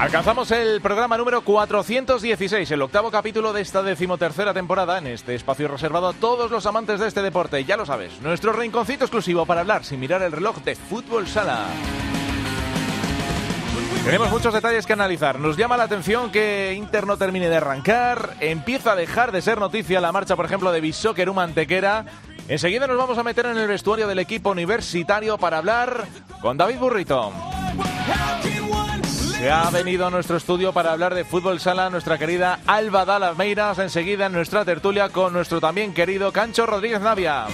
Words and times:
Alcanzamos 0.00 0.50
el 0.50 0.80
programa 0.80 1.18
número 1.18 1.42
416, 1.42 2.70
el 2.70 2.80
octavo 2.80 3.10
capítulo 3.10 3.52
de 3.52 3.60
esta 3.60 3.82
decimotercera 3.82 4.54
temporada 4.54 4.96
en 4.96 5.06
este 5.06 5.34
espacio 5.34 5.68
reservado 5.68 6.08
a 6.08 6.14
todos 6.14 6.50
los 6.50 6.64
amantes 6.64 7.00
de 7.00 7.06
este 7.06 7.20
deporte. 7.20 7.62
Ya 7.66 7.76
lo 7.76 7.84
sabes, 7.84 8.18
nuestro 8.22 8.54
rinconcito 8.54 9.04
exclusivo 9.04 9.44
para 9.44 9.60
hablar 9.60 9.84
sin 9.84 10.00
mirar 10.00 10.22
el 10.22 10.32
reloj 10.32 10.56
de 10.64 10.74
fútbol 10.74 11.28
sala. 11.28 11.66
Tenemos 14.02 14.30
muchos 14.30 14.54
detalles 14.54 14.86
que 14.86 14.94
analizar. 14.94 15.38
Nos 15.38 15.58
llama 15.58 15.76
la 15.76 15.84
atención 15.84 16.32
que 16.32 16.72
Inter 16.74 17.06
no 17.06 17.18
termine 17.18 17.50
de 17.50 17.56
arrancar. 17.58 18.36
Empieza 18.40 18.92
a 18.92 18.96
dejar 18.96 19.32
de 19.32 19.42
ser 19.42 19.58
noticia 19.58 20.00
la 20.00 20.12
marcha, 20.12 20.34
por 20.34 20.46
ejemplo, 20.46 20.72
de 20.72 20.80
Bishoker 20.80 21.30
Mantequera. 21.30 22.06
Enseguida 22.48 22.86
nos 22.86 22.96
vamos 22.96 23.18
a 23.18 23.22
meter 23.22 23.44
en 23.44 23.58
el 23.58 23.68
vestuario 23.68 24.08
del 24.08 24.18
equipo 24.18 24.52
universitario 24.52 25.36
para 25.36 25.58
hablar 25.58 26.06
con 26.40 26.56
David 26.56 26.78
Burrito. 26.78 27.34
Se 29.40 29.50
ha 29.50 29.70
venido 29.70 30.06
a 30.06 30.10
nuestro 30.10 30.36
estudio 30.36 30.70
para 30.74 30.92
hablar 30.92 31.14
de 31.14 31.24
fútbol 31.24 31.60
sala 31.60 31.88
nuestra 31.88 32.18
querida 32.18 32.60
Alba 32.66 33.06
Dalameiras. 33.06 33.78
Enseguida 33.78 34.26
en 34.26 34.32
nuestra 34.32 34.66
tertulia 34.66 35.08
con 35.08 35.32
nuestro 35.32 35.62
también 35.62 35.94
querido 35.94 36.30
Cancho 36.30 36.66
Rodríguez 36.66 37.00
Navia. 37.00 37.46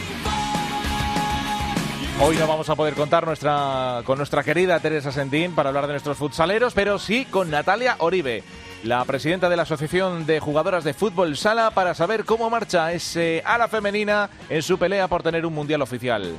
Hoy 2.21 2.37
no 2.38 2.49
vamos 2.49 2.69
a 2.71 2.75
poder 2.75 2.95
contar 2.95 3.25
nuestra, 3.25 4.01
con 4.05 4.19
nuestra 4.19 4.43
querida 4.43 4.80
Teresa 4.80 5.13
Sentín 5.13 5.55
para 5.55 5.69
hablar 5.69 5.87
de 5.87 5.93
nuestros 5.93 6.19
futsaleros, 6.19 6.75
pero 6.75 6.99
sí 6.99 7.25
con 7.25 7.52
Natalia 7.52 7.95
Oribe 8.01 8.43
la 8.82 9.05
presidenta 9.05 9.49
de 9.49 9.57
la 9.57 9.63
Asociación 9.63 10.27
de 10.27 10.41
Jugadoras 10.41 10.82
de 10.82 10.93
Fútbol 10.93 11.37
Sala, 11.37 11.71
para 11.71 11.95
saber 11.95 12.25
cómo 12.25 12.51
marcha 12.51 12.93
ese 12.93 13.45
ala 13.45 13.69
femenina 13.69 14.29
en 14.49 14.63
su 14.63 14.77
pelea 14.77 15.07
por 15.07 15.23
tener 15.23 15.47
un 15.47 15.55
mundial 15.55 15.82
oficial. 15.82 16.37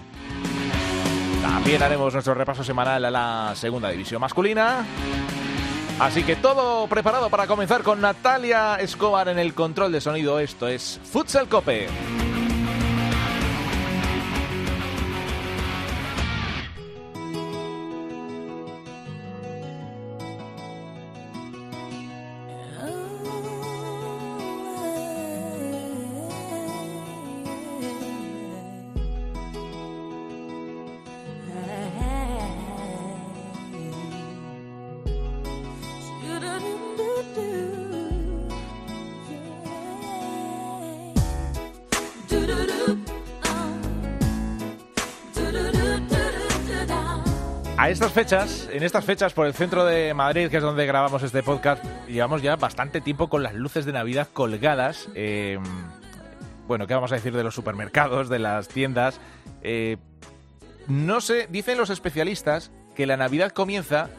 También 1.41 1.81
haremos 1.81 2.13
nuestro 2.13 2.33
repaso 2.33 2.63
semanal 2.63 3.05
a 3.05 3.11
la 3.11 3.53
segunda 3.55 3.89
división 3.89 4.19
masculina. 4.19 4.85
Así 5.99 6.23
que 6.23 6.35
todo 6.35 6.85
preparado 6.87 7.31
para 7.31 7.47
comenzar 7.47 7.81
con 7.81 7.99
Natalia 8.01 8.75
Escobar 8.75 9.29
en 9.29 9.39
el 9.39 9.55
control 9.55 9.91
de 9.91 9.99
sonido. 9.99 10.39
Esto 10.39 10.67
es 10.67 10.99
Futsal 11.03 11.49
Cope. 11.49 11.87
Estas 47.89 48.11
fechas, 48.11 48.69
en 48.73 48.83
estas 48.83 49.05
fechas 49.05 49.33
por 49.33 49.47
el 49.47 49.53
centro 49.53 49.85
de 49.85 50.13
Madrid, 50.13 50.49
que 50.49 50.57
es 50.57 50.63
donde 50.63 50.85
grabamos 50.85 51.23
este 51.23 51.41
podcast, 51.41 51.81
llevamos 52.07 52.41
ya 52.41 52.57
bastante 52.57 52.99
tiempo 52.99 53.29
con 53.29 53.43
las 53.43 53.55
luces 53.55 53.85
de 53.85 53.93
Navidad 53.93 54.27
colgadas. 54.33 55.07
Eh, 55.15 55.57
bueno, 56.67 56.85
¿qué 56.85 56.93
vamos 56.93 57.13
a 57.13 57.15
decir 57.15 57.33
de 57.33 57.45
los 57.45 57.55
supermercados, 57.55 58.27
de 58.27 58.39
las 58.39 58.67
tiendas? 58.67 59.21
Eh, 59.61 59.95
no 60.87 61.21
sé, 61.21 61.47
dicen 61.49 61.77
los 61.77 61.89
especialistas 61.89 62.71
que 62.93 63.07
la 63.07 63.15
Navidad 63.15 63.51
comienza 63.51 64.09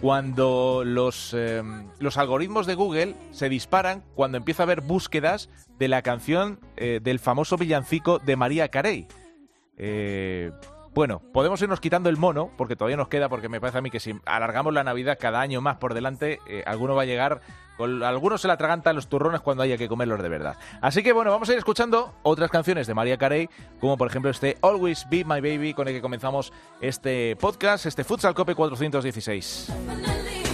cuando 0.00 0.82
los, 0.84 1.34
eh, 1.36 1.60
los 1.98 2.16
algoritmos 2.16 2.66
de 2.66 2.76
Google 2.76 3.16
se 3.32 3.48
disparan 3.48 4.04
cuando 4.14 4.38
empieza 4.38 4.62
a 4.62 4.64
haber 4.64 4.80
búsquedas 4.80 5.48
de 5.76 5.88
la 5.88 6.02
canción 6.02 6.60
del 6.76 7.18
famoso 7.18 7.56
villancico 7.56 8.20
de 8.20 8.36
María 8.36 8.68
Carey. 8.68 9.08
Bueno, 10.94 11.22
podemos 11.32 11.62
irnos 11.62 11.80
quitando 11.80 12.10
el 12.10 12.18
mono, 12.18 12.50
porque 12.58 12.76
todavía 12.76 12.98
nos 12.98 13.08
queda, 13.08 13.30
porque 13.30 13.48
me 13.48 13.60
parece 13.60 13.78
a 13.78 13.80
mí 13.80 13.90
que 13.90 13.98
si 13.98 14.14
alargamos 14.26 14.74
la 14.74 14.84
Navidad 14.84 15.16
cada 15.18 15.40
año 15.40 15.62
más 15.62 15.78
por 15.78 15.94
delante, 15.94 16.38
eh, 16.46 16.64
alguno 16.66 16.94
va 16.94 17.02
a 17.02 17.06
llegar, 17.06 17.40
con, 17.78 18.02
algunos 18.02 18.42
se 18.42 18.48
la 18.48 18.54
atragantan 18.54 18.94
los 18.94 19.08
turrones 19.08 19.40
cuando 19.40 19.62
haya 19.62 19.78
que 19.78 19.88
comerlos 19.88 20.22
de 20.22 20.28
verdad. 20.28 20.56
Así 20.82 21.02
que 21.02 21.14
bueno, 21.14 21.30
vamos 21.30 21.48
a 21.48 21.52
ir 21.52 21.58
escuchando 21.58 22.14
otras 22.22 22.50
canciones 22.50 22.86
de 22.86 22.92
María 22.92 23.16
Carey, 23.16 23.48
como 23.80 23.96
por 23.96 24.08
ejemplo 24.08 24.30
este 24.30 24.58
Always 24.60 25.06
Be 25.08 25.24
My 25.24 25.40
Baby, 25.40 25.72
con 25.72 25.88
el 25.88 25.94
que 25.94 26.02
comenzamos 26.02 26.52
este 26.82 27.36
podcast, 27.36 27.86
este 27.86 28.04
Futsal 28.04 28.34
Cope 28.34 28.54
416. 28.54 30.51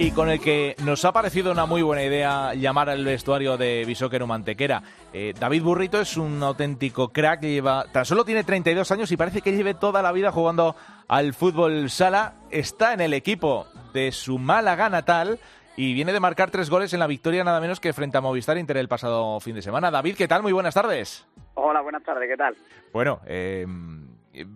Y 0.00 0.12
con 0.12 0.30
el 0.30 0.40
que 0.40 0.76
nos 0.84 1.04
ha 1.04 1.12
parecido 1.12 1.50
una 1.50 1.66
muy 1.66 1.82
buena 1.82 2.04
idea 2.04 2.54
llamar 2.54 2.88
al 2.88 3.04
vestuario 3.04 3.56
de 3.56 3.84
Bisóquero 3.84 4.28
Mantequera. 4.28 4.80
Eh, 5.12 5.34
David 5.38 5.62
Burrito 5.64 6.00
es 6.00 6.16
un 6.16 6.40
auténtico 6.40 7.08
crack 7.08 7.40
que 7.40 7.50
lleva, 7.50 7.84
tan 7.90 8.04
solo 8.04 8.24
tiene 8.24 8.44
32 8.44 8.92
años 8.92 9.10
y 9.10 9.16
parece 9.16 9.40
que 9.40 9.56
lleve 9.56 9.74
toda 9.74 10.00
la 10.00 10.12
vida 10.12 10.30
jugando 10.30 10.76
al 11.08 11.34
fútbol 11.34 11.90
sala. 11.90 12.34
Está 12.50 12.92
en 12.92 13.00
el 13.00 13.12
equipo 13.12 13.66
de 13.92 14.12
su 14.12 14.38
Málaga 14.38 14.88
natal 14.88 15.40
y 15.76 15.94
viene 15.94 16.12
de 16.12 16.20
marcar 16.20 16.52
tres 16.52 16.70
goles 16.70 16.92
en 16.92 17.00
la 17.00 17.08
victoria 17.08 17.42
nada 17.42 17.60
menos 17.60 17.80
que 17.80 17.92
frente 17.92 18.18
a 18.18 18.20
Movistar 18.20 18.56
Inter 18.56 18.76
el 18.76 18.88
pasado 18.88 19.40
fin 19.40 19.56
de 19.56 19.62
semana. 19.62 19.90
David, 19.90 20.14
¿qué 20.16 20.28
tal? 20.28 20.42
Muy 20.42 20.52
buenas 20.52 20.74
tardes. 20.74 21.26
Hola, 21.54 21.80
buenas 21.80 22.04
tardes, 22.04 22.28
¿qué 22.28 22.36
tal? 22.36 22.56
Bueno, 22.92 23.20
eh, 23.26 23.66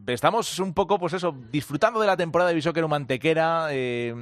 estamos 0.07 0.61
un 0.61 0.73
poco, 0.73 1.01
pues 1.01 1.15
eso, 1.15 1.35
disfrutando 1.51 1.99
de 1.99 2.07
la 2.07 2.17
temporada 2.17 2.51
de 2.51 2.55
Bisóquero 2.55 2.87
Mantequera. 2.87 3.67
Eh, 3.71 4.15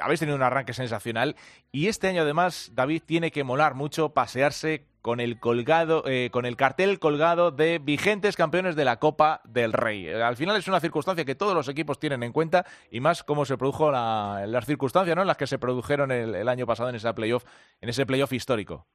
habéis 0.00 0.20
tenido 0.20 0.36
un 0.36 0.42
arranque 0.42 0.72
sensacional 0.72 1.36
y 1.72 1.88
este 1.88 2.08
año 2.08 2.22
además 2.22 2.72
David 2.74 3.02
tiene 3.06 3.30
que 3.30 3.44
molar 3.44 3.74
mucho 3.74 4.14
pasearse 4.14 4.86
con 5.04 5.20
el 5.20 5.38
colgado, 5.38 6.02
eh, 6.06 6.30
con 6.32 6.46
el 6.46 6.56
cartel 6.56 6.98
colgado 6.98 7.50
de 7.50 7.78
vigentes 7.78 8.36
campeones 8.36 8.74
de 8.74 8.86
la 8.86 8.98
Copa 8.98 9.42
del 9.44 9.74
Rey. 9.74 10.08
Al 10.08 10.36
final 10.36 10.56
es 10.56 10.66
una 10.66 10.80
circunstancia 10.80 11.26
que 11.26 11.34
todos 11.34 11.54
los 11.54 11.68
equipos 11.68 12.00
tienen 12.00 12.22
en 12.22 12.32
cuenta 12.32 12.64
y 12.90 13.00
más 13.00 13.22
cómo 13.22 13.44
se 13.44 13.58
produjo 13.58 13.92
las 13.92 14.64
circunstancias, 14.64 15.14
¿no? 15.14 15.20
En 15.20 15.28
las 15.28 15.36
que 15.36 15.46
se 15.46 15.58
produjeron 15.58 16.10
el, 16.10 16.48
año 16.48 16.66
pasado 16.66 16.88
en 16.88 16.94
ese 16.94 17.12
playoff, 17.12 17.44
en 17.82 17.90
ese 17.90 18.06
playoff 18.06 18.32
histórico. 18.32 18.86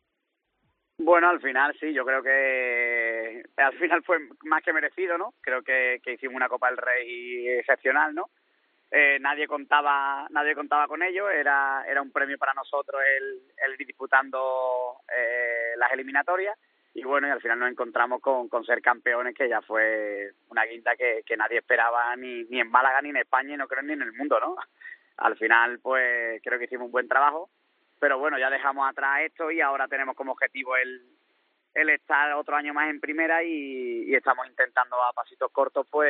Bueno, 0.98 1.30
al 1.30 1.40
final 1.42 1.78
sí, 1.80 1.94
yo 1.94 2.04
creo 2.04 2.24
que 2.24 3.44
al 3.58 3.74
final 3.78 4.02
fue 4.04 4.18
más 4.46 4.64
que 4.64 4.74
merecido, 4.74 5.16
¿no? 5.16 5.36
Creo 5.42 5.62
que, 5.62 6.02
que 6.04 6.14
hicimos 6.14 6.36
una 6.36 6.50
Copa 6.50 6.70
del 6.70 6.78
Rey 6.78 7.50
excepcional, 7.50 8.16
¿no? 8.16 8.32
Eh, 8.92 9.20
nadie 9.22 9.48
contaba 9.48 10.28
nadie 10.32 10.56
contaba 10.56 10.88
con 10.88 11.04
ello. 11.04 11.30
Era 11.30 11.84
era 11.88 12.02
un 12.02 12.12
premio 12.12 12.38
para 12.38 12.54
nosotros 12.54 13.02
el, 13.18 13.42
el 13.66 13.80
ir 13.80 13.88
disputando 13.88 15.02
eh, 15.16 15.74
las 15.78 15.92
eliminatorias. 15.92 16.58
Y 16.94 17.04
bueno 17.04 17.28
y 17.28 17.32
al 17.32 17.42
final 17.42 17.60
nos 17.60 17.70
encontramos 17.70 18.20
con, 18.20 18.50
con 18.50 18.66
ser 18.66 18.82
campeones 18.82 19.36
que 19.36 19.48
ya 19.48 19.62
fue 19.62 20.32
una 20.50 20.66
guinda 20.66 20.96
que, 20.96 21.22
que 21.24 21.38
nadie 21.38 21.60
esperaba 21.60 22.16
ni, 22.16 22.46
ni 22.46 22.60
en 22.60 22.72
Málaga 22.72 23.02
ni 23.02 23.10
en 23.10 23.18
España 23.18 23.54
y 23.54 23.58
no 23.58 23.68
creo 23.68 23.84
ni 23.84 23.94
en 23.94 24.02
el 24.02 24.14
mundo 24.14 24.40
no 24.40 24.56
al 25.18 25.38
final 25.38 25.80
pues 25.80 26.42
creo 26.44 26.58
que 26.58 26.66
hicimos 26.66 26.88
un 26.88 26.92
buen 26.92 27.08
trabajo. 27.08 27.50
Pero 28.00 28.18
bueno 28.18 28.40
ya 28.40 28.50
dejamos 28.50 28.90
atrás 28.90 29.22
esto 29.22 29.52
y 29.52 29.62
ahora 29.62 29.88
tenemos 29.88 30.16
como 30.16 30.32
objetivo 30.32 30.76
el 30.78 31.04
el 31.82 31.90
estar 31.90 32.34
otro 32.34 32.56
año 32.56 32.74
más 32.74 32.90
en 32.90 33.00
primera 33.00 33.44
y, 33.44 34.14
estamos 34.14 34.48
intentando 34.48 35.02
a 35.02 35.14
pasitos 35.14 35.50
cortos 35.52 35.88
pues 35.90 36.10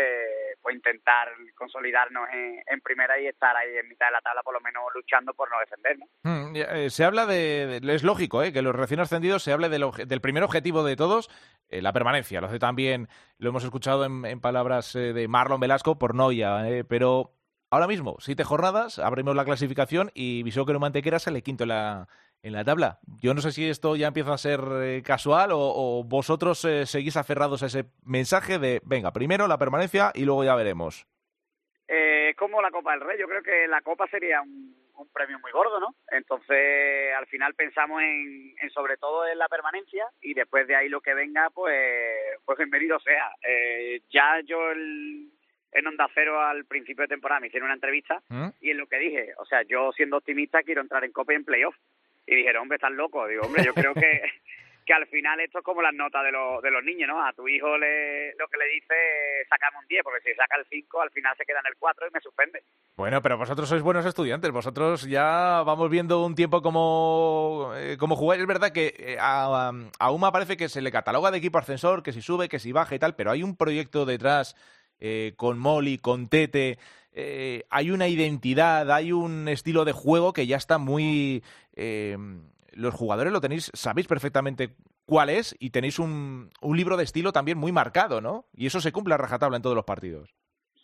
pues 0.62 0.76
intentar 0.76 1.30
consolidarnos 1.56 2.28
en, 2.34 2.82
primera 2.82 3.20
y 3.20 3.28
estar 3.28 3.56
ahí 3.56 3.78
en 3.78 3.88
mitad 3.88 4.08
de 4.08 4.14
la 4.14 4.22
tabla 4.22 4.42
por 4.42 4.54
lo 4.54 4.62
menos 4.62 4.84
luchando 4.96 5.34
por 5.34 5.50
no 5.50 5.60
defendernos. 5.60 6.10
Mm, 6.24 6.56
eh, 6.56 6.90
se 6.90 7.04
habla 7.04 7.26
de, 7.26 7.80
es 7.84 8.04
lógico 8.04 8.42
¿eh? 8.42 8.52
que 8.52 8.62
los 8.62 8.76
recién 8.76 9.00
ascendidos 9.00 9.44
se 9.44 9.52
hable 9.52 9.70
del, 9.70 10.22
primer 10.22 10.44
objetivo 10.44 10.84
de 10.84 10.96
todos, 10.96 11.30
eh, 11.70 11.82
la 11.82 11.94
permanencia. 11.94 12.42
Lo 12.42 12.48
hace 12.48 12.60
también, 12.60 13.08
lo 13.38 13.50
hemos 13.50 13.64
escuchado 13.64 14.06
en, 14.06 14.40
palabras 14.40 14.96
eh, 14.96 15.14
de 15.14 15.28
Marlon 15.28 15.60
Velasco 15.60 16.00
por 16.00 16.16
Noia, 16.16 16.84
pero 16.88 17.36
ahora 17.70 17.88
mismo, 17.88 18.18
siete 18.20 18.44
jornadas, 18.44 19.00
abrimos 19.00 19.36
la 19.36 19.46
clasificación 19.46 20.12
y 20.14 20.44
Visó 20.44 20.66
que 20.66 20.74
no 20.74 20.80
Mantequera 20.80 21.20
sale 21.20 21.44
quinto 21.44 21.64
en 21.64 21.70
la 21.70 22.08
en 22.44 22.54
la 22.54 22.64
tabla. 22.64 23.00
Yo 23.22 23.34
no 23.34 23.42
sé 23.42 23.52
si 23.52 23.68
esto 23.68 23.96
ya 23.96 24.08
empieza 24.08 24.34
a 24.34 24.38
ser 24.38 24.60
eh, 24.82 25.02
casual 25.04 25.50
o, 25.54 26.04
vosotros 26.06 26.64
eh, 26.66 26.86
seguís 26.86 27.18
aferrados 27.18 27.64
a 27.64 27.68
ese 27.68 27.86
mensaje 28.04 28.60
de, 28.60 28.82
venga, 28.86 29.12
primero 29.12 29.48
la 29.48 29.58
permanencia 29.58 30.12
y 30.14 30.26
luego 30.26 30.44
ya 30.44 30.56
veremos. 30.56 31.08
Eh, 31.88 32.34
como 32.38 32.62
la 32.62 32.72
Copa 32.72 32.92
del 32.92 33.02
Rey, 33.02 33.20
yo 33.20 33.28
creo 33.28 33.42
que 33.42 33.68
la 33.68 33.82
Copa 33.82 34.08
sería 34.08 34.42
un, 34.42 34.76
un 35.00 35.10
premio 35.10 35.40
muy 35.40 35.52
gordo, 35.52 35.80
¿no? 35.80 35.96
Entonces, 36.12 37.14
al 37.18 37.26
final 37.28 37.54
pensamos 37.56 38.02
en, 38.02 38.54
en, 38.62 38.70
sobre 38.70 38.98
todo 38.98 39.26
en 39.28 39.38
la 39.38 39.48
permanencia 39.48 40.06
y 40.22 40.34
después 40.34 40.68
de 40.68 40.76
ahí 40.76 40.90
lo 40.90 41.02
que 41.02 41.14
venga, 41.14 41.50
pues, 41.50 41.78
pues 42.46 42.58
bienvenido 42.58 43.00
sea. 43.00 43.32
Eh, 43.42 44.02
ya 44.10 44.40
yo 44.46 44.72
el, 44.72 45.32
en 45.72 45.88
Onda 45.88 46.10
Cero 46.14 46.42
al 46.42 46.66
principio 46.66 47.04
de 47.04 47.10
temporada 47.10 47.40
me 47.40 47.48
hicieron 47.48 47.68
una 47.68 47.76
entrevista 47.76 48.22
¿Mm? 48.28 48.50
y 48.60 48.72
en 48.72 48.78
lo 48.78 48.88
que 48.88 48.98
dije, 48.98 49.34
o 49.38 49.46
sea, 49.46 49.64
yo 49.64 49.92
siendo 49.94 50.18
optimista 50.18 50.64
quiero 50.64 50.82
entrar 50.82 51.04
en 51.04 51.12
Copa 51.12 51.34
y 51.34 51.38
en 51.38 51.46
Playoff. 51.46 51.76
Y 52.30 52.36
dijeron, 52.36 52.62
hombre, 52.62 52.76
estás 52.76 52.92
loco. 52.92 53.26
Digo, 53.28 53.42
hombre, 53.42 53.64
yo 53.66 53.74
creo 53.74 53.92
que, 53.96 54.22
que 54.86 54.94
al 54.94 55.08
final 55.08 55.40
esto 55.40 55.58
es 55.58 55.64
como 55.64 55.82
las 55.82 55.96
notas 55.96 56.24
de, 56.24 56.32
los 56.32 56.62
de 56.62 56.70
los 56.70 56.84
niños, 56.84 57.10
¿no? 57.10 57.26
A 57.26 57.34
tu 57.34 57.48
hijo 57.48 57.76
le, 57.76 58.36
lo 58.36 58.48
que 58.48 58.58
le 58.58 58.68
dice, 58.68 58.94
sacamos 59.50 59.82
un 59.82 59.88
10, 59.88 60.04
porque 60.04 60.22
si 60.30 60.36
saca 60.36 60.56
el 60.58 60.66
5, 60.70 61.02
al 61.02 61.10
final 61.10 61.36
se 61.36 61.44
queda 61.44 61.60
en 61.60 61.72
el 61.72 61.76
4 61.80 62.08
y 62.08 62.14
me 62.14 62.22
suspende. 62.22 62.62
Bueno, 62.98 63.20
pero 63.24 63.36
vosotros 63.36 63.68
sois 63.68 63.82
buenos 63.82 64.06
estudiantes, 64.06 64.52
vosotros 64.52 65.10
ya 65.10 65.64
vamos 65.66 65.90
viendo 65.90 66.24
un 66.24 66.36
tiempo 66.36 66.62
como, 66.62 67.72
eh, 67.76 67.98
como 67.98 68.16
jugáis. 68.16 68.42
Es 68.42 68.48
verdad 68.48 68.72
que 68.72 68.94
eh, 69.00 69.18
a, 69.20 69.72
a 70.00 70.12
UMA 70.12 70.32
parece 70.32 70.56
que 70.56 70.70
se 70.70 70.82
le 70.82 70.92
cataloga 70.92 71.32
de 71.32 71.40
equipo 71.40 71.58
ascensor, 71.58 72.04
que 72.04 72.12
si 72.12 72.22
sube, 72.22 72.48
que 72.48 72.60
si 72.60 72.72
baja 72.72 72.94
y 72.94 73.00
tal, 73.00 73.16
pero 73.16 73.32
hay 73.32 73.42
un 73.42 73.58
proyecto 73.58 74.06
detrás 74.06 74.56
eh, 75.00 75.34
con 75.36 75.60
Molly, 75.60 75.98
con 75.98 76.30
Tete, 76.30 76.78
eh, 77.12 77.64
hay 77.70 77.92
una 77.92 78.08
identidad, 78.08 78.92
hay 78.92 79.12
un 79.12 79.48
estilo 79.48 79.86
de 79.86 79.92
juego 79.92 80.34
que 80.34 80.48
ya 80.48 80.58
está 80.58 80.78
muy... 80.78 81.44
Eh, 81.76 82.18
los 82.74 82.94
jugadores 82.94 83.34
lo 83.34 83.42
tenéis, 83.42 83.72
sabéis 83.74 84.08
perfectamente 84.08 84.70
cuál 85.06 85.30
es 85.30 85.56
y 85.60 85.72
tenéis 85.72 86.00
un, 86.00 86.52
un 86.62 86.78
libro 86.78 86.96
de 86.98 87.04
estilo 87.04 87.32
también 87.32 87.58
muy 87.58 87.72
marcado, 87.72 88.22
¿no? 88.22 88.46
Y 88.56 88.68
eso 88.68 88.80
se 88.80 88.92
cumple 88.92 89.16
a 89.16 89.18
rajatabla 89.18 89.58
en 89.58 89.64
todos 89.64 89.76
los 89.76 89.86
partidos. 89.86 90.30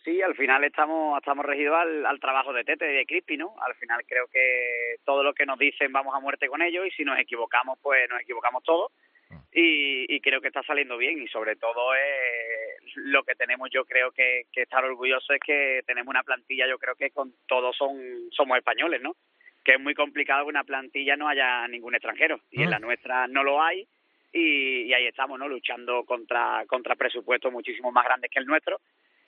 Sí, 0.04 0.20
al 0.20 0.34
final 0.34 0.62
estamos 0.64 1.18
estamos 1.18 1.44
regidos 1.46 1.76
al, 1.76 2.06
al, 2.06 2.20
trabajo 2.20 2.52
de 2.52 2.64
Tete 2.64 2.92
y 2.92 2.96
de 2.96 3.06
Crispy, 3.06 3.36
¿no? 3.36 3.54
Al 3.60 3.74
final 3.76 4.04
creo 4.06 4.26
que 4.32 4.96
todo 5.04 5.22
lo 5.22 5.32
que 5.32 5.46
nos 5.46 5.58
dicen 5.58 5.92
vamos 5.92 6.14
a 6.14 6.20
muerte 6.20 6.48
con 6.48 6.60
ellos 6.60 6.86
y 6.86 6.90
si 6.90 7.04
nos 7.04 7.18
equivocamos, 7.18 7.78
pues 7.82 8.08
nos 8.10 8.20
equivocamos 8.20 8.62
todos. 8.62 8.92
Ah. 9.30 9.42
Y, 9.52 10.14
y 10.14 10.20
creo 10.20 10.40
que 10.40 10.48
está 10.48 10.62
saliendo 10.62 10.96
bien 10.96 11.22
y 11.22 11.28
sobre 11.28 11.56
todo 11.56 11.94
eh, 11.94 12.76
lo 12.96 13.24
que 13.24 13.34
tenemos 13.34 13.68
yo 13.72 13.84
creo 13.84 14.12
que, 14.12 14.46
que 14.52 14.62
estar 14.62 14.84
orgulloso 14.84 15.32
es 15.32 15.40
que 15.40 15.82
tenemos 15.86 16.10
una 16.10 16.22
plantilla 16.22 16.68
yo 16.68 16.78
creo 16.78 16.94
que 16.94 17.10
con 17.10 17.32
todos 17.46 17.76
son 17.76 17.98
somos 18.30 18.58
españoles, 18.58 19.00
¿no? 19.02 19.16
Que 19.64 19.74
es 19.74 19.80
muy 19.80 19.94
complicado 19.94 20.44
que 20.44 20.50
una 20.50 20.64
plantilla 20.64 21.16
no 21.16 21.28
haya 21.28 21.66
ningún 21.68 21.94
extranjero 21.94 22.40
y 22.50 22.62
en 22.62 22.70
la 22.70 22.78
nuestra 22.78 23.26
no 23.26 23.42
lo 23.42 23.62
hay 23.62 23.86
y, 24.32 24.82
y 24.82 24.94
ahí 24.94 25.06
estamos, 25.06 25.38
¿no? 25.38 25.48
Luchando 25.48 26.04
contra 26.04 26.64
contra 26.66 26.94
presupuestos 26.94 27.52
muchísimo 27.52 27.90
más 27.90 28.04
grandes 28.04 28.30
que 28.30 28.38
el 28.38 28.46
nuestro 28.46 28.80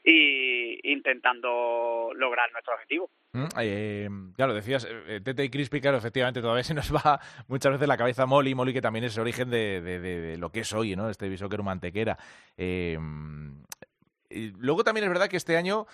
y 0.04 0.92
intentando 0.92 2.10
lograr 2.14 2.50
nuestro 2.52 2.74
objetivo. 2.74 3.10
Mm, 3.32 3.46
eh, 3.60 4.08
claro, 4.36 4.54
decías, 4.54 4.84
eh, 4.84 5.02
eh, 5.06 5.20
Tete 5.22 5.44
y 5.44 5.50
Crispy, 5.50 5.80
claro, 5.80 5.98
efectivamente 5.98 6.40
todavía 6.40 6.64
se 6.64 6.74
nos 6.74 6.94
va 6.94 7.20
muchas 7.48 7.72
veces 7.72 7.88
la 7.88 7.96
cabeza 7.96 8.26
Molly, 8.26 8.54
Molly 8.54 8.72
que 8.72 8.80
también 8.80 9.04
es 9.04 9.16
el 9.16 9.22
origen 9.22 9.50
de, 9.50 9.80
de, 9.80 10.36
lo 10.38 10.50
que 10.50 10.60
es 10.60 10.72
hoy, 10.72 10.96
¿no? 10.96 11.10
Este 11.10 11.28
bisóquero 11.28 11.62
mantequera. 11.62 12.16
Eh, 12.56 12.98
y 14.30 14.50
luego 14.52 14.84
también 14.84 15.04
es 15.04 15.10
verdad 15.10 15.28
que 15.28 15.36
este 15.36 15.56
año 15.56 15.86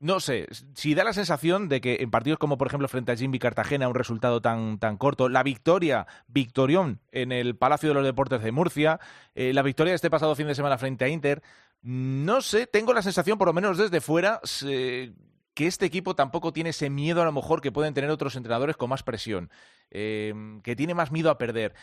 no 0.00 0.20
sé, 0.20 0.48
si 0.74 0.94
da 0.94 1.04
la 1.04 1.14
sensación 1.14 1.68
de 1.68 1.80
que 1.80 1.98
en 2.00 2.10
partidos 2.10 2.38
como 2.38 2.58
por 2.58 2.66
ejemplo 2.66 2.88
frente 2.88 3.12
a 3.12 3.16
Jimmy 3.16 3.38
Cartagena, 3.38 3.88
un 3.88 3.94
resultado 3.94 4.42
tan, 4.42 4.78
tan 4.78 4.98
corto, 4.98 5.30
la 5.30 5.42
victoria, 5.42 6.06
victorión 6.26 7.00
en 7.12 7.32
el 7.32 7.56
Palacio 7.56 7.88
de 7.88 7.94
los 7.94 8.04
Deportes 8.04 8.42
de 8.42 8.52
Murcia, 8.52 9.00
la 9.34 9.62
victoria 9.62 9.92
de 9.92 9.96
este 9.96 10.10
pasado 10.10 10.34
fin 10.34 10.46
de 10.46 10.54
semana 10.54 10.76
frente 10.76 11.06
a 11.06 11.08
Inter, 11.08 11.42
no 11.84 12.40
sé, 12.40 12.66
tengo 12.66 12.94
la 12.94 13.02
sensación, 13.02 13.36
por 13.36 13.46
lo 13.46 13.52
menos 13.52 13.76
desde 13.76 14.00
fuera, 14.00 14.40
que 14.62 15.66
este 15.66 15.84
equipo 15.84 16.16
tampoco 16.16 16.50
tiene 16.50 16.70
ese 16.70 16.88
miedo 16.88 17.20
a 17.20 17.26
lo 17.26 17.32
mejor 17.32 17.60
que 17.60 17.72
pueden 17.72 17.92
tener 17.92 18.08
otros 18.08 18.36
entrenadores 18.36 18.78
con 18.78 18.88
más 18.88 19.02
presión, 19.02 19.50
eh, 19.90 20.32
que 20.62 20.76
tiene 20.76 20.94
más 20.94 21.12
miedo 21.12 21.28
a 21.28 21.36
perder. 21.36 21.74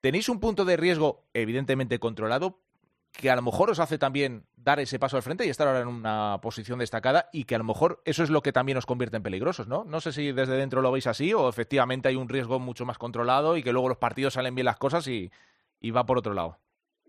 Tenéis 0.00 0.28
un 0.28 0.38
punto 0.38 0.64
de 0.64 0.76
riesgo 0.76 1.28
evidentemente 1.34 1.98
controlado, 1.98 2.60
que 3.10 3.30
a 3.30 3.36
lo 3.36 3.42
mejor 3.42 3.68
os 3.70 3.80
hace 3.80 3.98
también 3.98 4.46
dar 4.54 4.78
ese 4.78 5.00
paso 5.00 5.16
al 5.16 5.24
frente 5.24 5.44
y 5.44 5.48
estar 5.48 5.66
ahora 5.66 5.80
en 5.80 5.88
una 5.88 6.38
posición 6.40 6.78
destacada 6.78 7.28
y 7.32 7.42
que 7.42 7.56
a 7.56 7.58
lo 7.58 7.64
mejor 7.64 8.00
eso 8.04 8.22
es 8.22 8.30
lo 8.30 8.42
que 8.42 8.52
también 8.52 8.78
os 8.78 8.86
convierte 8.86 9.16
en 9.16 9.24
peligrosos, 9.24 9.66
¿no? 9.66 9.82
No 9.82 10.00
sé 10.00 10.12
si 10.12 10.30
desde 10.30 10.56
dentro 10.56 10.82
lo 10.82 10.92
veis 10.92 11.08
así 11.08 11.34
o 11.34 11.48
efectivamente 11.48 12.06
hay 12.08 12.14
un 12.14 12.28
riesgo 12.28 12.60
mucho 12.60 12.86
más 12.86 12.96
controlado 12.96 13.56
y 13.56 13.64
que 13.64 13.72
luego 13.72 13.88
los 13.88 13.98
partidos 13.98 14.34
salen 14.34 14.54
bien 14.54 14.66
las 14.66 14.76
cosas 14.76 15.08
y 15.08 15.32
va 15.90 16.06
por 16.06 16.18
otro 16.18 16.32
lado. 16.32 16.60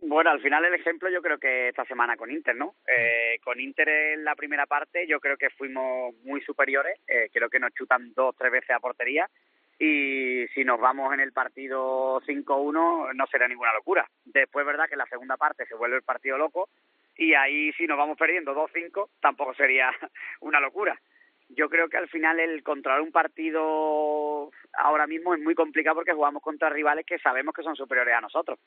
Bueno, 0.01 0.29
al 0.29 0.39
final 0.39 0.63
el 0.63 0.73
ejemplo 0.73 1.09
yo 1.09 1.21
creo 1.21 1.37
que 1.37 1.67
esta 1.69 1.83
semana 1.83 2.15
con 2.15 2.31
Inter, 2.31 2.55
¿no? 2.55 2.75
Eh, 2.87 3.37
con 3.43 3.59
Inter 3.59 3.89
en 3.89 4.23
la 4.23 4.35
primera 4.35 4.65
parte 4.65 5.05
yo 5.05 5.19
creo 5.19 5.35
que 5.35 5.49
fuimos 5.49 6.15
muy 6.23 6.41
superiores, 6.41 6.97
eh, 7.05 7.29
creo 7.33 7.49
que 7.49 7.59
nos 7.59 7.73
chutan 7.73 8.13
dos, 8.13 8.33
tres 8.37 8.51
veces 8.51 8.69
a 8.69 8.79
portería 8.79 9.29
y 9.77 10.45
si 10.53 10.63
nos 10.63 10.79
vamos 10.79 11.13
en 11.13 11.19
el 11.19 11.33
partido 11.33 12.21
5-1 12.21 13.13
no 13.13 13.27
será 13.27 13.47
ninguna 13.47 13.73
locura. 13.73 14.07
Después, 14.23 14.65
verdad 14.65 14.87
que 14.87 14.95
en 14.95 14.99
la 14.99 15.05
segunda 15.05 15.35
parte 15.35 15.65
se 15.65 15.75
vuelve 15.75 15.97
el 15.97 16.03
partido 16.03 16.37
loco 16.37 16.69
y 17.17 17.33
ahí 17.33 17.73
si 17.73 17.85
nos 17.85 17.97
vamos 17.97 18.17
perdiendo 18.17 18.55
2-5 18.55 19.09
tampoco 19.19 19.53
sería 19.53 19.91
una 20.39 20.61
locura. 20.61 20.97
Yo 21.49 21.67
creo 21.67 21.89
que 21.89 21.97
al 21.97 22.07
final 22.07 22.39
el 22.39 22.63
controlar 22.63 23.01
un 23.01 23.11
partido 23.11 24.49
ahora 24.73 25.07
mismo 25.07 25.33
es 25.33 25.41
muy 25.41 25.55
complicado 25.55 25.95
porque 25.95 26.13
jugamos 26.13 26.41
contra 26.41 26.69
rivales 26.69 27.05
que 27.05 27.19
sabemos 27.19 27.53
que 27.53 27.63
son 27.63 27.75
superiores 27.75 28.13
a 28.13 28.21
nosotros. 28.21 28.59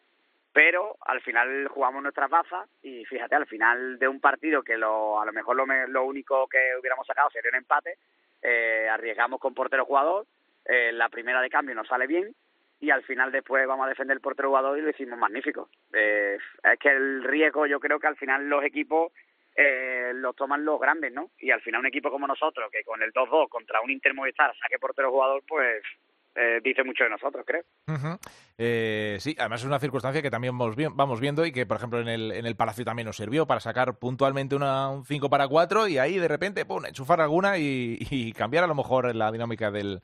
Pero 0.53 0.97
al 1.07 1.21
final 1.23 1.69
jugamos 1.69 2.03
nuestras 2.03 2.29
bazas 2.29 2.69
y 2.83 3.05
fíjate, 3.07 3.35
al 3.35 3.47
final 3.47 3.99
de 3.99 4.09
un 4.09 4.21
partido 4.21 4.63
que 4.63 4.77
lo, 4.77 5.21
a 5.21 5.25
lo 5.25 5.33
mejor 5.33 5.57
lo, 5.57 5.67
lo 5.67 6.05
único 6.05 6.47
que 6.47 6.59
hubiéramos 6.79 7.07
sacado 7.07 7.31
sería 7.31 7.51
un 7.51 7.59
empate, 7.59 7.97
eh, 8.43 8.87
arriesgamos 8.91 9.41
con 9.41 9.55
portero 9.55 9.87
jugador, 9.87 10.27
eh, 10.67 10.93
la 10.93 11.09
primera 11.09 11.41
de 11.41 11.51
cambio 11.51 11.75
nos 11.75 11.89
sale 11.89 12.07
bien 12.07 12.35
y 12.81 12.91
al 12.91 13.03
final 13.05 13.31
después 13.31 13.67
vamos 13.67 13.87
a 13.87 13.89
defender 13.89 14.17
el 14.17 14.21
portero 14.21 14.49
jugador 14.49 14.77
y 14.77 14.83
lo 14.83 14.91
hicimos 14.91 15.19
magnífico. 15.19 15.69
Eh, 15.93 16.37
es 16.65 16.79
que 16.79 16.91
el 16.91 17.23
riesgo 17.23 17.67
yo 17.67 17.79
creo 17.81 18.01
que 18.01 18.09
al 18.09 18.17
final 18.17 18.49
los 18.49 18.65
equipos 18.65 19.13
eh, 19.55 20.13
los 20.15 20.35
toman 20.35 20.65
los 20.65 20.81
grandes, 20.81 21.13
¿no? 21.13 21.31
Y 21.39 21.51
al 21.51 21.61
final 21.61 21.81
un 21.81 21.87
equipo 21.87 22.11
como 22.11 22.27
nosotros, 22.27 22.71
que 22.73 22.83
con 22.83 23.03
el 23.03 23.13
2-2 23.13 23.49
contra 23.49 23.81
un 23.81 23.91
Inter 23.91 24.15
Movistar 24.15 24.53
saque 24.57 24.79
portero 24.79 25.11
jugador, 25.11 25.43
pues 25.47 25.83
eh, 26.35 26.61
dice 26.63 26.83
mucho 26.85 27.05
de 27.05 27.11
nosotros, 27.11 27.45
creo. 27.47 27.63
Eh, 28.59 29.17
sí, 29.21 29.37
además 29.39 29.61
es 29.61 29.67
una 29.67 29.79
circunstancia 29.79 30.23
que 30.23 30.31
también 30.31 30.57
vamos, 30.57 30.77
vamos 30.95 31.21
viendo 31.21 31.45
y 31.45 31.53
que, 31.53 31.67
por 31.67 31.77
ejemplo, 31.77 32.01
en 32.01 32.09
el, 32.09 32.33
en 32.33 32.47
el 32.47 32.57
Palacio 32.57 32.85
también 32.85 33.07
nos 33.07 33.17
sirvió 33.17 33.47
para 33.47 33.61
sacar 33.61 33.99
puntualmente 33.99 34.55
una, 34.55 34.89
un 34.89 35.05
5 35.05 35.29
para 35.29 35.49
4 35.49 35.89
y 35.89 35.99
ahí 35.99 36.19
de 36.19 36.29
repente, 36.29 36.65
pum, 36.65 36.87
enchufar 36.87 37.21
alguna 37.21 37.59
y, 37.59 37.99
y 38.11 38.33
cambiar 38.33 38.65
a 38.65 38.69
lo 38.69 38.75
mejor 38.75 39.15
la 39.15 39.31
dinámica 39.31 39.71
del, 39.71 40.01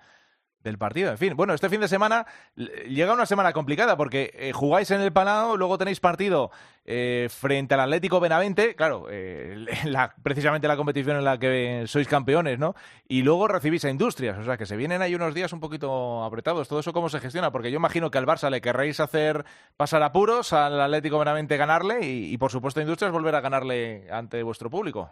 del 0.62 0.78
partido. 0.78 1.10
En 1.10 1.19
fin, 1.19 1.37
bueno, 1.37 1.55
este 1.55 1.69
fin 1.69 1.81
de 1.81 1.88
semana 1.88 2.26
llega 2.56 3.12
una 3.12 3.26
semana 3.26 3.52
complicada 3.52 3.96
porque 3.96 4.31
eh, 4.34 4.52
jugáis 4.52 4.90
en 4.90 5.00
el 5.00 5.12
Palau, 5.12 5.56
luego 5.56 5.78
tenéis 5.78 6.00
partido 6.00 6.50
eh, 6.85 7.28
frente 7.30 7.75
al 7.75 7.80
Atlético 7.80 8.18
Benavente, 8.18 8.75
claro, 8.75 9.06
eh, 9.11 9.66
la, 9.85 10.14
precisamente 10.23 10.68
la 10.68 10.76
competición 10.76 11.16
en 11.16 11.25
la 11.25 11.38
que 11.38 11.85
sois 11.87 12.09
campeones, 12.09 12.59
¿no? 12.59 12.75
Y 13.06 13.23
luego 13.23 13.47
recibís 13.47 13.85
a 13.85 13.90
Industrias, 13.90 14.38
o 14.38 14.44
sea 14.44 14.56
que 14.56 14.66
se 14.66 14.76
vienen 14.76 15.02
ahí 15.02 15.14
unos 15.14 15.35
días 15.35 15.52
un 15.52 15.61
poquito 15.61 16.25
apretados. 16.25 16.68
¿Todo 16.68 16.80
eso 16.80 16.92
cómo 16.92 17.09
se 17.09 17.21
gestiona? 17.21 17.52
Porque 17.52 17.71
yo 17.71 17.76
imagino 17.76 18.11
que 18.11 18.18
al 18.18 18.26
Barça 18.26 18.50
le 18.50 18.61
querréis 18.61 19.00
hacer 19.00 19.44
pasar 19.76 20.02
apuros, 20.02 20.52
al 20.52 20.80
Atlético 20.80 21.18
Benavente 21.18 21.56
ganarle 21.56 22.04
y, 22.04 22.33
y 22.33 22.38
por 22.38 22.50
supuesto 22.50 22.80
a 22.80 22.83
Industrias 22.83 23.12
volver 23.12 23.35
a 23.35 23.40
ganarle 23.40 24.09
ante 24.11 24.42
vuestro 24.42 24.71
público. 24.71 25.11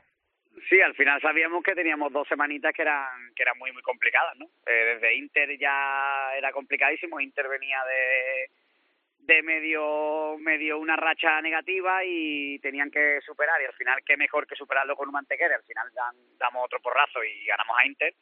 Sí, 0.68 0.80
al 0.80 0.94
final 0.94 1.20
sabíamos 1.20 1.62
que 1.62 1.74
teníamos 1.74 2.12
dos 2.12 2.26
semanitas 2.26 2.72
que 2.72 2.82
eran 2.82 3.32
que 3.34 3.42
eran 3.42 3.56
muy 3.58 3.70
muy 3.72 3.82
complicadas, 3.82 4.36
¿no? 4.36 4.46
Eh, 4.66 4.94
desde 4.94 5.14
Inter 5.14 5.56
ya 5.58 6.34
era 6.36 6.50
complicadísimo, 6.50 7.20
Inter 7.20 7.48
venía 7.48 7.78
de 7.84 8.50
de 9.20 9.42
medio 9.42 10.36
medio 10.38 10.78
una 10.78 10.96
racha 10.96 11.40
negativa 11.40 12.04
y 12.04 12.58
tenían 12.58 12.90
que 12.90 13.20
superar. 13.24 13.60
Y 13.62 13.66
al 13.66 13.74
final 13.74 14.00
qué 14.04 14.16
mejor 14.16 14.46
que 14.46 14.56
superarlo 14.56 14.96
con 14.96 15.08
un 15.08 15.14
mantequera, 15.14 15.54
al 15.54 15.62
final 15.62 15.88
dan, 15.94 16.16
damos 16.36 16.64
otro 16.64 16.80
porrazo 16.80 17.22
y 17.22 17.46
ganamos 17.46 17.76
a 17.78 17.86
Inter. 17.86 18.14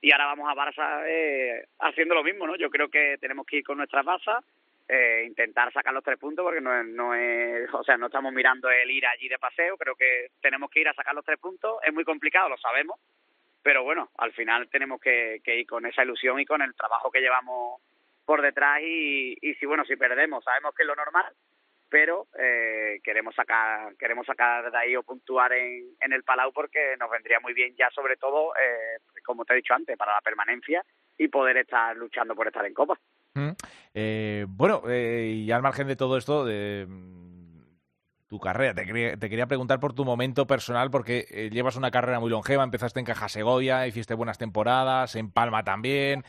Y 0.00 0.10
ahora 0.10 0.26
vamos 0.26 0.48
a 0.48 0.54
Barça 0.54 1.04
eh, 1.06 1.66
haciendo 1.78 2.16
lo 2.16 2.24
mismo, 2.24 2.48
¿no? 2.48 2.56
Yo 2.56 2.68
creo 2.68 2.88
que 2.88 3.16
tenemos 3.20 3.46
que 3.46 3.58
ir 3.58 3.64
con 3.64 3.78
nuestras 3.78 4.04
bazas 4.04 4.44
eh, 4.94 5.24
intentar 5.26 5.72
sacar 5.72 5.94
los 5.94 6.04
tres 6.04 6.18
puntos 6.18 6.44
porque 6.44 6.60
no 6.60 6.84
no 6.84 7.14
es, 7.14 7.72
o 7.72 7.82
sea, 7.82 7.96
no 7.96 8.06
estamos 8.06 8.30
mirando 8.30 8.70
el 8.70 8.90
ir 8.90 9.06
allí 9.06 9.26
de 9.26 9.38
paseo, 9.38 9.78
creo 9.78 9.94
que 9.96 10.28
tenemos 10.42 10.70
que 10.70 10.80
ir 10.80 10.88
a 10.88 10.92
sacar 10.92 11.14
los 11.14 11.24
tres 11.24 11.38
puntos, 11.38 11.78
es 11.82 11.94
muy 11.94 12.04
complicado, 12.04 12.50
lo 12.50 12.58
sabemos, 12.58 13.00
pero 13.62 13.84
bueno, 13.84 14.10
al 14.18 14.32
final 14.32 14.68
tenemos 14.68 15.00
que, 15.00 15.40
que 15.42 15.60
ir 15.60 15.66
con 15.66 15.86
esa 15.86 16.02
ilusión 16.02 16.38
y 16.40 16.44
con 16.44 16.60
el 16.60 16.74
trabajo 16.74 17.10
que 17.10 17.22
llevamos 17.22 17.80
por 18.26 18.42
detrás 18.42 18.80
y, 18.82 19.34
y 19.40 19.54
si 19.54 19.64
bueno, 19.64 19.86
si 19.86 19.96
perdemos, 19.96 20.44
sabemos 20.44 20.74
que 20.74 20.82
es 20.82 20.86
lo 20.86 20.94
normal, 20.94 21.32
pero 21.88 22.26
eh, 22.38 23.00
queremos 23.02 23.34
sacar 23.34 23.96
queremos 23.96 24.26
sacar 24.26 24.70
de 24.70 24.76
ahí 24.76 24.94
o 24.94 25.02
puntuar 25.02 25.54
en, 25.54 25.86
en 26.00 26.12
el 26.12 26.22
Palau 26.22 26.52
porque 26.52 26.96
nos 26.98 27.10
vendría 27.10 27.40
muy 27.40 27.54
bien 27.54 27.74
ya 27.76 27.88
sobre 27.94 28.16
todo, 28.16 28.52
eh, 28.56 28.98
como 29.24 29.46
te 29.46 29.54
he 29.54 29.56
dicho 29.56 29.72
antes, 29.72 29.96
para 29.96 30.12
la 30.12 30.20
permanencia 30.20 30.84
y 31.16 31.28
poder 31.28 31.56
estar 31.56 31.96
luchando 31.96 32.34
por 32.34 32.46
estar 32.46 32.66
en 32.66 32.74
Copa. 32.74 32.98
Mm. 33.34 33.50
Eh, 33.94 34.46
bueno, 34.48 34.82
eh, 34.88 35.42
y 35.44 35.50
al 35.50 35.62
margen 35.62 35.86
de 35.86 35.96
todo 35.96 36.16
esto, 36.16 36.44
de, 36.44 36.86
tu 38.28 38.38
carrera. 38.38 38.74
Te 38.74 39.28
quería, 39.28 39.46
preguntar 39.46 39.78
por 39.78 39.92
tu 39.92 40.04
momento 40.04 40.46
personal, 40.46 40.90
porque 40.90 41.26
eh, 41.30 41.50
llevas 41.52 41.76
una 41.76 41.90
carrera 41.90 42.18
muy 42.18 42.30
longeva, 42.30 42.64
empezaste 42.64 42.98
en 43.00 43.06
Caja 43.06 43.28
Segovia, 43.28 43.86
hiciste 43.86 44.14
buenas 44.14 44.38
temporadas, 44.38 45.16
en 45.16 45.30
Palma 45.30 45.64
también, 45.64 46.24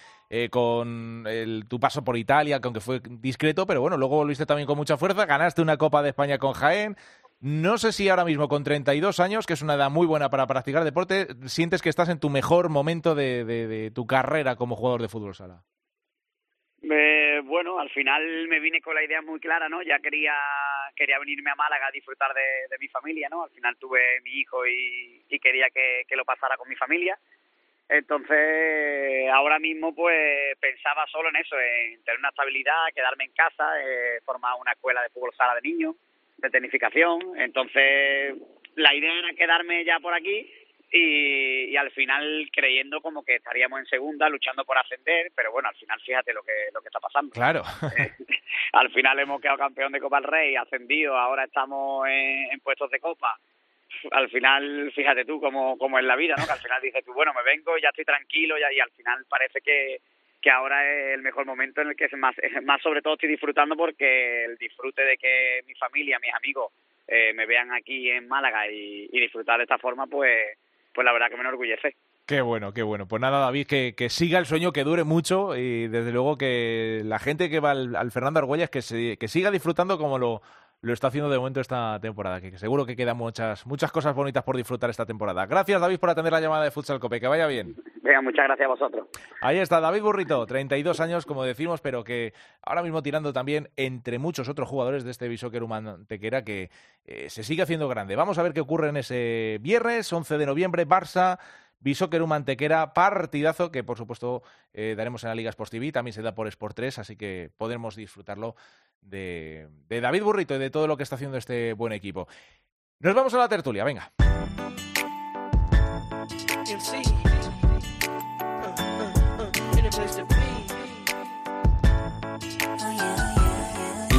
con 0.50 1.26
tu 1.70 1.80
paso 1.80 2.04
por 2.04 2.18
Italia, 2.18 2.60
que 2.60 2.68
aunque 2.68 2.82
fue 2.82 3.02
discreto, 3.06 3.68
pero 3.68 3.82
bueno, 3.82 3.98
luego 3.98 4.18
volviste 4.18 4.46
también 4.46 4.66
con 4.66 4.78
mucha 4.78 4.98
fuerza, 4.98 5.26
ganaste 5.26 5.62
una 5.62 5.78
Copa 5.78 6.02
de 6.02 6.10
España 6.10 6.40
con 6.40 6.54
Jaén. 6.54 6.98
No 7.40 7.78
sé 7.78 7.92
si 7.92 8.10
ahora 8.10 8.26
mismo 8.26 8.48
con 8.48 8.64
32 8.64 9.20
años, 9.20 9.46
que 9.46 9.54
es 9.54 9.62
una 9.62 9.76
edad 9.76 9.92
muy 9.92 10.08
buena 10.08 10.30
para 10.30 10.48
practicar 10.48 10.84
deporte, 10.84 11.28
sientes 11.46 11.82
que 11.82 11.90
estás 11.90 12.10
en 12.10 12.20
tu 12.20 12.30
mejor 12.30 12.70
momento 12.70 13.16
de 13.16 13.92
tu 13.94 14.08
carrera 14.08 14.56
como 14.56 14.76
jugador 14.76 15.02
de 15.02 15.10
fútbol 15.10 15.36
sala. 15.36 15.64
Eh, 16.96 17.42
bueno, 17.44 17.80
al 17.80 17.90
final 17.90 18.48
me 18.48 18.60
vine 18.60 18.80
con 18.80 18.94
la 18.94 19.04
idea 19.04 19.22
muy 19.22 19.40
clara, 19.40 19.68
¿no? 19.68 19.82
Ya 19.82 19.98
quería 20.00 20.36
quería 20.96 21.18
venirme 21.18 21.50
a 21.50 21.56
Málaga 21.56 21.88
a 21.88 21.92
disfrutar 21.92 22.32
de, 22.34 22.78
mi 22.80 22.88
familia, 22.88 23.30
¿no? 23.30 23.44
Al 23.44 23.50
final 23.50 23.76
tuve 23.78 24.22
mi 24.22 24.32
hijo 24.32 24.66
y, 24.68 25.24
quería 25.42 25.70
que, 25.72 26.04
que, 26.08 26.16
lo 26.16 26.24
pasara 26.24 26.56
con 26.56 26.70
mi 26.70 26.76
familia. 26.76 27.18
Entonces, 27.90 29.30
ahora 29.32 29.58
mismo 29.60 29.94
pues 29.96 30.56
pensaba 30.60 31.06
solo 31.08 31.30
en 31.30 31.38
eso, 31.38 31.60
en 31.60 32.04
tener 32.04 32.20
una 32.20 32.30
estabilidad, 32.30 32.94
quedarme 32.96 33.26
en 33.26 33.32
casa, 33.34 33.82
eh, 33.82 34.20
formar 34.24 34.54
una 34.62 34.74
escuela 34.74 35.02
de 35.02 35.10
fútbol 35.10 35.34
sala 35.36 35.56
de 35.56 35.68
niños, 35.68 35.96
de 36.38 36.50
tecnificación. 36.50 37.20
Entonces, 37.38 38.36
la 38.76 38.94
idea 38.94 39.14
era 39.14 39.34
quedarme 39.34 39.84
ya 39.84 40.00
por 40.00 40.14
aquí 40.14 40.48
y, 40.96 41.72
y, 41.72 41.76
al 41.76 41.90
final 41.90 42.48
creyendo 42.54 43.02
como 43.02 43.26
que 43.26 43.36
estaríamos 43.36 43.80
en 43.80 43.88
segunda 43.88 44.30
luchando 44.30 44.64
por 44.64 44.78
ascender, 44.78 45.32
pero 45.36 45.52
bueno, 45.52 45.68
al 45.68 45.76
final 45.76 46.00
fíjate 46.00 46.32
lo 46.32 46.44
que 46.44 46.52
lo 46.72 46.82
que 46.82 46.88
está 46.88 47.00
pasando. 47.00 47.32
Claro. 47.32 47.64
al 48.74 48.92
final 48.92 49.20
hemos 49.20 49.42
quedado 49.42 49.58
campeón 49.58 49.92
de 49.92 50.00
Copa 50.00 50.22
del 50.22 50.30
Rey, 50.30 50.56
ascendido, 50.56 51.18
ahora 51.18 51.46
estamos 51.46 52.08
en, 52.08 52.52
en 52.52 52.60
puestos 52.60 52.92
de 52.92 53.00
Copa. 53.00 53.36
Al 54.12 54.30
final, 54.30 54.92
fíjate 54.94 55.26
tú 55.26 55.40
cómo, 55.40 55.78
cómo 55.80 55.98
es 55.98 56.06
la 56.06 56.16
vida, 56.16 56.36
¿no? 56.38 56.46
Que 56.46 56.52
al 56.52 56.60
final 56.60 56.82
dices 56.82 57.04
tú, 57.04 57.14
bueno, 57.14 57.34
me 57.34 57.44
vengo, 57.44 57.76
ya 57.78 57.90
estoy 57.90 58.06
tranquilo 58.06 58.56
ya, 58.60 58.72
y 58.72 58.80
al 58.80 58.92
final 58.92 59.26
parece 59.28 59.62
que, 59.62 60.00
que 60.42 60.52
ahora 60.52 60.88
es 60.88 61.16
el 61.16 61.22
mejor 61.22 61.46
momento 61.46 61.82
en 61.82 61.90
el 61.90 61.96
que 61.96 62.08
más, 62.18 62.36
más 62.64 62.82
sobre 62.84 63.02
todo 63.02 63.14
estoy 63.14 63.30
disfrutando 63.30 63.76
porque 63.76 64.46
el 64.46 64.58
disfrute 64.58 65.04
de 65.04 65.18
que 65.18 65.62
mi 65.66 65.74
familia, 65.74 66.20
mis 66.20 66.34
amigos 66.36 66.72
eh, 67.08 67.34
me 67.34 67.48
vean 67.48 67.72
aquí 67.72 68.12
en 68.12 68.28
Málaga 68.28 68.68
y, 68.70 69.10
y 69.12 69.20
disfrutar 69.20 69.58
de 69.58 69.64
esta 69.64 69.78
forma, 69.78 70.06
pues 70.06 70.58
pues 70.94 71.06
la 71.06 71.14
verdad 71.14 71.28
que 71.30 71.36
me 71.36 71.42
enorgullece. 71.42 71.96
Qué 72.26 72.42
bueno, 72.42 72.74
qué 72.74 72.84
bueno. 72.84 73.06
Pues 73.08 73.22
nada, 73.22 73.40
David, 73.40 73.68
que, 73.68 74.10
siga 74.10 74.40
el 74.40 74.46
sueño, 74.46 74.72
que 74.72 74.86
dure 74.86 75.04
mucho 75.04 75.58
y 75.58 75.88
desde 75.88 76.12
luego 76.12 76.38
que 76.38 77.02
la 77.04 77.20
gente 77.20 77.50
que 77.50 77.60
va 77.60 77.72
al, 77.72 77.96
al 77.96 78.12
Fernando 78.12 78.40
Argüelles 78.40 78.70
que, 78.70 79.18
que 79.18 79.28
siga 79.28 79.52
disfrutando 79.52 79.98
como 79.98 80.18
lo, 80.18 80.42
lo 80.84 80.92
está 80.92 81.08
haciendo 81.08 81.30
de 81.30 81.38
momento 81.38 81.62
esta 81.62 81.98
temporada, 82.02 82.42
que, 82.42 82.58
seguro 82.58 82.86
que 82.86 82.98
quedan 82.98 83.16
muchas, 83.16 83.66
muchas 83.66 83.90
cosas 83.90 84.13
bonitas 84.13 84.44
por 84.44 84.58
disfrutar 84.58 84.90
esta 84.90 85.06
temporada. 85.06 85.46
Gracias, 85.46 85.80
David, 85.80 85.98
por 85.98 86.10
atender 86.10 86.34
la 86.34 86.42
llamada 86.42 86.66
de 86.66 86.72
Futsal 86.72 87.00
Cope. 87.00 87.22
Que 87.22 87.28
vaya 87.28 87.48
bien. 87.48 87.74
Venga, 88.02 88.22
muchas 88.22 88.46
gracias 88.46 88.66
a 88.66 88.70
vosotros. 88.70 89.08
Ahí 89.40 89.60
está, 89.60 89.80
David 89.80 90.02
Burrito, 90.02 90.46
32 90.46 91.00
años, 91.00 91.25
como 91.25 91.46
decimos, 91.46 91.80
pero 91.80 92.04
que 92.04 92.34
ahora 92.62 92.84
mismo 92.84 93.02
tirando 93.02 93.32
también 93.32 93.70
entre 93.78 94.20
muchos 94.20 94.50
otros 94.50 94.68
jugadores 94.68 95.06
de 95.06 95.12
este 95.12 95.30
Bishoker 95.30 95.63
Tequera 96.06 96.44
que 96.44 96.70
eh, 97.06 97.30
se 97.30 97.44
sigue 97.44 97.63
haciendo 97.63 97.88
grande. 97.88 98.18
Vamos 98.18 98.38
a 98.38 98.44
ver 98.44 98.52
qué 98.52 98.60
ocurre 98.60 98.90
en 98.90 98.98
ese 98.98 99.60
viernes, 99.62 100.12
11 100.12 100.38
de 100.38 100.46
noviembre, 100.46 100.86
Barça. 100.86 101.40
Bishoker 101.84 102.25
Mantequera, 102.25 102.94
partidazo 102.94 103.72
que 103.72 103.84
por 103.84 103.98
supuesto 103.98 104.42
eh, 104.74 104.96
daremos 104.98 105.24
en 105.24 105.30
la 105.30 105.36
Liga 105.36 105.50
Sports 105.50 105.72
TV, 105.72 105.92
también 105.92 106.13
se 106.13 106.22
da 106.22 106.34
por 106.34 106.48
Sport 106.48 106.75
3, 106.75 107.00
así 107.00 107.16
que 107.18 107.52
podremos 107.58 107.96
disfrutarlo 107.96 108.56
de, 109.02 109.68
de 109.90 110.02
David 110.02 110.24
Burrito 110.24 110.56
y 110.56 110.60
de 110.60 110.70
todo 110.70 110.88
lo 110.88 110.96
que 110.96 111.04
está 111.04 111.16
haciendo 111.16 111.38
este 111.38 111.74
buen 111.74 111.92
equipo. 111.92 112.28
Nos 113.00 113.13
vamos 113.13 113.34
a 113.34 113.38
la 113.38 113.50
tertulia, 113.50 113.84
venga. 113.84 114.13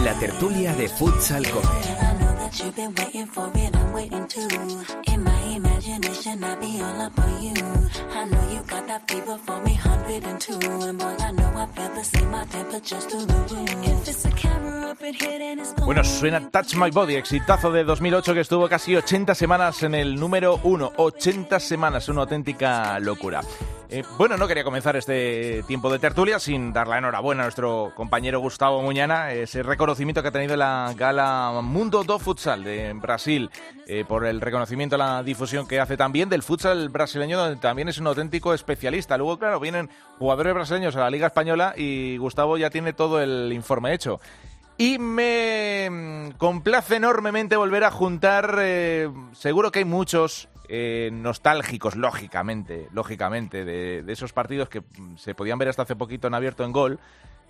La 0.05 0.19
tertulia 0.19 0.75
de 0.75 0.89
Futsal 0.91 1.51
Cope. 1.51 2.24
You've 2.61 2.77
been 2.77 2.95
waiting 2.95 3.27
for 3.27 3.51
it, 3.55 3.77
I'm 3.77 3.93
waiting 3.93 4.27
too. 4.29 4.49
In 5.13 5.25
my 5.25 5.41
imagination, 5.57 6.45
I 6.45 6.55
be 6.57 6.81
all 6.81 7.01
up 7.01 7.19
on 7.19 7.43
you. 7.43 7.55
I 8.13 8.25
know 8.27 8.51
you 8.53 8.61
got 8.67 8.87
that 8.87 9.11
fever 9.11 9.39
for 9.39 9.61
me, 9.63 9.75
102. 9.75 10.53
And 10.89 10.99
boy, 10.99 11.17
I 11.19 11.33
know 11.33 11.53
I 11.57 11.67
feel 11.67 11.89
the 11.95 12.05
same, 12.05 12.31
my 12.31 12.45
temperature's 12.45 13.05
through 13.07 13.27
the 13.27 13.35
roof. 13.35 13.87
If 13.87 14.09
it's 14.09 14.25
a 14.25 14.31
camera 14.31 14.85
Bueno, 15.85 16.03
suena 16.05 16.51
Touch 16.51 16.77
My 16.77 16.91
Body, 16.91 17.17
exitazo 17.17 17.71
de 17.71 17.85
2008 17.85 18.33
que 18.33 18.41
estuvo 18.41 18.69
casi 18.69 18.97
80 18.97 19.35
semanas 19.35 19.83
en 19.83 19.95
el 19.95 20.15
número 20.19 20.61
1. 20.63 20.93
80 20.97 21.61
semanas, 21.61 22.09
una 22.09 22.23
auténtica 22.23 22.99
locura. 23.01 23.43
Eh, 23.95 24.03
bueno, 24.19 24.37
no 24.37 24.49
quería 24.49 24.65
comenzar 24.65 24.97
este 24.97 25.63
tiempo 25.69 25.89
de 25.89 26.01
tertulia 26.01 26.41
sin 26.41 26.73
dar 26.73 26.89
la 26.89 26.99
enhorabuena 26.99 27.43
a 27.43 27.45
nuestro 27.45 27.93
compañero 27.95 28.41
Gustavo 28.41 28.83
Muñana, 28.83 29.31
ese 29.31 29.63
reconocimiento 29.63 30.21
que 30.21 30.27
ha 30.27 30.33
tenido 30.33 30.57
la 30.57 30.93
gala 30.97 31.61
Mundo 31.63 32.03
do 32.03 32.19
Futsal 32.19 32.65
de 32.65 32.93
Brasil, 32.95 33.53
eh, 33.87 34.05
por 34.05 34.27
el 34.27 34.41
reconocimiento 34.41 34.97
a 34.97 34.99
la 34.99 35.23
difusión 35.23 35.69
que 35.69 35.79
hace 35.79 35.97
también 35.97 36.29
del 36.29 36.43
futsal 36.43 36.89
brasileño, 36.89 37.39
donde 37.39 37.55
también 37.55 37.89
es 37.89 37.99
un 37.99 38.09
auténtico 38.09 38.53
especialista. 38.53 39.17
Luego, 39.17 39.39
claro, 39.39 39.61
vienen 39.61 39.89
jugadores 40.19 40.55
brasileños 40.55 40.97
a 40.97 41.01
la 41.03 41.11
Liga 41.11 41.29
Española 41.29 41.73
y 41.77 42.17
Gustavo 42.17 42.59
ya 42.59 42.71
tiene 42.71 42.95
todo 42.95 43.23
el 43.23 43.53
informe 43.53 43.95
hecho. 43.95 44.19
Y 44.77 44.99
me 44.99 45.89
mm, 45.89 46.31
complace 46.33 46.97
enormemente 46.97 47.55
volver 47.55 47.85
a 47.85 47.93
juntar, 47.93 48.57
eh, 48.59 49.09
seguro 49.35 49.71
que 49.71 49.79
hay 49.79 49.85
muchos 49.85 50.49
eh, 50.69 51.11
nostálgicos, 51.13 51.97
lógicamente, 51.97 52.89
lógicamente, 52.93 53.65
de, 53.65 54.05
esos 54.09 54.33
partidos 54.33 54.69
que 54.69 54.83
se 55.17 55.35
podían 55.35 55.59
ver 55.59 55.69
hasta 55.69 55.83
hace 55.83 55.97
poquito 55.97 56.27
en 56.29 56.35
abierto 56.35 56.65
en 56.65 56.73
gol, 56.73 56.99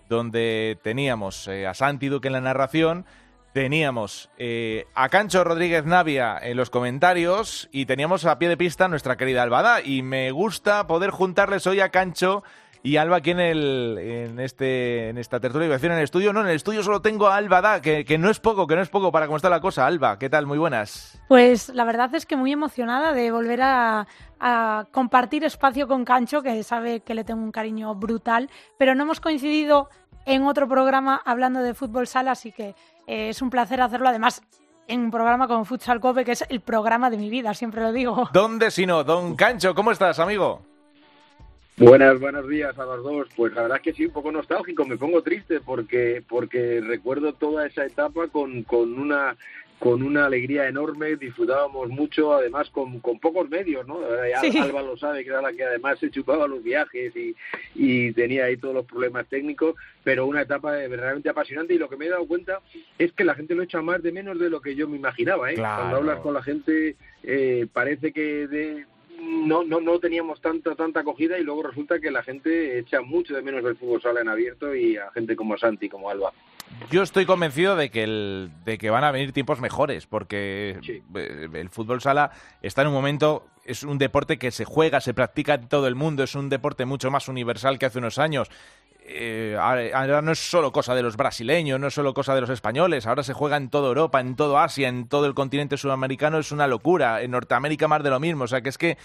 donde 0.08 0.78
teníamos 0.82 1.48
eh, 1.48 1.66
a 1.66 1.74
Santi 1.74 2.08
Duque 2.08 2.28
en 2.28 2.32
la 2.32 2.40
narración, 2.40 3.04
teníamos 3.52 4.30
eh, 4.36 4.86
a 4.94 5.08
Cancho 5.08 5.44
Rodríguez 5.44 5.84
Navia 5.84 6.38
en 6.42 6.56
los 6.56 6.70
comentarios 6.70 7.68
y 7.70 7.86
teníamos 7.86 8.24
a 8.26 8.38
pie 8.38 8.48
de 8.48 8.56
pista 8.56 8.88
nuestra 8.88 9.16
querida 9.16 9.44
Albada. 9.44 9.80
Y 9.80 10.02
me 10.02 10.32
gusta 10.32 10.86
poder 10.88 11.10
juntarles 11.10 11.66
hoy 11.68 11.80
a 11.80 11.90
Cancho 11.90 12.42
y 12.86 12.98
Alba 12.98 13.16
aquí 13.16 13.30
en, 13.30 13.40
el, 13.40 13.98
en, 13.98 14.38
este, 14.38 15.08
en 15.08 15.16
esta 15.16 15.40
tertulia, 15.40 15.64
iba 15.64 15.74
a 15.74 15.78
decir 15.78 15.90
en 15.90 15.96
el 15.96 16.04
estudio, 16.04 16.34
no, 16.34 16.42
en 16.42 16.48
el 16.48 16.56
estudio 16.56 16.82
solo 16.82 17.00
tengo 17.00 17.28
a 17.28 17.36
Alba 17.36 17.62
Da, 17.62 17.80
que, 17.80 18.04
que 18.04 18.18
no 18.18 18.28
es 18.28 18.40
poco, 18.40 18.66
que 18.66 18.76
no 18.76 18.82
es 18.82 18.90
poco 18.90 19.10
para 19.10 19.24
cómo 19.24 19.38
está 19.38 19.48
la 19.48 19.60
cosa. 19.60 19.86
Alba, 19.86 20.18
¿qué 20.18 20.28
tal? 20.28 20.44
Muy 20.44 20.58
buenas. 20.58 21.18
Pues 21.26 21.70
la 21.70 21.84
verdad 21.84 22.14
es 22.14 22.26
que 22.26 22.36
muy 22.36 22.52
emocionada 22.52 23.14
de 23.14 23.32
volver 23.32 23.62
a, 23.62 24.06
a 24.38 24.84
compartir 24.92 25.44
espacio 25.44 25.88
con 25.88 26.04
Cancho, 26.04 26.42
que 26.42 26.62
sabe 26.62 27.00
que 27.00 27.14
le 27.14 27.24
tengo 27.24 27.42
un 27.42 27.52
cariño 27.52 27.94
brutal, 27.94 28.50
pero 28.76 28.94
no 28.94 29.04
hemos 29.04 29.18
coincidido 29.18 29.88
en 30.26 30.46
otro 30.46 30.68
programa 30.68 31.22
hablando 31.24 31.60
de 31.60 31.72
fútbol 31.72 32.06
sala, 32.06 32.32
así 32.32 32.52
que 32.52 32.74
eh, 33.06 33.30
es 33.30 33.40
un 33.40 33.48
placer 33.48 33.80
hacerlo. 33.80 34.10
Además, 34.10 34.42
en 34.88 35.00
un 35.00 35.10
programa 35.10 35.48
como 35.48 35.64
Futsal 35.64 36.00
Cope, 36.00 36.26
que 36.26 36.32
es 36.32 36.44
el 36.50 36.60
programa 36.60 37.08
de 37.08 37.16
mi 37.16 37.30
vida, 37.30 37.54
siempre 37.54 37.80
lo 37.80 37.92
digo. 37.92 38.28
¿Dónde 38.34 38.70
si 38.70 38.84
no? 38.84 39.04
Don 39.04 39.36
Cancho, 39.36 39.74
¿cómo 39.74 39.90
estás, 39.90 40.18
amigo? 40.18 40.73
Buenas, 41.76 42.20
buenos 42.20 42.48
días 42.48 42.78
a 42.78 42.84
los 42.84 43.02
dos. 43.02 43.28
Pues 43.34 43.52
la 43.52 43.62
verdad 43.62 43.78
es 43.78 43.82
que 43.82 43.92
sí, 43.92 44.06
un 44.06 44.12
poco 44.12 44.30
nostálgico, 44.30 44.84
me 44.84 44.96
pongo 44.96 45.22
triste 45.22 45.60
porque 45.60 46.22
porque 46.28 46.80
recuerdo 46.80 47.32
toda 47.32 47.66
esa 47.66 47.84
etapa 47.84 48.28
con, 48.28 48.62
con 48.62 48.96
una 48.96 49.36
con 49.80 50.02
una 50.02 50.26
alegría 50.26 50.68
enorme, 50.68 51.16
disfrutábamos 51.16 51.88
mucho, 51.90 52.32
además 52.32 52.70
con, 52.70 53.00
con 53.00 53.18
pocos 53.18 53.50
medios, 53.50 53.86
¿no? 53.86 53.98
Sí. 54.40 54.56
Alba 54.56 54.82
lo 54.82 54.96
sabe, 54.96 55.24
que 55.24 55.30
era 55.30 55.42
la 55.42 55.52
que 55.52 55.64
además 55.64 55.98
se 55.98 56.10
chupaba 56.10 56.46
los 56.46 56.62
viajes 56.62 57.14
y, 57.16 57.34
y 57.74 58.12
tenía 58.12 58.44
ahí 58.44 58.56
todos 58.56 58.74
los 58.74 58.86
problemas 58.86 59.26
técnicos, 59.26 59.74
pero 60.02 60.26
una 60.26 60.42
etapa 60.42 60.70
verdaderamente 60.70 61.28
apasionante 61.28 61.74
y 61.74 61.78
lo 61.78 61.90
que 61.90 61.96
me 61.96 62.06
he 62.06 62.08
dado 62.08 62.26
cuenta 62.26 62.60
es 62.98 63.12
que 63.12 63.24
la 63.24 63.34
gente 63.34 63.54
lo 63.54 63.64
echa 63.64 63.82
más 63.82 64.02
de 64.02 64.12
menos 64.12 64.38
de 64.38 64.48
lo 64.48 64.62
que 64.62 64.74
yo 64.74 64.88
me 64.88 64.96
imaginaba, 64.96 65.50
¿eh? 65.50 65.54
Claro. 65.54 65.82
Cuando 65.82 65.96
hablas 65.98 66.20
con 66.20 66.34
la 66.34 66.42
gente 66.42 66.96
eh, 67.24 67.66
parece 67.72 68.12
que 68.12 68.46
de, 68.46 68.86
no, 69.20 69.64
no, 69.64 69.80
no 69.80 69.98
teníamos 69.98 70.40
tanta, 70.40 70.74
tanta 70.74 71.00
acogida 71.00 71.38
y 71.38 71.42
luego 71.42 71.62
resulta 71.62 72.00
que 72.00 72.10
la 72.10 72.22
gente 72.22 72.78
echa 72.78 73.00
mucho 73.00 73.34
de 73.34 73.42
menos 73.42 73.64
el 73.64 73.76
fútbol 73.76 74.02
sala 74.02 74.20
en 74.20 74.28
abierto 74.28 74.74
y 74.74 74.96
a 74.96 75.10
gente 75.12 75.36
como 75.36 75.56
Santi, 75.56 75.88
como 75.88 76.10
Alba. 76.10 76.32
Yo 76.90 77.02
estoy 77.02 77.24
convencido 77.24 77.76
de 77.76 77.90
que, 77.90 78.02
el, 78.02 78.50
de 78.64 78.78
que 78.78 78.90
van 78.90 79.04
a 79.04 79.12
venir 79.12 79.32
tiempos 79.32 79.60
mejores, 79.60 80.06
porque 80.06 80.78
sí. 80.82 81.02
el 81.14 81.68
fútbol 81.68 82.00
sala 82.00 82.32
está 82.62 82.82
en 82.82 82.88
un 82.88 82.94
momento, 82.94 83.46
es 83.64 83.82
un 83.84 83.98
deporte 83.98 84.38
que 84.38 84.50
se 84.50 84.64
juega, 84.64 85.00
se 85.00 85.14
practica 85.14 85.54
en 85.54 85.68
todo 85.68 85.86
el 85.86 85.94
mundo, 85.94 86.24
es 86.24 86.34
un 86.34 86.48
deporte 86.48 86.84
mucho 86.84 87.10
más 87.10 87.28
universal 87.28 87.78
que 87.78 87.86
hace 87.86 87.98
unos 87.98 88.18
años. 88.18 88.50
Eh, 89.06 89.54
ahora 89.60 90.22
no 90.22 90.32
es 90.32 90.38
solo 90.38 90.72
cosa 90.72 90.94
de 90.94 91.02
los 91.02 91.18
brasileños, 91.18 91.78
no 91.78 91.88
es 91.88 91.94
solo 91.94 92.14
cosa 92.14 92.34
de 92.34 92.40
los 92.40 92.48
españoles, 92.48 93.06
ahora 93.06 93.22
se 93.22 93.34
juega 93.34 93.58
en 93.58 93.68
toda 93.68 93.88
Europa, 93.88 94.18
en 94.18 94.34
todo 94.34 94.58
Asia, 94.58 94.88
en 94.88 95.08
todo 95.08 95.26
el 95.26 95.34
continente 95.34 95.76
sudamericano, 95.76 96.38
es 96.38 96.52
una 96.52 96.66
locura, 96.66 97.20
en 97.20 97.32
Norteamérica 97.32 97.86
más 97.86 98.02
de 98.02 98.08
lo 98.08 98.18
mismo, 98.18 98.44
o 98.44 98.46
sea 98.46 98.62
que 98.62 98.70
es 98.70 98.78
que 98.78 98.96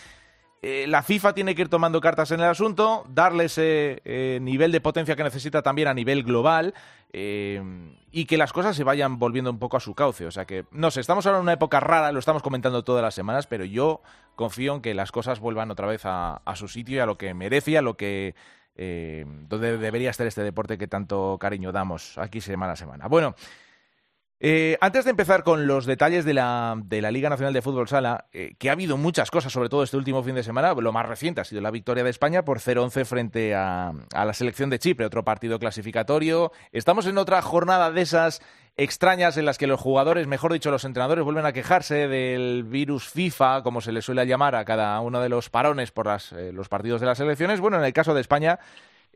eh, 0.62 0.86
la 0.88 1.04
FIFA 1.04 1.34
tiene 1.34 1.54
que 1.54 1.64
ir 1.64 1.70
tomando 1.70 2.00
cartas 2.00 2.32
en 2.32 2.40
el 2.40 2.46
asunto, 2.46 3.06
darle 3.10 3.46
ese 3.46 4.02
eh, 4.06 4.40
nivel 4.42 4.72
de 4.72 4.80
potencia 4.80 5.18
que 5.18 5.24
necesita 5.24 5.62
también 5.64 5.90
a 5.90 5.94
nivel 5.94 6.24
global 6.24 6.74
y 7.12 8.26
que 8.26 8.38
las 8.38 8.54
cosas 8.54 8.76
se 8.76 8.84
vayan 8.84 9.18
volviendo 9.18 9.50
un 9.50 9.58
poco 9.58 9.78
a 9.78 9.80
su 9.80 9.96
cauce. 9.96 10.28
O 10.28 10.32
sea 10.32 10.46
que, 10.46 10.66
no 10.72 10.92
sé, 10.92 11.02
estamos 11.02 11.26
ahora 11.26 11.40
en 11.40 11.44
una 11.44 11.54
época 11.54 11.80
rara, 11.80 12.12
lo 12.12 12.20
estamos 12.20 12.44
comentando 12.44 12.84
todas 12.84 13.02
las 13.02 13.16
semanas, 13.16 13.48
pero 13.48 13.66
yo 13.66 14.02
confío 14.36 14.76
en 14.76 14.82
que 14.82 14.94
las 14.94 15.12
cosas 15.12 15.40
vuelvan 15.40 15.72
otra 15.72 15.88
vez 15.88 16.06
a, 16.06 16.36
a 16.46 16.56
su 16.56 16.68
sitio 16.68 16.98
y 16.98 17.00
a 17.00 17.08
lo 17.08 17.18
que 17.18 17.34
merece, 17.34 17.80
a 17.80 17.82
lo 17.82 17.98
que 17.98 18.36
donde 19.50 19.78
debería 19.78 20.10
estar 20.10 20.26
este 20.26 20.42
deporte 20.42 20.78
que 20.78 20.88
tanto 20.88 21.38
cariño 21.40 21.72
damos 21.72 22.18
aquí 22.18 22.40
semana 22.42 22.74
a 22.74 22.76
semana. 22.76 23.08
Bueno. 23.08 23.36
Eh, 24.42 24.78
antes 24.80 25.04
de 25.04 25.12
empezar 25.12 25.44
con 25.44 25.68
los 25.68 25.86
detalles 25.86 26.24
de 26.24 26.34
la, 26.34 26.76
de 26.86 27.02
la 27.02 27.12
Liga 27.12 27.30
Nacional 27.30 27.54
de 27.54 27.62
Fútbol 27.62 27.90
Sala, 27.90 28.28
eh, 28.32 28.56
que 28.58 28.70
ha 28.70 28.72
habido 28.72 28.96
muchas 28.96 29.32
cosas, 29.32 29.52
sobre 29.52 29.68
todo 29.68 29.84
este 29.84 29.98
último 29.98 30.24
fin 30.24 30.36
de 30.36 30.44
semana, 30.44 30.74
lo 30.74 30.94
más 30.94 31.06
reciente 31.06 31.42
ha 31.42 31.44
sido 31.44 31.60
la 31.60 31.72
victoria 31.72 32.06
de 32.06 32.10
España 32.10 32.46
por 32.46 32.60
0-11 32.60 33.04
frente 33.04 33.54
a, 33.54 33.92
la 34.14 34.34
selección 34.34 34.70
de 34.70 34.80
Chipre, 34.80 35.06
otro 35.06 35.26
partido 35.26 35.60
clasificatorio. 35.60 36.54
Estamos 36.72 37.06
en 37.06 37.18
otra 37.18 37.42
jornada 37.42 37.92
de 37.92 38.02
esas 38.02 38.42
extrañas 38.78 39.36
en 39.36 39.44
las 39.44 39.58
que 39.58 39.68
los 39.68 39.82
jugadores, 39.82 40.26
mejor 40.26 40.54
dicho, 40.54 40.72
los 40.72 40.86
entrenadores, 40.86 41.26
vuelven 41.26 41.46
a 41.46 41.52
quejarse 41.52 42.08
del 42.08 42.64
virus 42.64 43.10
FIFA, 43.10 43.62
como 43.62 43.82
se 43.82 43.92
le 43.92 44.02
suele 44.02 44.26
llamar 44.26 44.56
a 44.56 44.64
cada 44.64 45.02
uno 45.02 45.20
de 45.20 45.28
los 45.28 45.50
parones 45.50 45.92
por 45.92 46.08
eh, 46.08 46.54
los 46.54 46.70
partidos 46.70 47.02
de 47.02 47.08
las 47.08 47.18
selecciones. 47.18 47.60
Bueno, 47.60 47.76
en 47.76 47.84
el 47.84 47.92
caso 47.92 48.14
de 48.14 48.22
España 48.22 48.58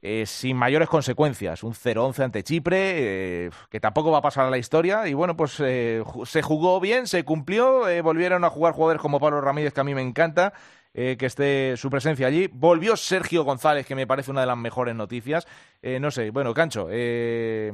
eh, 0.06 0.26
sin 0.26 0.58
mayores 0.58 0.90
consecuencias. 0.90 1.64
Un 1.64 1.74
0-11 1.74 2.24
ante 2.26 2.44
Chipre, 2.44 3.46
eh, 3.46 3.50
que 3.70 3.80
tampoco 3.80 4.12
va 4.12 4.18
a 4.18 4.22
pasar 4.22 4.46
a 4.46 4.50
la 4.50 4.58
historia. 4.58 5.08
Y 5.08 5.14
bueno, 5.14 5.38
pues 5.38 5.60
eh, 5.62 6.04
se 6.26 6.42
jugó 6.42 6.80
bien, 6.82 7.08
se 7.08 7.24
cumplió. 7.24 7.88
Eh, 7.88 8.02
volvieron 8.02 8.44
a 8.44 8.50
jugar 8.50 8.74
jugadores 8.74 9.02
como 9.02 9.20
Pablo 9.22 9.40
Ramírez, 9.40 9.74
que 9.74 9.80
a 9.82 9.86
mí 9.86 9.96
me 9.96 10.02
encanta. 10.02 10.54
Eh, 10.96 11.16
que 11.18 11.26
esté 11.26 11.76
su 11.78 11.90
presencia 11.90 12.28
allí. 12.28 12.48
Volvió 12.54 12.96
Sergio 12.96 13.44
González, 13.44 13.88
que 13.88 13.96
me 13.96 14.06
parece 14.06 14.30
una 14.30 14.42
de 14.42 14.48
las 14.48 14.58
mejores 14.58 14.94
noticias. 14.94 15.48
Eh, 15.82 16.00
no 16.00 16.12
sé, 16.12 16.30
bueno, 16.30 16.54
Cancho, 16.54 16.88
eh, 16.92 17.72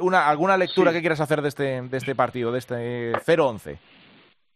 una, 0.00 0.26
¿alguna 0.28 0.56
lectura 0.56 0.90
Sí. 0.90 0.96
que 0.96 1.00
quieras 1.00 1.20
hacer 1.20 1.42
de 1.42 1.48
este, 1.48 1.82
de 1.82 1.96
este 1.96 2.16
partido, 2.16 2.50
de 2.50 2.58
este 2.58 3.12
0-11? 3.24 3.78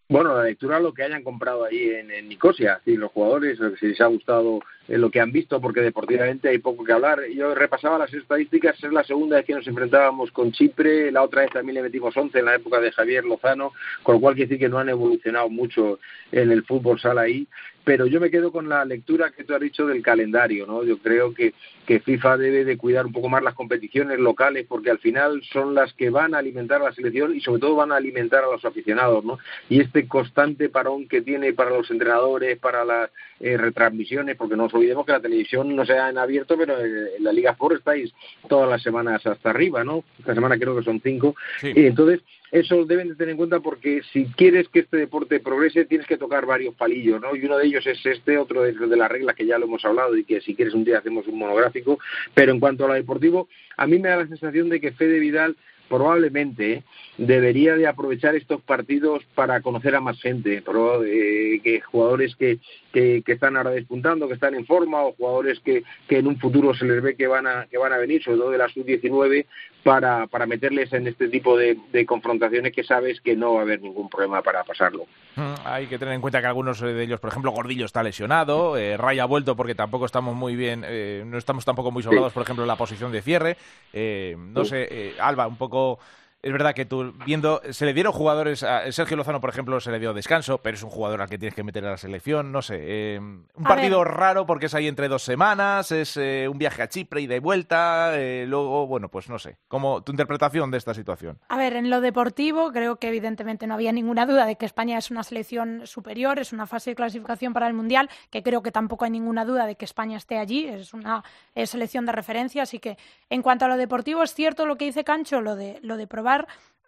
Bueno, 0.09 0.35
la 0.37 0.43
lectura 0.43 0.81
lo 0.81 0.93
que 0.93 1.05
hayan 1.05 1.23
comprado 1.23 1.65
ahí 1.65 1.91
en, 1.91 2.11
en 2.11 2.29
Nicosia, 2.29 2.81
sí, 2.85 2.97
los 2.97 3.13
jugadores, 3.13 3.59
si 3.79 3.87
les 3.87 4.01
ha 4.01 4.07
gustado 4.07 4.59
eh, 4.89 4.99
lo 4.99 5.11
que 5.11 5.21
han 5.21 5.33
visto, 5.33 5.61
porque 5.61 5.81
deportivamente 5.81 6.49
hay 6.49 6.59
poco 6.59 6.85
que 6.85 6.93
hablar. 6.93 7.21
Yo 7.35 7.55
repasaba 7.55 7.99
las 7.99 8.13
estadísticas, 8.13 8.83
es 8.83 8.93
la 8.93 9.05
segunda 9.05 9.37
vez 9.37 9.47
que 9.47 9.55
nos 9.55 9.67
enfrentábamos 9.67 10.31
con 10.33 10.53
Chipre, 10.53 11.13
la 11.13 11.23
otra 11.23 11.43
vez 11.43 11.51
también 11.51 11.77
le 11.77 11.83
metimos 11.83 12.17
11 12.17 12.39
en 12.39 12.45
la 12.45 12.57
época 12.57 12.81
de 12.81 12.93
Javier 12.93 13.25
Lozano, 13.25 13.73
con 14.03 14.17
lo 14.17 14.21
cual 14.21 14.35
quiere 14.35 14.49
decir 14.49 14.61
que 14.61 14.69
no 14.69 14.79
han 14.79 14.89
evolucionado 14.89 15.49
mucho 15.49 15.99
en 16.31 16.51
el 16.51 16.65
fútbol 16.65 17.01
sala 17.01 17.23
ahí. 17.23 17.47
Pero 17.85 18.07
yo 18.07 18.21
me 18.21 18.31
quedo 18.31 18.53
con 18.53 18.69
la 18.69 18.85
lectura 18.85 19.33
que 19.33 19.43
tú 19.43 19.55
has 19.55 19.61
dicho 19.61 19.87
del 19.87 20.03
calendario, 20.03 20.67
¿no? 20.67 20.85
Yo 20.85 20.99
creo 20.99 21.35
que, 21.35 21.53
que 21.85 21.99
FIFA 21.99 22.37
debe 22.37 22.65
de 22.65 22.77
cuidar 22.77 23.07
un 23.07 23.13
poco 23.13 23.29
más 23.29 23.43
las 23.43 23.55
competiciones 23.55 24.21
locales, 24.21 24.67
porque 24.69 24.91
al 24.91 25.01
final 25.01 25.43
son 25.53 25.75
las 25.75 25.93
que 25.95 26.09
van 26.09 26.35
a 26.35 26.39
alimentar 26.39 26.81
a 26.81 26.85
la 26.85 26.93
selección 26.93 27.35
y 27.35 27.41
sobre 27.41 27.61
todo 27.61 27.75
van 27.75 27.91
a 27.91 27.97
alimentar 27.97 28.45
a 28.45 28.53
los 28.53 28.65
aficionados, 28.65 29.25
¿no? 29.25 29.39
Y 29.69 29.81
este 29.81 30.07
constante 30.07 30.69
parón 30.69 31.09
que 31.09 31.23
tiene 31.23 31.55
para 31.55 31.71
los 31.71 31.91
entrenadores, 31.91 32.57
para 32.59 32.85
las 32.85 33.11
eh, 33.41 33.57
retransmisiones, 33.57 34.37
porque 34.37 34.57
no 34.57 34.69
nos 34.73 34.81
olvidemos 34.81 35.05
que 35.05 35.13
la 35.13 35.21
televisión 35.21 35.77
no 35.77 35.85
se 35.85 35.93
ha 35.93 36.09
en 36.09 36.19
abierto, 36.19 36.57
pero 36.57 36.79
en 36.81 37.23
la 37.23 37.33
Liga 37.33 37.53
Sport 37.53 37.77
estáis 37.77 38.13
todas 38.49 38.69
las 38.69 38.83
semanas 38.83 39.25
hasta 39.27 39.51
arriba, 39.51 39.85
¿no? 39.85 40.05
Esta 40.19 40.35
semana 40.35 40.59
creo 40.59 40.77
que 40.77 40.83
son 40.83 41.01
cinco. 41.01 41.35
Sí. 41.61 41.73
Y 41.75 41.87
entonces, 41.87 42.21
eso 42.51 42.85
deben 42.85 43.09
de 43.09 43.15
tener 43.15 43.33
en 43.33 43.37
cuenta 43.37 43.61
porque 43.61 44.03
si 44.13 44.27
quieres 44.27 44.69
que 44.69 44.81
este 44.81 44.97
deporte 44.97 45.41
progrese, 45.41 45.85
tienes 45.85 46.07
que 46.07 46.17
tocar 46.17 46.47
varios 46.47 46.75
palillos, 46.75 47.21
¿no? 47.21 47.37
Y 47.37 47.45
uno 47.45 47.59
de 47.59 47.67
ellos 47.67 47.87
es 47.87 48.05
este, 48.05 48.39
otro 48.39 48.65
es 48.65 48.79
de 48.79 48.97
las 48.97 49.11
reglas 49.11 49.37
que 49.37 49.47
ya 49.47 49.59
lo 49.59 49.67
hemos 49.67 49.85
hablado 49.85 50.17
y 50.17 50.25
que 50.25 50.41
si 50.41 50.55
quieres 50.55 50.75
un 50.75 50.85
día 50.85 50.99
hacemos 50.99 51.27
un 51.27 51.39
monográfico. 51.39 51.99
Pero 52.35 52.53
en 52.53 52.61
cuanto 52.61 52.85
a 52.85 52.89
lo 52.89 52.95
deportivo, 52.95 53.49
a 53.77 53.87
mí 53.87 53.99
me 53.99 54.09
da 54.09 54.17
la 54.17 54.27
sensación 54.27 54.69
de 54.69 54.81
que 54.81 54.93
Fede 54.93 55.19
Vidal 55.19 55.57
probablemente 55.93 56.85
debería 57.19 57.77
de 57.77 57.87
aprovechar 57.87 58.35
estos 58.35 58.63
partidos 58.63 59.23
para 59.35 59.61
conocer 59.61 59.95
a 59.95 60.01
más 60.01 60.19
gente, 60.23 60.63
pero, 60.65 61.05
eh, 61.05 61.61
que 61.63 61.83
jugadores 61.83 62.35
que, 62.35 62.61
que, 62.95 63.23
que, 63.23 63.33
están 63.33 63.59
ahora 63.59 63.73
despuntando, 63.73 64.27
que 64.27 64.33
están 64.33 64.55
en 64.55 64.65
forma, 64.65 65.03
o 65.03 65.13
jugadores 65.13 65.61
que, 65.61 65.83
que 66.09 66.17
en 66.17 66.29
un 66.29 66.39
futuro 66.39 66.73
se 66.73 66.87
les 66.87 67.03
ve 67.03 67.15
que 67.15 67.27
van 67.27 67.47
a, 67.47 67.67
que 67.71 67.77
van 67.77 67.93
a 67.93 67.99
venir, 67.99 68.23
sobre 68.23 68.39
todo 68.39 68.51
de 68.53 68.59
la 68.59 68.71
sub-19, 68.71 69.45
para, 69.83 70.27
para 70.27 70.47
meterles 70.47 70.93
en 70.93 71.07
este 71.07 71.29
tipo 71.29 71.57
de, 71.57 71.79
de, 71.93 72.07
confrontaciones 72.07 72.73
que 72.73 72.85
sabes 72.85 73.21
que 73.21 73.37
no 73.37 73.55
va 73.55 73.61
a 73.61 73.63
haber 73.63 73.81
ningún 73.81 74.09
problema 74.09 74.43
para 74.43 74.65
pasarlo. 74.65 75.07
Mm, 75.37 75.55
hay 75.65 75.87
que 75.87 75.99
tener 75.99 76.15
en 76.15 76.21
cuenta 76.21 76.41
que 76.41 76.47
algunos 76.47 76.81
de 76.81 77.03
ellos, 77.03 77.21
por 77.21 77.31
ejemplo, 77.31 77.51
Gordillo 77.51 77.87
está 77.87 78.03
lesionado, 78.03 78.77
eh, 78.77 78.97
Ray 78.97 79.19
ha 79.19 79.25
vuelto 79.25 79.57
porque 79.57 79.75
tampoco 79.75 80.07
estamos 80.07 80.35
muy 80.35 80.57
bien, 80.57 80.85
eh, 80.87 81.25
no 81.27 81.39
estamos 81.39 81.65
tampoco 81.65 81.91
muy 81.91 82.03
sobrados, 82.03 82.33
sí. 82.33 82.35
por 82.35 82.43
ejemplo, 82.45 82.65
en 82.65 82.69
la 82.69 82.77
posición 82.77 83.13
de 83.13 83.23
cierre. 83.23 83.57
Eh, 83.93 84.37
no 84.39 84.65
sí. 84.65 84.71
sé, 84.71 85.15
Alba, 85.19 85.47
un 85.47 85.57
poco 85.57 85.99
es 86.43 86.51
verdad 86.51 86.75
que 86.75 86.85
tú, 86.85 87.15
viendo, 87.25 87.63
se 87.71 87.87
le 87.87 87.95
dieron 87.95 88.13
jugadores, 88.13 88.65
a 88.65 88.91
Sergio 88.91 89.17
Lozano, 89.17 89.41
por 89.41 89.51
ejemplo, 89.51 89.79
se 89.79 89.93
le 89.93 90.01
dio 90.01 90.13
descanso, 90.13 90.59
pero 90.59 90.75
es 90.77 90.83
un 90.83 90.91
jugador 90.91 91.23
al 91.23 91.29
que 91.29 91.39
tienes 91.39 91.55
que 91.55 91.63
meter 91.63 91.85
a 91.87 91.91
la 91.91 91.97
selección, 91.97 92.51
no 92.51 92.63
sé. 92.63 92.79
Eh, 92.81 93.19
un 93.21 93.47
a 93.65 93.69
partido 93.69 94.01
ver. 94.01 94.09
raro 94.09 94.45
porque 94.45 94.67
es 94.67 94.75
ahí 94.75 94.89
entre 94.89 95.07
dos 95.07 95.23
semanas, 95.23 95.93
es 95.93 96.17
eh, 96.17 96.49
un 96.51 96.59
viaje 96.59 96.83
a 96.83 96.89
Chipre 96.89 97.21
y 97.21 97.29
de 97.29 97.39
vuelta, 97.39 98.19
eh, 98.19 98.45
luego, 98.49 98.89
bueno, 98.89 99.09
pues 99.09 99.29
no 99.29 99.39
sé. 99.39 99.57
como 99.69 100.03
tu 100.03 100.11
interpretación 100.11 100.73
de 100.73 100.79
esta 100.79 100.95
situación? 100.95 101.39
A 101.49 101.57
ver, 101.57 101.77
en 101.77 101.91
lo 101.91 102.01
deportivo, 102.01 102.73
creo 102.73 102.97
que 102.97 103.09
evidentemente 103.09 103.69
no 103.69 103.75
había 103.75 103.93
ninguna 103.93 104.27
duda 104.27 104.45
de 104.45 104.57
que 104.57 104.67
España 104.67 104.99
es 104.99 105.13
una 105.13 105.23
selección 105.23 105.87
superior, 105.87 106.41
es 106.41 106.53
una 106.53 106.67
fase 106.67 106.91
de 106.91 106.97
clasificación 106.97 107.53
para 107.53 107.69
el 107.69 107.75
Mundial, 107.75 108.11
que 108.31 108.43
creo 108.43 108.65
que 108.65 108.73
tampoco 108.73 109.05
hay 109.05 109.13
ninguna 109.13 109.45
duda 109.45 109.65
de 109.67 109.77
que 109.77 109.85
España 109.85 110.17
esté 110.17 110.39
allí, 110.39 110.67
es 110.67 110.93
una 110.93 111.23
selección 111.55 112.05
de 112.05 112.11
referencia, 112.11 112.65
así 112.65 112.81
que 112.81 112.99
en 113.31 113.43
cuanto 113.43 113.67
a 113.67 113.69
lo 113.69 113.77
deportivo, 113.77 114.25
es 114.25 114.35
cierto 114.35 114.67
lo 114.67 114.77
que 114.77 114.87
dice 114.87 115.05
Cancho, 115.05 115.41
lo 115.41 115.55
de, 115.55 115.79
lo 115.83 115.97
de 115.97 116.09
probar 116.09 116.32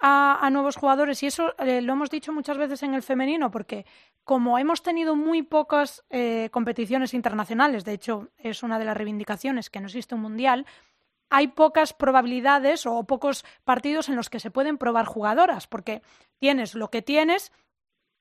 a, 0.00 0.46
a, 0.46 0.50
nuevos 0.50 0.76
jugadores 0.76 1.22
y 1.22 1.26
eso 1.26 1.54
eh, 1.58 1.80
lo 1.80 1.92
hemos 1.92 2.10
dicho 2.10 2.32
muchas 2.32 2.58
veces 2.58 2.82
en 2.82 2.94
el 2.94 3.02
femenino 3.02 3.50
porque 3.50 3.86
como 4.24 4.58
hemos 4.58 4.82
tenido 4.82 5.16
muy 5.16 5.42
pocas 5.42 6.04
eh, 6.10 6.48
competiciones 6.50 7.14
internacionales, 7.14 7.84
de 7.84 7.92
hecho 7.92 8.28
es 8.38 8.62
una 8.62 8.78
de 8.78 8.86
las 8.86 8.96
reivindicaciones 8.96 9.70
que 9.70 9.80
no 9.80 9.86
existe 9.86 10.14
un 10.14 10.22
mundial, 10.22 10.66
hay 11.30 11.48
pocas 11.48 11.92
probabilidades 11.92 12.86
o 12.86 13.04
pocos 13.04 13.44
partidos 13.64 14.08
en 14.08 14.16
los 14.16 14.30
que 14.30 14.40
se 14.40 14.50
pueden 14.50 14.78
probar 14.78 15.06
jugadoras 15.06 15.66
porque 15.66 16.02
tienes 16.38 16.74
lo 16.74 16.90
que 16.90 17.02
tienes 17.02 17.52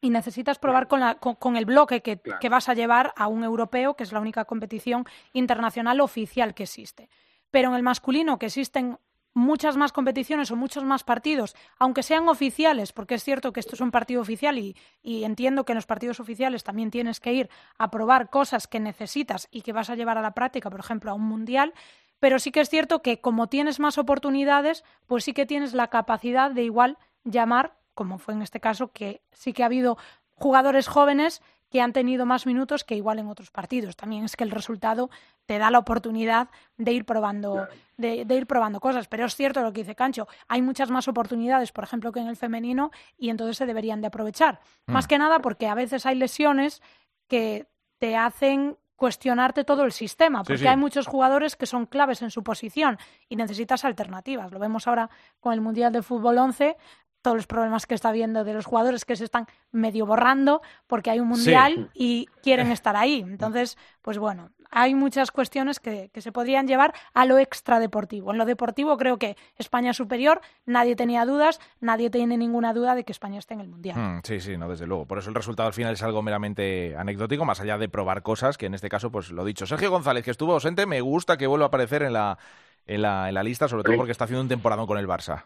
y 0.02 0.10
necesitas 0.10 0.60
probar 0.60 0.90
con, 0.90 1.00
la, 1.00 1.16
con, 1.16 1.36
con 1.36 1.56
el 1.56 1.66
bloque 1.66 2.02
que, 2.02 2.20
claro. 2.20 2.40
que 2.40 2.50
vas 2.50 2.68
a 2.68 2.74
llevar 2.74 3.14
a 3.16 3.28
un 3.28 3.46
europeo, 3.46 3.96
que 3.96 4.04
es 4.04 4.12
la 4.12 4.20
única 4.20 4.44
competición 4.44 5.06
internacional 5.32 6.02
oficial 6.02 6.54
que 6.54 6.64
existe. 6.64 7.10
Pero 7.52 7.70
en 7.70 7.76
el 7.76 7.84
masculino, 7.84 8.38
que 8.38 8.48
existen 8.48 8.98
muchas 9.34 9.78
más 9.78 9.92
competiciones 9.92 10.52
o 10.52 10.56
muchos 10.56 10.84
más 10.84 11.04
partidos, 11.04 11.56
aunque 11.80 12.04
sean 12.04 12.28
oficiales, 12.30 12.94
porque 12.94 13.16
es 13.16 13.24
cierto 13.24 13.52
que 13.52 13.60
esto 13.60 13.76
es 13.76 13.82
un 13.82 13.92
partido 13.92 14.22
oficial 14.22 14.58
y, 14.58 14.76
entiendo 15.04 15.66
que 15.66 15.74
en 15.74 15.78
los 15.78 15.86
partidos 15.86 16.20
oficiales 16.20 16.64
también 16.64 16.92
tienes 16.92 17.20
que 17.20 17.34
ir 17.34 17.50
a 17.78 17.90
probar 17.90 18.30
cosas 18.30 18.68
que 18.68 18.80
necesitas 18.80 19.48
y 19.52 19.62
que 19.62 19.74
vas 19.74 19.90
a 19.90 19.96
llevar 19.96 20.18
a 20.18 20.22
la 20.22 20.34
práctica, 20.34 20.70
por 20.70 20.80
ejemplo, 20.80 21.12
a 21.12 21.16
un 21.16 21.24
mundial, 21.24 21.74
pero 22.20 22.40
sí 22.40 22.52
que 22.52 22.62
es 22.62 22.70
cierto 22.70 23.02
que 23.02 23.20
como 23.20 23.48
tienes 23.48 23.80
más 23.80 23.98
oportunidades, 23.98 24.84
pues 25.08 25.24
sí 25.24 25.34
que 25.34 25.46
tienes 25.46 25.74
la 25.74 25.88
capacidad 25.88 26.52
de 26.52 26.64
igual 26.64 26.98
llamar, 27.24 27.76
como 27.96 28.18
fue 28.18 28.34
en 28.34 28.42
este 28.42 28.60
caso, 28.60 28.92
que 28.92 29.22
sí 29.32 29.54
que 29.54 29.64
ha 29.64 29.68
habido 29.68 29.98
jugadores 30.36 30.88
jóvenes 30.88 31.42
que 31.74 31.82
han 31.82 31.92
tenido 31.92 32.28
más 32.28 32.46
minutos 32.46 32.84
que 32.84 32.96
igual 32.96 33.18
en 33.18 33.28
otros 33.30 33.50
partidos. 33.50 33.96
También 33.96 34.26
es 34.26 34.36
que 34.36 34.44
el 34.44 34.52
resultado 34.52 35.10
te 35.48 35.58
da 35.58 35.72
la 35.72 35.80
oportunidad 35.80 36.50
de 36.78 36.92
ir 36.92 37.04
probando, 37.04 37.54
claro. 37.54 37.72
de, 37.98 38.26
de, 38.26 38.36
ir 38.36 38.46
probando 38.46 38.80
cosas. 38.80 39.08
Pero 39.08 39.26
es 39.26 39.36
cierto 39.36 39.64
lo 39.64 39.74
que 39.74 39.82
dice 39.82 39.96
Cancho, 39.96 40.28
hay 40.48 40.62
muchas 40.62 40.92
más 40.92 41.08
oportunidades, 41.08 41.72
por 41.72 41.84
ejemplo, 41.84 42.12
que 42.12 42.20
en 42.20 42.28
el 42.28 42.36
femenino, 42.36 42.92
y 43.18 43.32
entonces 43.32 43.58
se 43.58 43.66
deberían 43.66 44.02
de 44.02 44.08
aprovechar. 44.08 44.60
Mm. 44.86 44.92
Más 44.92 45.08
que 45.08 45.18
nada 45.18 45.40
porque 45.40 45.66
a 45.66 45.74
veces 45.74 46.06
hay 46.06 46.14
lesiones 46.14 46.84
que 47.28 47.66
te 47.98 48.16
hacen 48.18 48.78
cuestionarte 48.96 49.64
todo 49.64 49.84
el 49.84 49.94
sistema, 49.94 50.44
porque 50.44 50.60
sí, 50.60 50.66
sí. 50.66 50.68
hay 50.68 50.78
muchos 50.78 51.08
jugadores 51.08 51.56
que 51.56 51.66
son 51.66 51.88
claves 51.88 52.22
en 52.22 52.30
su 52.30 52.44
posición 52.44 53.00
y 53.28 53.36
necesitas 53.36 53.84
alternativas. 53.84 54.52
Lo 54.52 54.60
vemos 54.60 54.88
ahora 54.88 55.10
con 55.40 55.54
el 55.54 55.62
Mundial 55.62 55.92
de 55.92 56.04
Fútbol 56.04 56.38
11, 56.38 56.78
todos 57.24 57.38
los 57.38 57.48
problemas 57.48 57.88
que 57.88 57.96
está 57.96 58.10
habiendo 58.10 58.44
de 58.44 58.54
los 58.54 58.66
jugadores 58.66 59.06
que 59.06 59.16
se 59.16 59.24
están 59.24 59.48
medio 59.72 60.06
borrando 60.06 60.62
porque 60.86 61.10
hay 61.10 61.20
un 61.20 61.30
mundial 61.30 61.90
sí. 61.94 62.00
y 62.04 62.26
quieren 62.44 62.72
estar 62.72 62.96
ahí. 62.96 63.22
Entonces, 63.22 63.78
pues 64.02 64.20
bueno, 64.20 64.52
hay 64.70 64.94
muchas 64.94 65.32
cuestiones 65.32 65.80
que, 65.80 66.10
que, 66.14 66.22
se 66.22 66.32
podrían 66.32 66.68
llevar 66.68 66.94
a 67.14 67.26
lo 67.26 67.38
extradeportivo. 67.40 68.32
En 68.32 68.38
lo 68.38 68.46
deportivo 68.46 68.98
creo 68.98 69.18
que 69.18 69.38
España 69.58 69.92
es 69.92 69.98
superior, 69.98 70.42
nadie 70.66 70.96
tenía 70.96 71.26
dudas, 71.26 71.60
nadie 71.80 72.10
tiene 72.10 72.38
ninguna 72.38 72.74
duda 72.74 72.94
de 72.94 73.04
que 73.04 73.12
España 73.12 73.40
esté 73.40 73.54
en 73.54 73.62
el 73.62 73.70
mundial. 73.70 73.98
Mm, 73.98 74.22
sí, 74.24 74.40
sí, 74.42 74.58
no, 74.58 74.68
desde 74.68 74.86
luego. 74.86 75.06
Por 75.06 75.18
eso 75.18 75.30
el 75.30 75.36
resultado 75.36 75.68
al 75.68 75.74
final 75.74 75.94
es 75.94 76.04
algo 76.04 76.22
meramente 76.22 76.96
anecdótico, 76.98 77.46
más 77.46 77.62
allá 77.62 77.78
de 77.78 77.88
probar 77.88 78.22
cosas, 78.22 78.58
que 78.58 78.66
en 78.66 78.74
este 78.74 78.90
caso, 78.90 79.12
pues 79.12 79.32
lo 79.32 79.46
dicho. 79.46 79.66
Sergio 79.66 79.90
González, 79.90 80.26
que 80.26 80.32
estuvo 80.32 80.54
ausente, 80.54 80.86
me 80.86 81.00
gusta 81.00 81.38
que 81.38 81.48
vuelva 81.48 81.66
a 81.66 81.68
aparecer 81.68 82.04
en 82.04 82.14
la, 82.14 82.38
en 82.86 83.02
la, 83.02 83.30
en 83.30 83.36
la 83.36 83.44
lista, 83.44 83.70
sobre 83.70 83.84
todo 83.84 83.96
porque 83.96 84.12
está 84.12 84.26
haciendo 84.26 84.42
un 84.42 84.50
temporadón 84.50 84.88
con 84.88 84.98
el 84.98 85.08
Barça. 85.08 85.46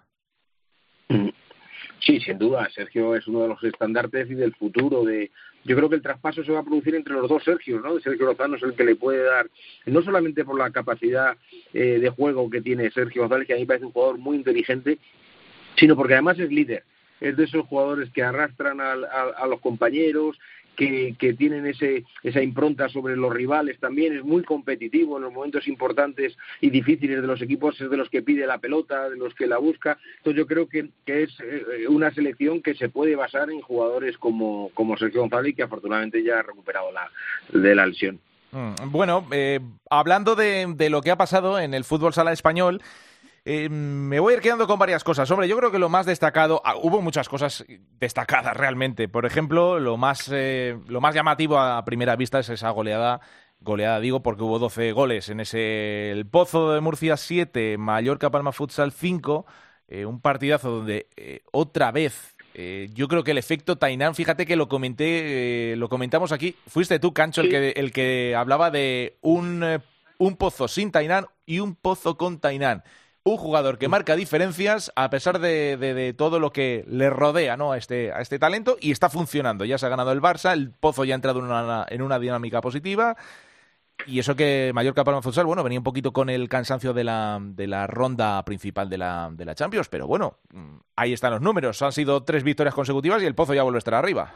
Sí, 2.00 2.20
sin 2.20 2.38
duda. 2.38 2.70
Sergio 2.74 3.16
es 3.16 3.28
uno 3.28 3.42
de 3.42 3.48
los 3.50 3.64
estandartes 3.64 4.30
y 4.30 4.36
del 4.36 4.54
futuro. 4.56 5.04
de 5.04 5.32
Yo 5.64 5.76
creo 5.76 5.90
que 5.90 5.96
el 5.96 6.02
traspaso 6.02 6.44
se 6.44 6.52
va 6.52 6.60
a 6.60 6.64
producir 6.64 6.96
entre 6.96 7.14
los 7.14 7.30
dos 7.30 7.44
Sergios, 7.44 7.82
¿no? 7.84 8.00
Sergio 8.00 8.26
Lozano 8.26 8.56
es 8.56 8.64
el 8.64 8.74
que 8.74 8.84
le 8.84 8.96
puede 8.96 9.24
dar, 9.24 9.48
no 9.86 10.02
solamente 10.02 10.46
por 10.46 10.58
la 10.58 10.72
capacidad 10.72 11.38
eh, 11.74 12.00
de 12.00 12.10
juego 12.10 12.50
que 12.50 12.62
tiene 12.62 12.92
Sergio 12.92 13.24
González, 13.24 13.48
que 13.48 13.54
a 13.54 13.56
mí 13.56 13.64
me 13.64 13.68
parece 13.68 13.86
un 13.86 13.92
jugador 13.92 14.18
muy 14.18 14.38
inteligente, 14.38 15.00
sino 15.76 15.96
porque 15.96 16.14
además 16.14 16.40
es 16.40 16.52
líder 16.52 16.84
es 17.20 17.36
de 17.36 17.46
esos 17.46 17.66
jugadores 17.66 18.10
que 18.12 18.24
arrastran 18.24 18.80
a, 18.80 18.92
a, 18.92 19.48
los 19.48 19.60
compañeros, 19.60 20.38
que, 20.78 21.16
que, 21.20 21.34
tienen 21.34 21.66
ese, 21.66 22.06
esa 22.24 22.42
impronta 22.42 22.88
sobre 22.88 23.18
los 23.18 23.34
rivales 23.34 23.80
también, 23.80 24.16
es 24.16 24.24
muy 24.24 24.44
competitivo 24.44 25.18
en 25.18 25.24
los 25.24 25.34
momentos 25.34 25.68
importantes 25.68 26.38
y 26.62 26.70
difíciles 26.70 27.20
de 27.22 27.28
los 27.28 27.42
equipos, 27.42 27.82
es 27.82 27.90
de 27.90 27.98
los 27.98 28.10
que 28.10 28.22
pide 28.22 28.48
la 28.48 28.60
pelota, 28.60 29.10
de 29.10 29.18
los 29.18 29.34
que 29.34 29.48
la 29.48 29.58
busca. 29.58 29.98
Entonces 30.18 30.38
yo 30.38 30.48
creo 30.48 30.70
que, 30.70 30.90
que 31.06 31.24
es 31.24 31.32
eh, 31.42 31.88
una 31.90 32.14
selección 32.14 32.62
que 32.62 32.76
se 32.76 32.90
puede 32.90 33.16
basar 33.16 33.50
en 33.50 33.60
jugadores 33.60 34.18
como, 34.18 34.70
como 34.76 34.96
Sergio 34.96 35.22
González, 35.22 35.56
que 35.56 35.64
afortunadamente 35.64 36.24
ya 36.24 36.40
ha 36.40 36.44
recuperado 36.44 36.92
la, 36.92 37.10
de 37.60 37.76
la 37.76 37.88
lesión. 37.88 38.20
Mm, 38.52 38.92
bueno, 38.92 39.28
eh, 39.32 39.60
hablando 39.90 40.36
de, 40.36 40.74
de, 40.76 40.90
lo 40.90 41.02
que 41.02 41.12
ha 41.12 41.18
pasado 41.18 41.60
en 41.60 41.74
el 41.74 41.84
fútbol 41.84 42.14
sala 42.14 42.32
español, 42.32 42.82
eh, 43.50 43.70
me 43.70 44.20
voy 44.20 44.34
a 44.34 44.36
ir 44.36 44.42
quedando 44.42 44.68
con 44.68 44.78
varias 44.78 45.06
cosas. 45.06 45.32
Hombre, 45.32 45.48
yo 45.48 45.56
creo 45.56 45.72
que 45.72 45.80
lo 45.80 45.88
más 45.88 46.06
destacado, 46.06 46.62
ah, 46.66 46.76
hubo 46.76 47.02
muchas 47.02 47.30
cosas 47.30 47.64
destacadas 47.98 48.58
realmente. 48.58 49.08
Por 49.08 49.26
ejemplo, 49.26 49.80
lo 49.80 49.96
más, 49.96 50.30
eh, 50.34 50.78
lo 50.88 51.00
más 51.00 51.16
llamativo 51.16 51.58
a 51.58 51.86
primera 51.86 52.18
vista 52.18 52.40
es 52.40 52.50
esa 52.50 52.70
goleada 52.72 53.22
goleada 53.62 54.02
digo 54.02 54.22
porque 54.22 54.44
hubo 54.44 54.60
12 54.60 54.92
goles 54.92 55.30
en 55.30 55.40
ese 55.40 56.12
el 56.12 56.28
Pozo 56.28 56.74
de 56.74 56.82
Murcia 56.82 57.16
7, 57.16 57.78
Mallorca 57.78 58.30
Palma 58.30 58.52
Futsal 58.52 58.92
5, 58.92 59.46
eh, 59.88 60.06
un 60.06 60.20
partidazo 60.20 60.70
donde 60.70 61.08
otra 61.54 61.92
vez 61.94 62.36
yo 62.94 63.08
creo 63.08 63.24
que 63.24 63.32
el 63.32 63.38
efecto 63.38 63.78
Tainán, 63.78 64.16
fíjate 64.16 64.46
que 64.46 64.56
lo 64.56 64.68
comenté, 64.68 65.76
lo 65.78 65.90
comentamos 65.90 66.32
aquí, 66.32 66.56
fuiste 66.68 67.00
tú, 67.00 67.14
Cancho, 67.14 67.42
el, 67.42 67.50
que, 67.50 67.70
el 67.70 67.92
que 67.92 68.36
hablaba 68.36 68.72
de 68.72 69.20
un, 69.22 69.64
un 70.18 70.38
pozo 70.38 70.68
sin 70.68 70.92
Tainán 70.92 71.28
y 71.46 71.60
un 71.60 71.76
pozo 71.76 72.18
con 72.18 72.40
Tainán 72.40 72.84
un 73.28 73.38
jugador 73.38 73.78
que 73.78 73.88
marca 73.88 74.16
diferencias 74.16 74.92
a 74.96 75.10
pesar 75.10 75.40
de, 75.40 76.14
todo 76.18 76.40
lo 76.40 76.52
que 76.52 76.86
le 76.88 77.10
rodea 77.10 77.58
¿no? 77.58 77.72
a, 77.72 77.78
este, 77.78 78.12
a 78.12 78.22
este 78.22 78.40
talento 78.40 78.78
y 78.80 78.92
está 78.92 79.10
funcionando. 79.10 79.66
Ya 79.66 79.78
se 79.78 79.86
ha 79.86 79.90
ganado 79.90 80.12
el 80.12 80.22
Barça, 80.22 80.54
el 80.54 80.72
Pozo 80.72 81.06
ya 81.06 81.14
ha 81.14 81.16
entrado 81.16 81.40
en 81.40 81.46
una, 81.46 81.86
en 81.90 82.02
una 82.02 82.20
dinámica 82.20 82.62
positiva. 82.62 83.16
Y 84.06 84.20
eso 84.20 84.36
que 84.36 84.72
Mallorca 84.74 85.04
Palma 85.04 85.22
Futsal, 85.22 85.46
bueno, 85.46 85.64
venía 85.64 85.80
un 85.80 85.84
poquito 85.84 86.14
con 86.14 86.30
el 86.30 86.48
cansancio 86.48 86.94
de 86.94 87.04
la, 87.04 87.40
de 87.42 87.68
la 87.68 87.88
ronda 87.88 88.44
principal 88.46 88.90
de 88.90 88.98
la, 89.00 89.30
de 89.32 89.44
la 89.44 89.56
Champions, 89.56 89.90
pero 89.90 90.06
bueno, 90.06 90.38
mm, 90.54 90.78
ahí 90.96 91.14
están 91.14 91.32
los 91.32 91.42
números. 91.42 91.82
Han 91.82 91.92
sido 91.92 92.24
tres 92.24 92.44
victorias 92.44 92.76
consecutivas 92.76 93.24
y 93.24 93.26
el 93.26 93.36
Pozo 93.36 93.54
ya 93.54 93.64
vuelve 93.64 93.78
a 93.78 93.80
estar 93.80 93.96
arriba. 93.96 94.34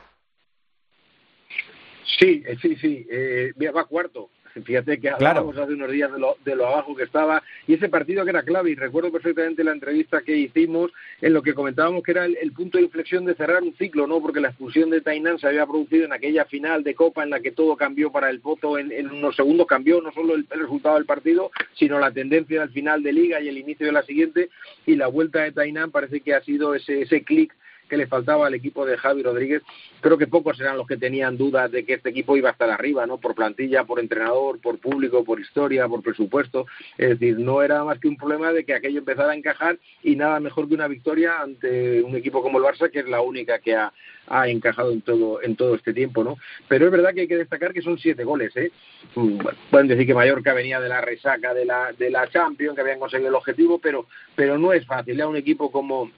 Sí, 2.19 2.43
eh, 2.45 2.57
sí, 2.61 2.75
sí. 2.75 3.07
Eh, 3.09 3.53
va 3.75 3.85
cuarto. 3.85 4.29
Fíjate 4.63 4.99
que 4.99 5.09
hablábamos 5.09 5.57
hace 5.57 5.73
unos 5.73 5.91
días 5.91 6.11
de 6.11 6.19
lo, 6.19 6.35
de 6.43 6.55
lo 6.55 6.67
abajo 6.67 6.95
que 6.95 7.03
estaba 7.03 7.41
y 7.67 7.75
ese 7.75 7.89
partido 7.89 8.23
que 8.23 8.31
era 8.31 8.43
clave 8.43 8.71
y 8.71 8.75
recuerdo 8.75 9.11
perfectamente 9.11 9.63
la 9.63 9.71
entrevista 9.71 10.21
que 10.21 10.35
hicimos 10.35 10.91
en 11.21 11.33
lo 11.33 11.41
que 11.41 11.53
comentábamos 11.53 12.03
que 12.03 12.11
era 12.11 12.25
el, 12.25 12.51
punto 12.51 12.77
de 12.77 12.83
inflexión 12.83 13.25
de 13.25 13.35
cerrar 13.35 13.63
un 13.63 13.73
ciclo, 13.75 14.07
¿no? 14.07 14.21
Porque 14.21 14.41
la 14.41 14.49
expulsión 14.49 14.89
de 14.89 15.01
Tainan 15.01 15.39
se 15.39 15.47
había 15.47 15.65
producido 15.65 16.05
en 16.05 16.13
aquella 16.13 16.45
final 16.45 16.83
de 16.83 16.95
Copa 16.95 17.23
en 17.23 17.29
la 17.29 17.39
que 17.39 17.51
todo 17.51 17.77
cambió 17.77 18.11
para 18.11 18.29
el 18.29 18.41
Pozo 18.41 18.77
en, 18.77 19.09
unos 19.09 19.35
segundos, 19.35 19.67
cambió 19.67 20.01
no 20.01 20.11
solo 20.11 20.35
el, 20.35 20.45
resultado 20.49 20.95
del 20.95 21.05
partido, 21.05 21.51
sino 21.73 21.99
la 21.99 22.11
tendencia 22.11 22.61
del 22.61 22.71
final 22.71 23.03
de 23.03 23.13
liga 23.13 23.39
y 23.39 23.47
el 23.47 23.57
inicio 23.57 23.85
de 23.85 23.93
la 23.93 24.03
siguiente 24.03 24.49
y 24.85 24.95
la 24.95 25.07
vuelta 25.07 25.43
de 25.43 25.51
Tainan 25.51 25.91
parece 25.91 26.19
que 26.19 26.35
ha 26.35 26.41
sido 26.41 26.75
ese, 26.75 27.01
ese 27.03 27.23
clic 27.23 27.53
que 27.91 27.97
le 27.97 28.07
faltaba 28.07 28.47
al 28.47 28.53
equipo 28.53 28.85
de 28.85 28.97
Javi 28.97 29.21
Rodríguez. 29.21 29.63
Creo 29.99 30.17
que 30.17 30.25
pocos 30.25 30.57
eran 30.61 30.77
los 30.77 30.87
que 30.87 30.95
tenían 30.95 31.37
dudas 31.37 31.69
de 31.69 31.83
que 31.83 31.95
este 31.95 32.11
equipo 32.11 32.37
iba 32.37 32.47
a 32.47 32.53
estar 32.53 32.69
arriba, 32.69 33.05
¿no? 33.05 33.17
Por 33.17 33.35
plantilla, 33.35 33.83
por 33.83 33.99
entrenador, 33.99 34.61
por 34.61 34.79
público, 34.79 35.25
por 35.25 35.41
historia, 35.41 35.89
por 35.89 36.01
presupuesto. 36.01 36.67
Es 36.97 37.19
decir, 37.19 37.37
no 37.37 37.61
era 37.61 37.83
más 37.83 37.99
que 37.99 38.07
un 38.07 38.15
problema 38.15 38.53
de 38.53 38.63
que 38.63 38.73
aquello 38.73 38.99
empezara 38.99 39.33
a 39.33 39.35
encajar 39.35 39.77
y 40.03 40.15
nada 40.15 40.39
mejor 40.39 40.69
que 40.69 40.75
una 40.75 40.87
victoria 40.87 41.41
ante 41.41 42.01
un 42.01 42.15
equipo 42.15 42.41
como 42.41 42.59
el 42.59 42.63
Barça, 42.63 42.89
que 42.89 42.99
es 42.99 43.09
la 43.09 43.19
única 43.19 43.59
que 43.59 43.75
ha, 43.75 43.91
ha 44.27 44.47
encajado 44.47 44.93
en 44.93 45.01
todo 45.01 45.41
en 45.43 45.57
todo 45.57 45.75
este 45.75 45.93
tiempo, 45.93 46.23
¿no? 46.23 46.37
Pero 46.69 46.85
es 46.85 46.91
verdad 46.93 47.13
que 47.13 47.21
hay 47.21 47.27
que 47.27 47.35
destacar 47.35 47.73
que 47.73 47.81
son 47.81 47.97
siete 47.97 48.23
goles, 48.23 48.55
¿eh? 48.55 48.71
Mm, 49.15 49.39
pueden 49.69 49.89
decir 49.89 50.07
que 50.07 50.13
Mallorca 50.13 50.53
venía 50.53 50.79
de 50.79 50.87
la 50.87 51.01
resaca 51.01 51.53
de 51.53 51.65
la 51.65 51.91
de 51.91 52.09
la 52.09 52.29
Champions, 52.29 52.73
que 52.73 52.81
habían 52.81 52.99
conseguido 52.99 53.27
el 53.27 53.35
objetivo, 53.35 53.79
pero 53.79 54.05
pero 54.33 54.57
no 54.57 54.71
es 54.71 54.85
fácil. 54.85 55.19
A 55.19 55.27
un 55.27 55.35
equipo 55.35 55.69
como 55.69 56.09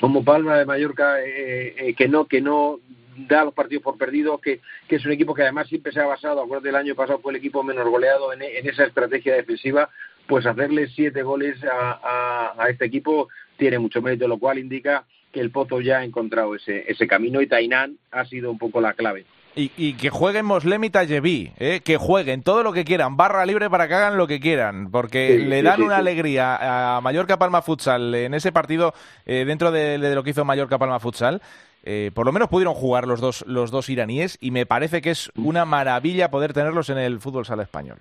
como 0.00 0.24
Palma 0.24 0.56
de 0.56 0.64
Mallorca 0.64 1.20
eh, 1.20 1.74
eh, 1.76 1.94
que 1.94 2.08
no 2.08 2.26
que 2.26 2.40
no 2.40 2.80
da 3.26 3.44
los 3.44 3.54
partidos 3.54 3.82
por 3.82 3.98
perdidos, 3.98 4.40
que, 4.40 4.60
es 4.88 5.04
un 5.04 5.10
equipo 5.10 5.34
que 5.34 5.42
además 5.42 5.66
siempre 5.68 5.92
se 5.92 6.00
ha 6.00 6.06
basado, 6.06 6.40
acuérdate 6.40 6.68
el 6.68 6.76
año 6.76 6.94
pasado 6.94 7.18
fue 7.18 7.32
el 7.32 7.38
equipo 7.38 7.64
menos 7.64 7.88
goleado 7.88 8.32
en, 8.32 8.42
esa 8.42 8.84
estrategia 8.84 9.34
defensiva, 9.34 9.90
pues 10.28 10.46
hacerle 10.46 10.86
siete 10.88 11.22
goles 11.22 11.58
a, 11.64 12.54
a, 12.56 12.68
este 12.68 12.84
equipo 12.84 13.28
tiene 13.56 13.80
mucho 13.80 14.00
mérito, 14.00 14.28
lo 14.28 14.38
cual 14.38 14.58
indica 14.58 15.04
que 15.32 15.40
el 15.40 15.50
Pozo 15.50 15.80
ya 15.80 15.98
ha 15.98 16.04
encontrado 16.04 16.54
ese, 16.54 16.84
ese 16.90 17.08
camino 17.08 17.42
y 17.42 17.48
Tainán 17.48 17.98
ha 18.12 18.24
sido 18.24 18.52
un 18.52 18.58
poco 18.58 18.80
la 18.80 18.92
clave. 18.92 19.26
Y, 19.54 19.94
que 19.94 20.10
jueguen 20.10 20.46
Moslem 20.46 20.84
y 20.84 20.90
Talleví, 20.90 21.52
¿eh? 21.58 21.80
que 21.82 21.96
jueguen 21.96 22.42
todo 22.42 22.62
lo 22.62 22.72
que 22.72 22.84
quieran, 22.84 23.16
barra 23.16 23.44
libre 23.44 23.68
para 23.68 23.88
que 23.88 23.94
hagan 23.94 24.16
lo 24.16 24.28
que 24.28 24.38
quieran, 24.38 24.90
porque 24.92 25.36
le 25.36 25.62
dan 25.62 25.82
una 25.82 25.96
alegría 25.96 26.96
a 26.96 27.00
Mallorca 27.00 27.40
Palma 27.40 27.60
Futsal 27.60 28.14
en 28.14 28.34
ese 28.34 28.52
partido 28.52 28.94
eh, 29.26 29.44
dentro 29.44 29.72
de, 29.72 29.98
lo 29.98 30.22
que 30.22 30.30
hizo 30.30 30.44
Mallorca 30.44 30.78
Palma 30.78 31.00
Futsal. 31.00 31.42
Eh, 31.82 32.12
por 32.14 32.26
lo 32.26 32.32
menos 32.32 32.48
pudieron 32.48 32.74
jugar 32.74 33.08
los 33.08 33.20
dos, 33.20 33.44
los 33.48 33.72
dos 33.72 33.88
iraníes 33.88 34.38
y 34.40 34.52
me 34.52 34.64
parece 34.64 35.00
que 35.00 35.10
es 35.10 35.32
una 35.34 35.64
maravilla 35.64 36.30
poder 36.30 36.52
tenerlos 36.52 36.88
en 36.90 36.98
el 36.98 37.18
fútbol 37.18 37.44
sala 37.44 37.64
español. 37.64 37.98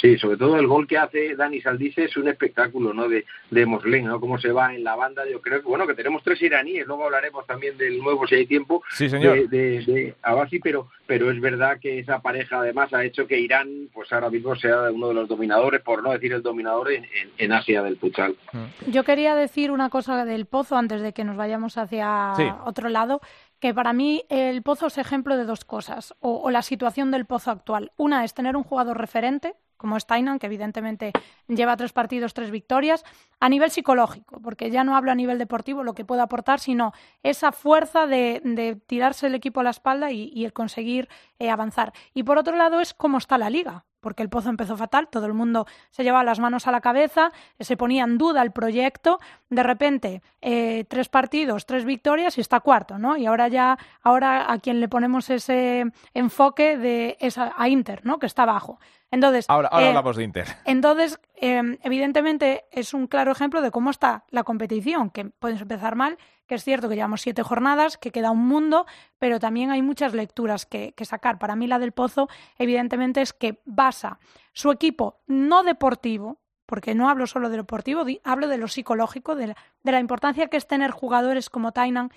Sí, 0.00 0.16
sobre 0.18 0.36
todo 0.36 0.58
el 0.58 0.66
gol 0.66 0.86
que 0.86 0.98
hace 0.98 1.36
Dani 1.36 1.60
Saldice 1.60 2.04
es 2.04 2.16
un 2.16 2.28
espectáculo, 2.28 2.94
¿no? 2.94 3.08
De, 3.08 3.24
de 3.50 3.66
Moslén, 3.66 4.06
¿no? 4.06 4.20
Cómo 4.20 4.38
se 4.38 4.52
va 4.52 4.74
en 4.74 4.84
la 4.84 4.96
banda. 4.96 5.22
Yo 5.30 5.40
creo 5.40 5.60
que, 5.60 5.68
bueno, 5.68 5.86
que 5.86 5.94
tenemos 5.94 6.22
tres 6.22 6.40
iraníes. 6.42 6.86
Luego 6.86 7.04
hablaremos 7.04 7.46
también 7.46 7.76
del 7.76 7.98
nuevo, 7.98 8.26
si 8.26 8.36
hay 8.36 8.46
tiempo, 8.46 8.82
sí, 8.90 9.08
señor. 9.08 9.48
De, 9.48 9.84
de, 9.84 10.14
Abasi, 10.22 10.58
pero, 10.58 10.88
pero 11.06 11.30
es 11.30 11.40
verdad 11.40 11.78
que 11.80 11.98
esa 11.98 12.20
pareja 12.20 12.60
además 12.60 12.92
ha 12.94 13.04
hecho 13.04 13.26
que 13.26 13.38
Irán, 13.38 13.88
pues 13.92 14.12
ahora 14.12 14.30
mismo 14.30 14.56
sea 14.56 14.90
uno 14.90 15.08
de 15.08 15.14
los 15.14 15.28
dominadores, 15.28 15.82
por 15.82 16.02
no 16.02 16.12
decir 16.12 16.32
el 16.32 16.42
dominador 16.42 16.92
en, 16.92 17.06
en, 17.38 17.52
Asia 17.52 17.82
del 17.82 17.98
futsal. 17.98 18.36
Mm. 18.52 18.90
Yo 18.90 19.04
quería 19.04 19.34
decir 19.34 19.70
una 19.70 19.90
cosa 19.90 20.24
del 20.24 20.46
Pozo 20.46 20.76
antes 20.76 21.02
de 21.02 21.12
que 21.12 21.24
nos 21.24 21.36
vayamos 21.36 21.78
hacia 21.78 22.32
otro 22.64 22.88
lado 22.88 23.20
que 23.60 23.72
para 23.72 23.92
mí 23.92 24.24
el 24.28 24.62
Pozo 24.62 24.88
es 24.88 24.98
ejemplo 24.98 25.36
de 25.36 25.44
dos 25.44 25.64
cosas, 25.64 26.14
o, 26.20 26.36
o, 26.42 26.50
la 26.50 26.60
situación 26.60 27.10
del 27.10 27.24
Pozo 27.24 27.50
actual. 27.50 27.92
Una 27.96 28.24
es 28.24 28.34
tener 28.34 28.56
un 28.56 28.62
jugador 28.62 28.98
referente, 28.98 29.54
como 29.84 30.00
Steinan, 30.00 30.38
que 30.38 30.46
evidentemente 30.46 31.12
lleva 31.46 31.76
tres 31.76 31.92
partidos, 31.92 32.32
tres 32.32 32.50
victorias, 32.50 33.04
a 33.38 33.50
nivel 33.50 33.70
psicológico, 33.70 34.40
porque 34.40 34.70
ya 34.70 34.82
no 34.82 34.96
hablo 34.96 35.12
a 35.12 35.14
nivel 35.14 35.36
deportivo 35.36 35.84
lo 35.84 35.92
que 35.92 36.06
puede 36.06 36.22
aportar, 36.22 36.58
sino 36.58 36.94
esa 37.22 37.52
fuerza 37.52 38.06
de, 38.06 38.80
tirarse 38.86 39.26
el 39.26 39.34
equipo 39.34 39.60
a 39.60 39.64
la 39.64 39.68
espalda 39.68 40.10
y, 40.10 40.42
el 40.42 40.54
conseguir 40.54 41.10
eh, 41.38 41.50
avanzar. 41.50 41.92
Y 42.14 42.22
por 42.22 42.38
otro 42.38 42.56
lado 42.56 42.80
es 42.80 42.94
cómo 42.94 43.18
está 43.18 43.36
la 43.36 43.50
liga, 43.50 43.84
porque 44.00 44.22
el 44.22 44.30
pozo 44.30 44.48
empezó 44.48 44.74
fatal, 44.78 45.08
todo 45.08 45.26
el 45.26 45.34
mundo 45.34 45.66
se 45.90 46.02
llevaba 46.02 46.24
las 46.24 46.40
manos 46.40 46.66
a 46.66 46.70
la 46.70 46.80
cabeza, 46.80 47.30
se 47.60 47.76
ponía 47.76 48.04
en 48.04 48.16
duda 48.16 48.40
el 48.40 48.52
proyecto, 48.52 49.18
de 49.50 49.62
repente 49.62 50.22
eh, 50.40 50.86
tres 50.88 51.10
partidos, 51.10 51.66
tres 51.66 51.84
victorias 51.84 52.38
y 52.38 52.40
está 52.40 52.60
cuarto, 52.60 52.96
¿no? 52.96 53.18
Y 53.18 53.26
ahora 53.26 53.48
ya, 53.48 53.78
ahora 54.02 54.50
a 54.50 54.58
quien 54.60 54.80
le 54.80 54.88
ponemos 54.88 55.28
ese 55.28 55.84
enfoque 56.14 56.78
de 56.78 57.18
esa, 57.20 57.52
a 57.54 57.68
Inter, 57.68 58.00
¿no? 58.06 58.18
Que 58.18 58.26
está 58.26 58.44
abajo. 58.44 58.78
Entonces, 59.14 59.46
ahora, 59.48 59.68
ahora 59.68 59.86
eh, 59.86 59.88
hablamos 59.90 60.16
de 60.16 60.24
Inter. 60.24 60.48
Entonces, 60.64 61.20
em, 61.36 61.78
evidentemente, 61.84 62.64
es 62.72 62.92
un 62.94 63.06
claro 63.06 63.30
ejemplo 63.30 63.62
de 63.62 63.70
cómo 63.70 63.90
está 63.90 64.24
la 64.30 64.42
competición, 64.42 65.10
que 65.10 65.26
puedes 65.26 65.60
empezar 65.60 65.94
mal, 65.94 66.18
que 66.48 66.56
es 66.56 66.64
cierto 66.64 66.88
que 66.88 66.96
llevamos 66.96 67.20
siete 67.20 67.44
jornadas, 67.44 67.96
que 67.96 68.10
queda 68.10 68.32
un 68.32 68.44
mundo, 68.44 68.86
pero 69.20 69.38
también 69.38 69.70
hay 69.70 69.82
muchas 69.82 70.14
lecturas 70.14 70.66
que, 70.66 70.92
sacar. 71.04 71.38
Para 71.38 71.54
mí, 71.54 71.68
la 71.68 71.78
del 71.78 71.92
Pozo, 71.92 72.28
evidentemente, 72.58 73.22
es 73.22 73.32
que 73.32 73.62
basa 73.64 74.18
su 74.52 74.72
equipo 74.72 75.22
no 75.28 75.62
deportivo, 75.62 76.40
porque 76.66 76.96
no 76.96 77.08
hablo 77.08 77.28
solo 77.28 77.50
de 77.50 77.56
lo 77.56 77.62
deportivo, 77.62 78.04
hablo 78.24 78.48
de 78.48 78.58
lo 78.58 78.66
psicológico, 78.66 79.36
de 79.36 79.54
la, 79.84 80.00
importancia 80.00 80.48
que 80.48 80.56
es 80.56 80.66
tener 80.66 80.90
jugadores 80.90 81.50
como 81.50 81.70
Tainan, 81.70 82.10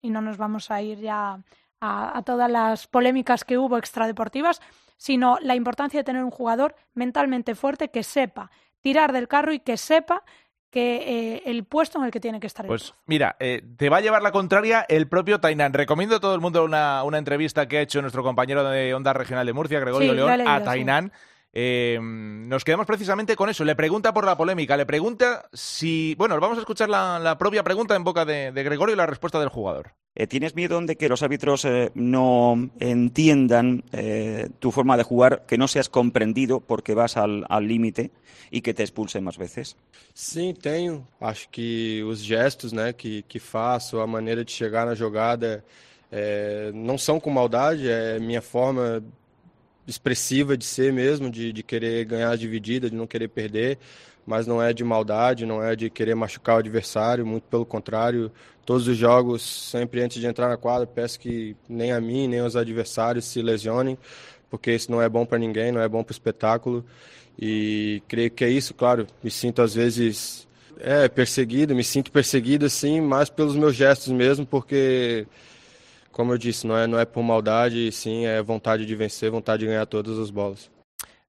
y 0.00 0.10
no 0.10 0.20
nos 0.20 0.38
vamos 0.38 0.72
a 0.72 0.82
ir 0.82 0.98
ya 0.98 1.38
a, 1.80 2.18
a 2.18 2.22
todas 2.22 2.50
las 2.50 2.88
polémicas 2.88 3.44
que 3.44 3.58
hubo 3.58 3.78
extradeportivas, 3.78 4.60
sino 5.02 5.36
la 5.42 5.56
importancia 5.56 5.98
de 5.98 6.04
tener 6.04 6.22
un 6.22 6.30
jugador 6.30 6.76
mentalmente 6.94 7.56
fuerte 7.56 7.88
que 7.88 8.04
sepa 8.04 8.52
tirar 8.82 9.12
del 9.12 9.26
carro 9.26 9.52
y 9.52 9.58
que 9.58 9.76
sepa 9.76 10.22
que 10.70 11.34
eh, 11.34 11.42
el 11.46 11.64
puesto 11.64 11.98
en 11.98 12.04
el 12.04 12.12
que 12.12 12.20
tiene 12.20 12.38
que 12.38 12.46
estar. 12.46 12.64
Pues 12.66 12.94
mira, 13.06 13.34
eh, 13.40 13.62
te 13.76 13.88
va 13.88 13.96
a 13.96 14.00
llevar 14.00 14.22
la 14.22 14.30
contraria 14.30 14.86
el 14.88 15.08
propio 15.08 15.40
Tainan. 15.40 15.72
Recomiendo 15.72 16.14
a 16.14 16.20
todo 16.20 16.36
el 16.36 16.40
mundo 16.40 16.64
una, 16.64 17.02
una 17.02 17.18
entrevista 17.18 17.66
que 17.66 17.78
ha 17.78 17.80
hecho 17.80 18.00
nuestro 18.00 18.22
compañero 18.22 18.62
de 18.62 18.94
Onda 18.94 19.12
Regional 19.12 19.44
de 19.44 19.52
Murcia, 19.52 19.80
Gregorio 19.80 20.14
León, 20.14 20.46
a 20.46 20.62
Tainan. 20.62 21.12
Eh, 21.52 21.98
nos 22.00 22.64
quedamos 22.64 22.86
precisamente 22.86 23.34
con 23.34 23.50
eso. 23.50 23.64
Le 23.64 23.74
pregunta 23.74 24.14
por 24.14 24.24
la 24.24 24.36
polémica, 24.36 24.76
le 24.76 24.86
pregunta 24.86 25.48
si... 25.52 26.14
Bueno, 26.14 26.38
vamos 26.38 26.58
a 26.58 26.60
escuchar 26.60 26.88
la, 26.88 27.36
propia 27.38 27.64
pregunta 27.64 27.96
en 27.96 28.04
boca 28.04 28.24
de, 28.24 28.52
Gregorio 28.52 28.94
y 28.94 28.96
la 28.96 29.06
respuesta 29.06 29.40
del 29.40 29.48
jugador. 29.48 29.94
Eh, 30.14 30.26
¿Tienes 30.26 30.54
miedo 30.54 30.80
de 30.82 30.96
que 30.96 31.08
los 31.08 31.22
árbitros 31.22 31.64
eh, 31.64 31.90
no 31.94 32.70
entiendan 32.78 33.82
tu 34.58 34.70
forma 34.70 34.96
de 34.96 35.04
jugar, 35.04 35.44
que 35.46 35.56
no 35.56 35.68
seas 35.68 35.88
comprendido 35.88 36.60
porque 36.60 36.94
vas 36.94 37.16
al 37.16 37.66
límite 37.66 38.10
y 38.50 38.60
que 38.60 38.74
te 38.74 38.82
expulsen 38.82 39.24
más 39.24 39.38
veces? 39.38 39.76
Sí, 40.12 40.54
tengo. 40.54 41.06
Acho 41.20 41.48
que 41.50 42.02
los 42.04 42.22
gestos 42.22 42.72
né, 42.72 42.92
que, 42.92 43.22
que 43.26 43.40
faço, 43.40 44.00
a 44.00 44.06
maneira 44.06 44.44
de 44.44 44.52
chegar 44.52 44.84
na 44.84 44.94
jogada, 44.94 45.64
não 46.74 46.98
são 46.98 47.18
com 47.18 47.30
maldade, 47.30 47.88
é 47.88 48.18
minha 48.18 48.42
forma 48.42 49.02
expressiva 49.86 50.56
de 50.56 50.64
ser 50.64 50.92
mesmo, 50.92 51.30
de, 51.30 51.52
de 51.52 51.62
querer 51.62 52.04
ganhar 52.04 52.36
dividida, 52.36 52.88
de 52.88 52.96
não 52.96 53.06
querer 53.06 53.28
perder, 53.28 53.78
mas 54.26 54.46
não 54.46 54.62
é 54.62 54.72
de 54.72 54.84
maldade, 54.84 55.46
não 55.46 55.62
é 55.62 55.74
de 55.74 55.90
querer 55.90 56.14
machucar 56.14 56.56
o 56.56 56.58
adversário, 56.58 57.26
muito 57.26 57.44
pelo 57.44 57.66
contrário. 57.66 58.30
Todos 58.64 58.86
os 58.86 58.96
jogos, 58.96 59.42
sempre 59.42 60.02
antes 60.02 60.20
de 60.20 60.26
entrar 60.26 60.48
na 60.48 60.56
quadra, 60.56 60.86
peço 60.86 61.18
que 61.18 61.56
nem 61.68 61.92
a 61.92 62.00
mim, 62.00 62.28
nem 62.28 62.40
os 62.42 62.54
adversários 62.54 63.24
se 63.24 63.42
lesionem, 63.42 63.98
porque 64.48 64.72
isso 64.72 64.90
não 64.90 65.02
é 65.02 65.08
bom 65.08 65.26
para 65.26 65.38
ninguém, 65.38 65.72
não 65.72 65.80
é 65.80 65.88
bom 65.88 66.02
para 66.04 66.12
o 66.12 66.14
espetáculo. 66.14 66.84
E 67.38 68.02
creio 68.06 68.30
que 68.30 68.44
é 68.44 68.48
isso, 68.50 68.74
claro. 68.74 69.06
Me 69.22 69.30
sinto 69.30 69.62
às 69.62 69.74
vezes 69.74 70.46
é, 70.78 71.08
perseguido, 71.08 71.74
me 71.74 71.84
sinto 71.84 72.12
perseguido 72.12 72.66
assim, 72.66 73.00
mais 73.00 73.28
pelos 73.30 73.56
meus 73.56 73.74
gestos 73.74 74.12
mesmo, 74.12 74.46
porque 74.46 75.26
como 76.12 76.32
eu 76.32 76.38
disse, 76.38 76.66
não 76.66 76.76
é, 76.76 76.86
não 76.86 76.98
é 76.98 77.04
por 77.04 77.22
maldade, 77.22 77.90
sim 77.90 78.26
é 78.26 78.42
vontade 78.42 78.84
de 78.84 78.94
vencer, 78.94 79.30
vontade 79.30 79.60
de 79.60 79.66
ganhar 79.66 79.86
todas 79.86 80.18
as 80.18 80.30
bolas. 80.30 80.70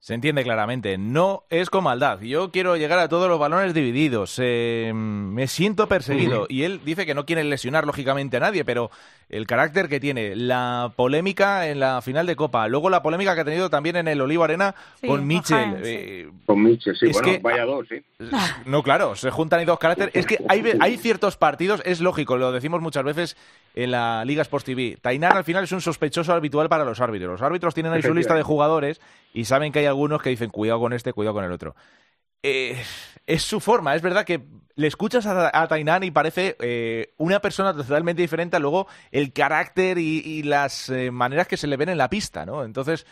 Se 0.04 0.14
entiende 0.14 0.44
claramente, 0.44 0.98
no 0.98 1.46
es 1.50 1.70
con 1.70 1.86
maldad. 1.86 2.20
Yo 2.20 2.52
quiero 2.52 2.76
llegar 2.76 3.00
a 3.00 3.08
todos 3.08 3.30
los 3.30 3.40
balones 3.40 3.74
divididos. 3.74 4.38
Eh, 4.38 4.92
me 4.94 5.48
siento 5.48 5.88
perseguido. 5.88 6.46
Y 6.50 6.64
él 6.64 6.82
dice 6.84 7.06
que 7.06 7.14
no 7.14 7.26
quiere 7.26 7.42
lesionar 7.46 7.86
lógicamente 7.88 8.36
a 8.36 8.42
nadie, 8.42 8.66
pero 8.66 8.92
el 9.30 9.48
carácter 9.48 9.90
que 9.90 10.00
tiene, 10.00 10.36
la 10.36 10.92
polémica 10.96 11.68
en 11.68 11.80
la 11.80 12.02
final 12.02 12.26
de 12.26 12.36
Copa, 12.36 12.68
luego 12.68 12.90
la 12.90 13.02
polémica 13.02 13.36
que 13.36 13.42
ha 13.42 13.46
tenido 13.46 13.70
también 13.70 13.96
en 13.96 14.08
el 14.08 14.22
Olivo 14.22 14.44
Arena 14.44 14.76
con 15.06 15.26
Michel. 15.26 15.82
Eh, 15.84 16.30
con 16.46 16.62
Michel, 16.62 16.96
sí, 16.96 17.08
bueno, 17.12 17.40
vaya 17.42 17.66
dos, 17.66 17.88
sí. 17.88 18.04
No, 18.66 18.84
claro, 18.84 19.16
se 19.16 19.32
juntan 19.32 19.60
ahí 19.60 19.66
dos 19.66 19.80
caracteres. 19.80 20.16
Es 20.16 20.26
que 20.26 20.40
hay, 20.48 20.64
hay 20.80 20.98
ciertos 20.98 21.38
partidos, 21.38 21.82
es 21.86 22.02
lógico, 22.02 22.38
lo 22.38 22.52
decimos 22.52 22.82
muchas 22.82 23.04
veces 23.04 23.38
en 23.76 23.92
la 23.92 24.24
Liga 24.26 24.42
Sports 24.42 24.66
TV. 24.66 24.98
Tainan 25.02 25.36
al 25.36 25.44
final 25.44 25.64
es 25.64 25.72
un 25.72 25.82
sospechoso 25.82 26.34
habitual 26.34 26.70
para 26.70 26.86
los 26.86 27.00
árbitros. 27.02 27.32
Los 27.32 27.42
árbitros 27.42 27.74
tienen 27.74 27.94
ahí 27.94 28.02
su 28.02 28.14
lista 28.14 28.36
de 28.36 28.44
jugadores 28.44 29.02
y 29.34 29.46
saben 29.46 29.72
que 29.72 29.80
hay 29.80 29.86
algunos 29.86 30.22
que 30.22 30.30
dicen 30.30 30.50
cuidado 30.50 30.80
con 30.80 30.94
este, 30.94 31.14
cuidado 31.14 31.36
con 31.36 31.46
el 31.46 31.52
otro. 31.52 31.76
Eh, 32.44 32.78
es 33.26 33.42
su 33.42 33.60
forma, 33.60 33.96
es 33.96 34.02
verdad 34.02 34.26
que 34.26 34.42
le 34.76 34.88
escuchas 34.88 35.26
a, 35.26 35.68
Tainan 35.68 36.04
y 36.04 36.12
parece 36.12 36.58
eh, 36.60 37.14
una 37.18 37.40
persona 37.40 37.74
totalmente 37.74 38.22
diferente 38.22 38.58
a 38.58 38.60
luego 38.60 38.88
el 39.12 39.32
carácter 39.32 39.98
y, 39.98 40.44
las 40.44 40.90
eh, 40.90 41.12
maneras 41.12 41.48
que 41.48 41.58
se 41.58 41.68
le 41.68 41.78
ven 41.78 41.90
en 41.90 41.98
la 41.98 42.10
pista, 42.10 42.46
¿no? 42.46 42.64
Entonces, 42.64 43.06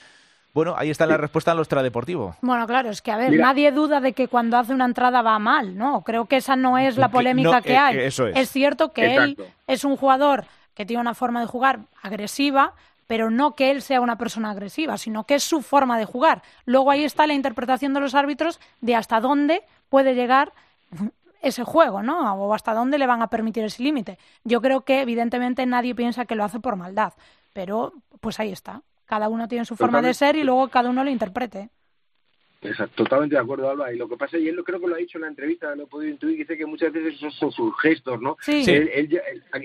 bueno, 0.54 0.76
ahí 0.78 0.90
está 0.90 1.06
la 1.06 1.18
respuesta 1.18 1.52
al 1.52 1.84
deportivo. 1.84 2.36
Bueno, 2.42 2.68
claro, 2.68 2.90
es 2.90 3.02
que 3.02 3.12
a 3.12 3.18
ver, 3.18 3.32
nadie 3.34 3.72
duda 3.72 4.02
de 4.02 4.14
que 4.14 4.28
cuando 4.28 4.58
hace 4.58 4.74
una 4.74 4.86
entrada 4.86 5.22
va 5.22 5.40
mal, 5.40 5.78
¿no? 5.78 6.02
Creo 6.02 6.26
que 6.26 6.38
esa 6.38 6.56
no 6.56 6.78
es 6.78 6.98
la 6.98 7.10
polémica 7.10 7.62
que, 7.62 7.78
hay. 7.78 8.00
Eso 8.00 8.28
es. 8.28 8.38
es. 8.38 8.50
cierto 8.50 8.92
que 8.92 9.16
él 9.16 9.38
es 9.68 9.86
un 9.86 9.96
jugador 9.96 10.46
que 10.74 10.86
tiene 10.86 11.02
una 11.02 11.14
forma 11.14 11.40
de 11.42 11.46
jugar 11.46 11.82
agresiva, 12.02 12.74
pero 13.12 13.30
no 13.30 13.56
que 13.56 13.72
él 13.72 13.82
sea 13.82 14.00
una 14.00 14.18
persona 14.18 14.52
agresiva, 14.52 14.98
sino 14.98 15.26
que 15.26 15.36
es 15.36 15.44
su 15.44 15.62
forma 15.62 15.98
de 15.98 16.06
jugar. 16.06 16.44
Luego 16.64 16.92
ahí 16.92 17.04
está 17.04 17.28
la 17.28 17.34
interpretación 17.34 17.94
de 17.94 18.00
los 18.00 18.16
árbitros 18.16 18.62
de 18.80 18.96
hasta 18.96 19.20
dónde 19.20 19.64
puede 19.90 20.16
llegar 20.16 20.54
ese 21.42 21.66
juego, 21.66 22.02
¿no? 22.04 22.34
O 22.36 22.54
hasta 22.54 22.74
dónde 22.74 22.98
le 22.98 23.08
van 23.08 23.22
a 23.22 23.28
permitir 23.28 23.66
ese 23.66 23.84
límite. 23.84 24.18
Yo 24.46 24.62
creo 24.62 24.86
que 24.86 25.02
evidentemente 25.02 25.66
nadie 25.66 25.94
piensa 25.94 26.24
que 26.24 26.36
lo 26.36 26.46
hace 26.46 26.62
por 26.62 26.78
maldad, 26.78 27.12
pero 27.52 27.92
pues 28.22 28.40
ahí 28.40 28.54
está. 28.54 28.82
Cada 29.08 29.28
uno 29.28 29.50
tiene 29.50 29.66
su 29.66 29.76
forma 29.76 30.02
de 30.02 30.14
ser 30.14 30.38
y 30.38 30.46
luego 30.46 30.70
cada 30.70 30.90
uno 30.90 31.04
lo 31.04 31.10
interprete. 31.10 31.70
Exacto, 32.64 33.04
totalmente 33.04 33.36
de 33.36 33.42
acuerdo, 33.42 33.70
Alba. 33.70 33.92
Y 33.92 33.98
lo 33.98 34.08
que 34.08 34.18
pasa, 34.18 34.38
y 34.38 34.48
él 34.48 34.64
creo 34.64 34.80
que 34.80 34.88
lo 34.88 34.94
ha 34.94 35.00
dicho 35.00 35.18
en 35.18 35.24
la 35.24 35.30
entrevista, 35.30 35.74
lo 35.76 35.84
he 35.84 35.88
podido 35.88 36.12
intuir, 36.12 36.38
dice 36.38 36.56
que 36.56 36.68
muchas 36.68 36.94
veces 36.94 37.16
esos 37.16 37.34
son 37.36 37.52
sus 37.52 37.74
gestos, 37.82 38.22
¿no? 38.22 38.38
Sí. 38.42 38.64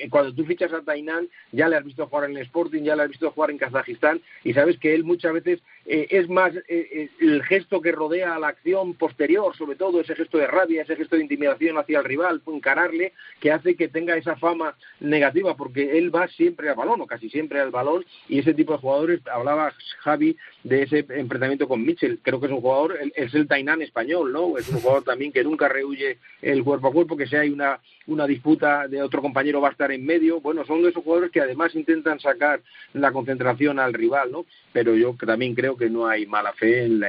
cuando 0.09 0.35
tú 0.35 0.45
fichas 0.47 0.73
a 0.73 0.81
Tainan, 0.81 1.29
ya 1.53 1.69
le 1.69 1.77
has 1.77 1.85
visto 1.85 2.07
jugar 2.07 2.31
en 2.31 2.37
el 2.39 2.45
Sporting, 2.45 2.83
ya 2.83 2.97
le 2.97 3.03
has 3.03 3.11
visto 3.11 3.31
jugar 3.31 3.51
en 3.51 3.59
Kazajistán, 3.59 4.21
y 4.45 4.55
sabes 4.55 4.79
que 4.79 4.95
él 4.95 5.05
muchas 5.05 5.35
veces 5.35 5.61
eh, 5.87 6.09
es 6.11 6.29
más 6.29 6.55
eh, 6.55 6.63
eh, 6.69 7.11
el 7.21 7.43
gesto 7.45 7.81
que 7.81 7.93
rodea 7.93 8.35
a 8.35 8.39
la 8.39 8.49
acción 8.49 8.95
posterior, 8.95 9.57
sobre 9.57 9.77
todo 9.77 10.01
ese 10.01 10.17
gesto 10.17 10.39
de 10.39 10.47
rabia, 10.47 10.83
ese 10.83 10.97
gesto 10.97 11.17
de 11.17 11.23
intimidación 11.23 11.79
hacia 11.79 12.01
el 12.01 12.05
rival, 12.05 12.43
encararle, 12.47 13.13
que 13.41 13.53
hace 13.53 13.77
que 13.77 13.89
tenga 13.89 14.17
esa 14.17 14.37
fama 14.37 14.75
negativa, 15.01 15.57
porque 15.57 15.97
él 15.99 16.15
va 16.15 16.27
siempre 16.29 16.69
al 16.69 16.75
balón, 16.75 17.01
o 17.01 17.07
casi 17.07 17.31
siempre 17.31 17.61
al 17.61 17.71
balón, 17.71 18.05
y 18.29 18.41
ese 18.41 18.55
tipo 18.55 18.73
de 18.73 18.79
jugadores, 18.79 19.21
hablaba 19.29 19.73
Javi 20.01 20.37
de 20.65 20.83
ese 20.83 21.07
enfrentamiento 21.11 21.69
con 21.69 21.85
Mitchell, 21.85 22.19
creo 22.23 22.41
que 22.41 22.47
es 22.47 22.53
un 22.53 22.61
jugador 22.61 22.99
es 23.15 23.35
el 23.35 23.47
Tainan 23.47 23.83
español, 23.83 24.33
¿no? 24.33 24.59
Es 24.59 24.69
un 24.69 24.81
jugador 24.81 25.05
también 25.05 25.33
que 25.33 25.45
nunca 25.45 25.69
rehuye 25.69 26.19
el 26.43 26.65
cuerpo 26.65 26.89
a 26.89 26.93
cuerpo, 26.93 27.17
que 27.17 27.27
si 27.27 27.37
hay 27.37 27.51
una, 27.51 27.81
una 28.07 28.27
disputa 28.27 28.89
de 28.89 29.03
otro 29.03 29.23
compañero 29.23 29.61
va 29.61 29.69
a 29.69 29.73
estar 29.73 29.91
en 29.93 30.05
medio. 30.05 30.41
Bueno, 30.41 30.65
son 30.65 30.83
de 30.83 30.91
esos 30.91 31.03
jugadores 31.03 31.31
que 31.31 31.41
además 31.41 31.75
intentan 31.75 32.21
sacar 32.21 32.61
la 32.93 33.13
concentración 33.13 33.79
al 33.79 33.93
rival, 33.93 34.33
¿no? 34.33 34.47
Pero 34.73 34.95
yo 34.95 35.15
también 35.25 35.55
creo 35.55 35.76
que 35.77 35.91
no 35.91 36.07
hay 36.07 36.27
mala 36.27 36.53
fe 36.53 36.85
en 36.85 37.01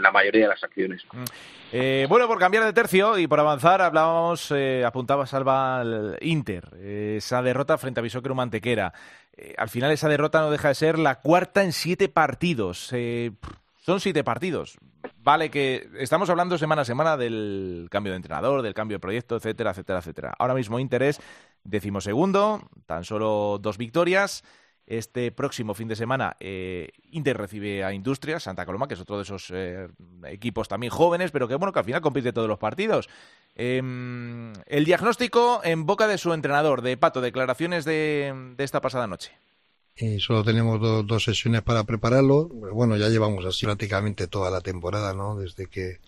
la, 0.00 0.10
mayoría 0.10 0.42
de 0.42 0.48
las 0.48 0.64
acciones. 0.64 1.04
Mm. 1.12 1.24
Eh, 1.72 2.06
bueno, 2.08 2.28
por 2.28 2.38
cambiar 2.38 2.64
de 2.64 2.72
tercio 2.72 3.18
y 3.18 3.26
por 3.26 3.40
avanzar, 3.40 3.82
hablábamos, 3.82 4.50
eh, 4.54 4.84
apuntaba 4.84 5.26
Salva 5.26 5.80
al 5.80 6.18
Inter, 6.20 6.68
esa 6.80 7.42
derrota 7.42 7.78
frente 7.78 8.00
a 8.00 8.02
Bisóquero 8.02 8.34
Mantequera. 8.34 8.92
Eh, 9.36 9.54
al 9.58 9.68
final 9.68 9.90
esa 9.90 10.08
derrota 10.08 10.40
no 10.40 10.50
deja 10.50 10.68
de 10.68 10.74
ser 10.74 10.98
la 10.98 11.20
cuarta 11.20 11.64
en 11.64 11.72
siete 11.72 12.08
partidos. 12.08 12.92
son 13.76 14.00
siete 14.00 14.22
partidos 14.22 14.78
vale 15.24 15.50
que 15.50 15.88
estamos 15.98 16.28
hablando 16.30 16.58
semana 16.58 16.82
a 16.82 16.84
semana 16.84 17.16
del 17.16 17.88
cambio 17.90 18.12
de 18.12 18.16
entrenador, 18.16 18.62
del 18.62 18.74
cambio 18.74 18.96
de 18.96 19.00
proyecto, 19.00 19.36
etcétera, 19.36 19.70
etcétera, 19.70 19.98
etcétera. 19.98 20.34
Ahora 20.38 20.54
mismo 20.54 20.78
Inter 20.78 21.02
es 21.02 21.20
decimosegundo, 21.64 22.68
tan 22.86 23.04
solo 23.04 23.58
dos 23.60 23.78
victorias. 23.78 24.44
Este 24.86 25.32
próximo 25.32 25.74
fin 25.74 25.88
de 25.88 25.96
semana 25.96 26.36
eh, 26.40 26.90
Inter 27.10 27.36
recibe 27.38 27.84
a 27.84 27.92
Industria, 27.92 28.38
Santa 28.38 28.66
Coloma, 28.66 28.86
que 28.86 28.94
es 28.94 29.00
otro 29.00 29.16
de 29.16 29.22
esos 29.22 29.50
eh, 29.50 29.88
equipos 30.26 30.68
también 30.68 30.90
jóvenes, 30.90 31.30
pero 31.30 31.48
que 31.48 31.54
bueno, 31.54 31.72
que 31.72 31.78
al 31.78 31.84
final 31.84 32.02
compite 32.02 32.32
todos 32.32 32.48
los 32.48 32.58
partidos. 32.58 33.08
Em, 33.54 34.52
el 34.66 34.84
diagnóstico 34.84 35.60
en 35.64 35.86
boca 35.86 36.06
de 36.06 36.18
su 36.18 36.34
entrenador, 36.34 36.82
de 36.82 36.96
Pato, 36.96 37.20
declaraciones 37.20 37.84
de 37.84 38.54
esta 38.58 38.80
pasada 38.80 39.06
noche 39.06 39.32
y 39.96 40.18
solo 40.18 40.42
tenemos 40.42 40.80
dos 41.06 41.22
sesiones 41.22 41.62
para 41.62 41.84
prepararlo. 41.84 42.48
Bueno, 42.48 42.96
ya 42.96 43.08
llevamos 43.08 43.44
así 43.44 43.64
prácticamente 43.64 44.26
toda 44.26 44.50
la 44.50 44.60
temporada, 44.60 45.14
¿no? 45.14 45.36
Desde 45.36 45.66
que 45.66 46.00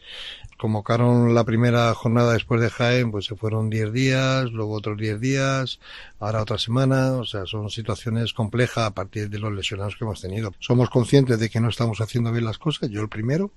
convocaron 0.58 1.34
la 1.34 1.44
primera 1.44 1.94
jornada 1.94 2.32
después 2.32 2.60
de 2.60 2.70
Jaén, 2.70 3.12
pues 3.12 3.26
se 3.26 3.36
fueron 3.36 3.70
10 3.70 3.92
días, 3.92 4.50
luego 4.50 4.72
otros 4.72 4.98
10 4.98 5.20
días, 5.20 5.78
ahora 6.18 6.42
otra 6.42 6.58
semana. 6.58 7.12
O 7.12 7.24
sea, 7.24 7.46
son 7.46 7.70
situaciones 7.70 8.32
complejas 8.32 8.86
a 8.86 8.90
partir 8.90 9.30
de 9.30 9.38
los 9.38 9.52
lesionados 9.52 9.94
que 9.96 10.04
hemos 10.04 10.20
tenido. 10.20 10.52
Somos 10.58 10.90
conscientes 10.90 11.38
de 11.38 11.48
que 11.48 11.60
no 11.60 11.68
estamos 11.68 12.00
haciendo 12.00 12.32
bien 12.32 12.44
las 12.44 12.58
cosas, 12.58 12.90
yo 12.90 13.02
el 13.02 13.08
primero, 13.08 13.52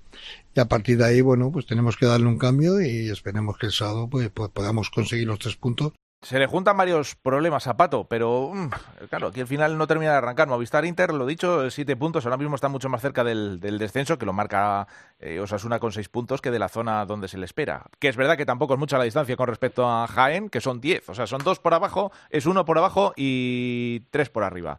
y 0.54 0.60
a 0.60 0.66
partir 0.66 0.98
de 0.98 1.06
ahí, 1.06 1.20
bueno, 1.22 1.50
pues 1.50 1.66
tenemos 1.66 1.96
que 1.96 2.06
darle 2.06 2.26
un 2.26 2.38
cambio 2.38 2.80
y 2.80 3.10
esperemos 3.10 3.58
que 3.58 3.66
el 3.66 3.72
sábado 3.72 4.08
pues, 4.08 4.30
pues 4.30 4.50
podamos 4.50 4.90
conseguir 4.90 5.26
los 5.26 5.40
tres 5.40 5.56
puntos 5.56 5.92
se 6.22 6.38
le 6.38 6.46
juntan 6.46 6.76
varios 6.76 7.14
problemas 7.16 7.66
a 7.66 7.76
Pato, 7.76 8.04
pero 8.04 8.50
mm, 8.52 8.68
claro, 9.08 9.28
aquí 9.28 9.40
al 9.40 9.46
final 9.46 9.78
no 9.78 9.86
termina 9.86 10.12
de 10.12 10.18
arrancar. 10.18 10.48
Movistar 10.48 10.84
Inter, 10.84 11.14
lo 11.14 11.24
dicho, 11.24 11.70
siete 11.70 11.96
puntos, 11.96 12.26
ahora 12.26 12.36
mismo 12.36 12.54
está 12.54 12.68
mucho 12.68 12.88
más 12.88 13.00
cerca 13.00 13.24
del, 13.24 13.58
descenso, 13.60 14.18
que 14.18 14.26
lo 14.26 14.32
marca 14.32 14.86
eh, 15.18 15.40
Osasuna 15.40 15.78
con 15.78 15.92
seis 15.92 16.08
puntos, 16.08 16.42
que 16.42 16.50
de 16.50 16.58
la 16.58 16.68
zona 16.68 17.06
donde 17.06 17.28
se 17.28 17.38
le 17.38 17.46
espera. 17.46 17.86
Que 17.98 18.08
es 18.08 18.16
verdad 18.16 18.36
que 18.36 18.44
tampoco 18.44 18.74
es 18.74 18.80
mucha 18.80 18.98
la 18.98 19.04
distancia 19.04 19.36
con 19.36 19.48
respecto 19.48 19.88
a 19.88 20.06
Jaén, 20.06 20.50
que 20.50 20.60
son 20.60 20.80
diez, 20.80 21.08
o 21.08 21.14
sea, 21.14 21.26
son 21.26 21.42
dos 21.42 21.58
por 21.58 21.72
abajo, 21.72 22.12
es 22.28 22.44
uno 22.46 22.64
por 22.64 22.76
abajo 22.76 23.14
y 23.16 24.00
tres 24.10 24.28
por 24.28 24.44
arriba. 24.44 24.78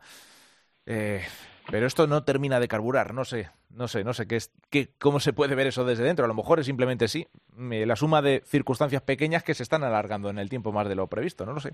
Eh, 0.85 1.23
pero 1.71 1.87
esto 1.87 2.05
no 2.05 2.23
termina 2.23 2.59
de 2.59 2.67
carburar, 2.67 3.13
no 3.13 3.23
sé, 3.25 3.49
no 3.69 3.87
sé, 3.87 4.03
no 4.03 4.13
sé 4.13 4.27
qué 4.27 4.35
es, 4.35 4.51
qué, 4.69 4.89
cómo 4.99 5.19
se 5.19 5.31
puede 5.31 5.55
ver 5.55 5.67
eso 5.67 5.85
desde 5.85 6.03
dentro. 6.03 6.25
A 6.25 6.27
lo 6.27 6.33
mejor 6.33 6.59
es 6.59 6.65
simplemente 6.65 7.07
sí, 7.07 7.25
la 7.57 7.95
suma 7.95 8.21
de 8.21 8.43
circunstancias 8.45 9.01
pequeñas 9.01 9.43
que 9.43 9.53
se 9.53 9.63
están 9.63 9.83
alargando 9.83 10.29
en 10.29 10.37
el 10.37 10.49
tiempo 10.49 10.71
más 10.71 10.87
de 10.89 10.95
lo 10.95 11.07
previsto, 11.07 11.45
no 11.45 11.53
lo 11.53 11.61
sé. 11.61 11.73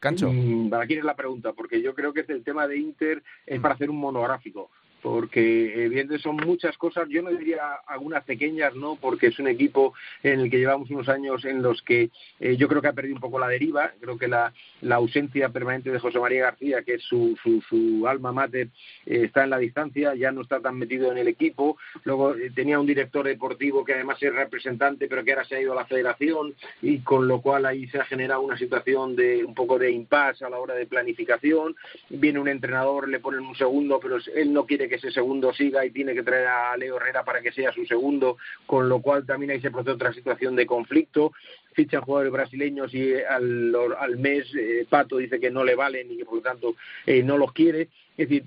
Cancho. 0.00 0.30
Mm, 0.32 0.70
¿Para 0.70 0.86
quién 0.86 0.98
es 0.98 1.04
la 1.04 1.14
pregunta? 1.14 1.52
Porque 1.52 1.80
yo 1.80 1.94
creo 1.94 2.12
que 2.12 2.24
el 2.26 2.42
tema 2.42 2.66
de 2.66 2.78
Inter 2.78 3.22
es 3.46 3.60
para 3.60 3.74
hacer 3.74 3.90
un 3.90 3.98
monográfico 3.98 4.70
porque 5.02 5.84
evidentemente 5.84 6.22
son 6.22 6.36
muchas 6.36 6.76
cosas, 6.76 7.08
yo 7.08 7.22
no 7.22 7.30
diría 7.30 7.62
algunas 7.86 8.24
pequeñas, 8.24 8.74
¿no? 8.74 8.96
Porque 8.96 9.28
es 9.28 9.38
un 9.38 9.48
equipo 9.48 9.94
en 10.22 10.40
el 10.40 10.50
que 10.50 10.58
llevamos 10.58 10.90
unos 10.90 11.08
años 11.08 11.44
en 11.44 11.62
los 11.62 11.82
que 11.82 12.10
eh, 12.38 12.56
yo 12.56 12.68
creo 12.68 12.82
que 12.82 12.88
ha 12.88 12.92
perdido 12.92 13.16
un 13.16 13.20
poco 13.20 13.38
la 13.38 13.48
deriva, 13.48 13.92
creo 14.00 14.18
que 14.18 14.28
la, 14.28 14.52
la 14.82 14.96
ausencia 14.96 15.48
permanente 15.48 15.90
de 15.90 15.98
José 15.98 16.18
María 16.18 16.44
García, 16.44 16.82
que 16.82 16.94
es 16.94 17.02
su, 17.02 17.36
su, 17.68 18.06
alma 18.06 18.32
mater, 18.32 18.68
eh, 19.06 19.22
está 19.24 19.44
en 19.44 19.50
la 19.50 19.58
distancia, 19.58 20.14
ya 20.14 20.32
no 20.32 20.42
está 20.42 20.60
tan 20.60 20.78
metido 20.78 21.10
en 21.10 21.18
el 21.18 21.28
equipo, 21.28 21.78
luego 22.04 22.34
eh, 22.34 22.50
tenía 22.54 22.78
un 22.78 22.86
director 22.86 23.26
deportivo 23.26 23.84
que 23.84 23.94
además 23.94 24.22
es 24.22 24.34
representante, 24.34 25.08
pero 25.08 25.24
que 25.24 25.32
ahora 25.32 25.44
se 25.44 25.56
ha 25.56 25.60
ido 25.60 25.72
a 25.72 25.76
la 25.76 25.86
federación, 25.86 26.54
y 26.82 27.00
con 27.00 27.26
lo 27.26 27.40
cual 27.40 27.66
ahí 27.66 27.86
se 27.88 27.98
ha 27.98 28.04
generado 28.04 28.42
una 28.42 28.58
situación 28.58 29.16
de 29.16 29.44
un 29.44 29.54
poco 29.54 29.78
de 29.78 29.90
impasse 29.90 30.44
a 30.44 30.50
la 30.50 30.58
hora 30.58 30.74
de 30.74 30.86
planificación, 30.86 31.76
viene 32.08 32.38
un 32.38 32.48
entrenador, 32.48 33.08
le 33.08 33.20
ponen 33.20 33.40
un 33.40 33.56
segundo, 33.56 33.98
pero 34.00 34.18
él 34.34 34.52
no 34.52 34.66
quiere 34.66 34.89
que 34.90 34.96
ese 34.96 35.10
segundo 35.10 35.54
siga 35.54 35.86
y 35.86 35.90
tiene 35.90 36.12
que 36.12 36.22
traer 36.22 36.48
a 36.48 36.76
Leo 36.76 36.96
Herrera 36.96 37.24
para 37.24 37.40
que 37.40 37.52
sea 37.52 37.72
su 37.72 37.86
segundo, 37.86 38.36
con 38.66 38.88
lo 38.88 39.00
cual 39.00 39.24
también 39.24 39.52
ahí 39.52 39.60
se 39.60 39.70
produce 39.70 39.92
otra 39.92 40.12
situación 40.12 40.56
de 40.56 40.66
conflicto. 40.66 41.32
Fichan 41.72 42.02
jugadores 42.02 42.32
brasileños 42.32 42.92
y 42.92 43.14
al, 43.14 43.74
al 43.98 44.18
mes 44.18 44.52
eh, 44.54 44.84
Pato 44.90 45.16
dice 45.16 45.40
que 45.40 45.50
no 45.50 45.64
le 45.64 45.76
valen 45.76 46.10
y 46.10 46.18
que 46.18 46.24
por 46.24 46.34
lo 46.34 46.42
tanto 46.42 46.74
eh, 47.06 47.22
no 47.22 47.38
los 47.38 47.52
quiere. 47.52 47.88
Es 48.18 48.28
decir, 48.28 48.44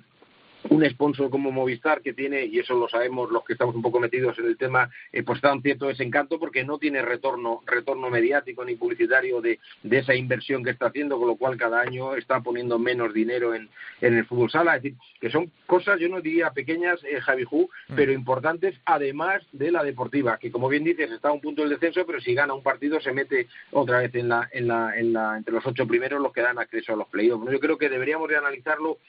un 0.69 0.89
sponsor 0.89 1.29
como 1.29 1.51
Movistar 1.51 2.01
que 2.01 2.13
tiene, 2.13 2.45
y 2.45 2.59
eso 2.59 2.75
lo 2.75 2.87
sabemos 2.87 3.31
los 3.31 3.43
que 3.43 3.53
estamos 3.53 3.75
un 3.75 3.81
poco 3.81 3.99
metidos 3.99 4.37
en 4.39 4.45
el 4.45 4.57
tema, 4.57 4.89
eh, 5.11 5.23
pues 5.23 5.37
está 5.37 5.53
un 5.53 5.61
cierto 5.61 5.87
desencanto 5.87 6.39
porque 6.39 6.63
no 6.63 6.77
tiene 6.77 7.01
retorno, 7.01 7.61
retorno 7.65 8.09
mediático 8.09 8.63
ni 8.63 8.75
publicitario 8.75 9.41
de, 9.41 9.59
de, 9.83 9.97
esa 9.97 10.15
inversión 10.15 10.63
que 10.63 10.71
está 10.71 10.87
haciendo, 10.87 11.17
con 11.17 11.27
lo 11.27 11.35
cual 11.35 11.57
cada 11.57 11.81
año 11.81 12.15
está 12.15 12.41
poniendo 12.41 12.79
menos 12.79 13.13
dinero 13.13 13.53
en, 13.53 13.69
en 14.01 14.17
el 14.17 14.25
fútbol 14.25 14.49
sala. 14.49 14.75
Es 14.77 14.83
decir, 14.83 14.97
que 15.19 15.29
son 15.29 15.51
cosas, 15.65 15.99
yo 15.99 16.09
no 16.09 16.21
diría 16.21 16.51
pequeñas, 16.51 17.03
eh, 17.03 17.19
Javi 17.21 17.43
Ju, 17.43 17.69
mm. 17.89 17.95
pero 17.95 18.11
importantes, 18.11 18.75
además 18.85 19.41
de 19.51 19.71
la 19.71 19.83
deportiva, 19.83 20.37
que 20.37 20.51
como 20.51 20.69
bien 20.69 20.83
dices, 20.83 21.11
está 21.11 21.29
a 21.29 21.33
un 21.33 21.41
punto 21.41 21.61
del 21.61 21.71
descenso, 21.71 22.05
pero 22.05 22.19
si 22.21 22.33
gana 22.33 22.53
un 22.53 22.63
partido 22.63 22.99
se 23.01 23.11
mete 23.11 23.47
otra 23.71 23.99
vez 23.99 24.13
en 24.15 24.29
la, 24.29 24.49
en 24.51 24.67
la, 24.67 24.97
en 24.97 25.13
la, 25.13 25.37
entre 25.37 25.53
los 25.53 25.65
ocho 25.65 25.87
primeros 25.87 26.21
los 26.21 26.33
que 26.33 26.41
dan 26.41 26.59
acceso 26.59 26.93
a 26.93 26.97
los 26.97 27.07
playoffs. 27.07 27.51
Yo 27.51 27.59
creo 27.59 27.77
que 27.77 27.89
deberíamos 27.89 28.29
de 28.29 28.37
analizarlo 28.37 28.99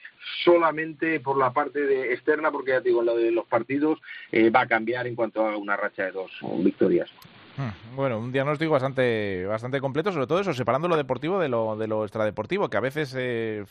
solamente 0.45 1.21
por 1.21 1.37
la 1.37 1.44
la 1.45 1.53
parte 1.53 1.81
de 1.81 2.13
externa, 2.13 2.51
porque 2.51 2.73
ya 2.73 2.81
te 2.81 2.89
digo, 2.89 3.03
lo 3.03 3.17
de 3.17 3.31
los 3.31 3.47
partidos 3.47 3.99
eh, 4.33 4.51
va 4.51 4.63
a 4.63 4.67
cambiar 4.67 5.07
en 5.07 5.15
cuanto 5.15 5.47
a 5.47 5.57
una 5.57 5.77
racha 5.77 6.05
de 6.05 6.13
dos 6.13 6.31
victorias. 6.59 7.11
Hmm, 7.57 7.97
bueno, 7.97 8.19
un 8.19 8.33
diagnóstico 8.33 8.73
bastante, 8.73 9.47
bastante 9.47 9.81
completo, 9.81 10.13
sobre 10.13 10.27
todo 10.27 10.41
eso, 10.41 10.53
separando 10.53 10.89
lo 10.89 10.97
deportivo 10.97 11.39
de 11.39 11.49
lo, 11.49 11.77
de 11.77 11.87
lo 11.87 12.05
extradeportivo, 12.05 12.69
que 12.69 12.77
a 12.77 12.81
veces, 12.81 13.15
eh, 13.17 13.65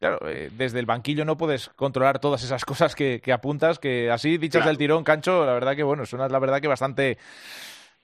claro, 0.00 0.18
eh, 0.28 0.50
desde 0.56 0.80
el 0.80 0.86
banquillo 0.86 1.24
no 1.24 1.36
puedes 1.36 1.68
controlar 1.68 2.18
todas 2.18 2.42
esas 2.42 2.64
cosas 2.64 2.94
que, 2.94 3.20
que 3.22 3.32
apuntas, 3.32 3.78
que 3.78 4.10
así 4.10 4.36
dichas 4.36 4.62
claro. 4.62 4.70
del 4.70 4.78
tirón, 4.78 5.04
Cancho, 5.04 5.46
la 5.46 5.52
verdad 5.52 5.76
que, 5.76 5.84
bueno, 5.84 6.06
suena 6.06 6.28
la 6.28 6.40
verdad 6.40 6.60
que 6.60 6.68
bastante, 6.68 7.18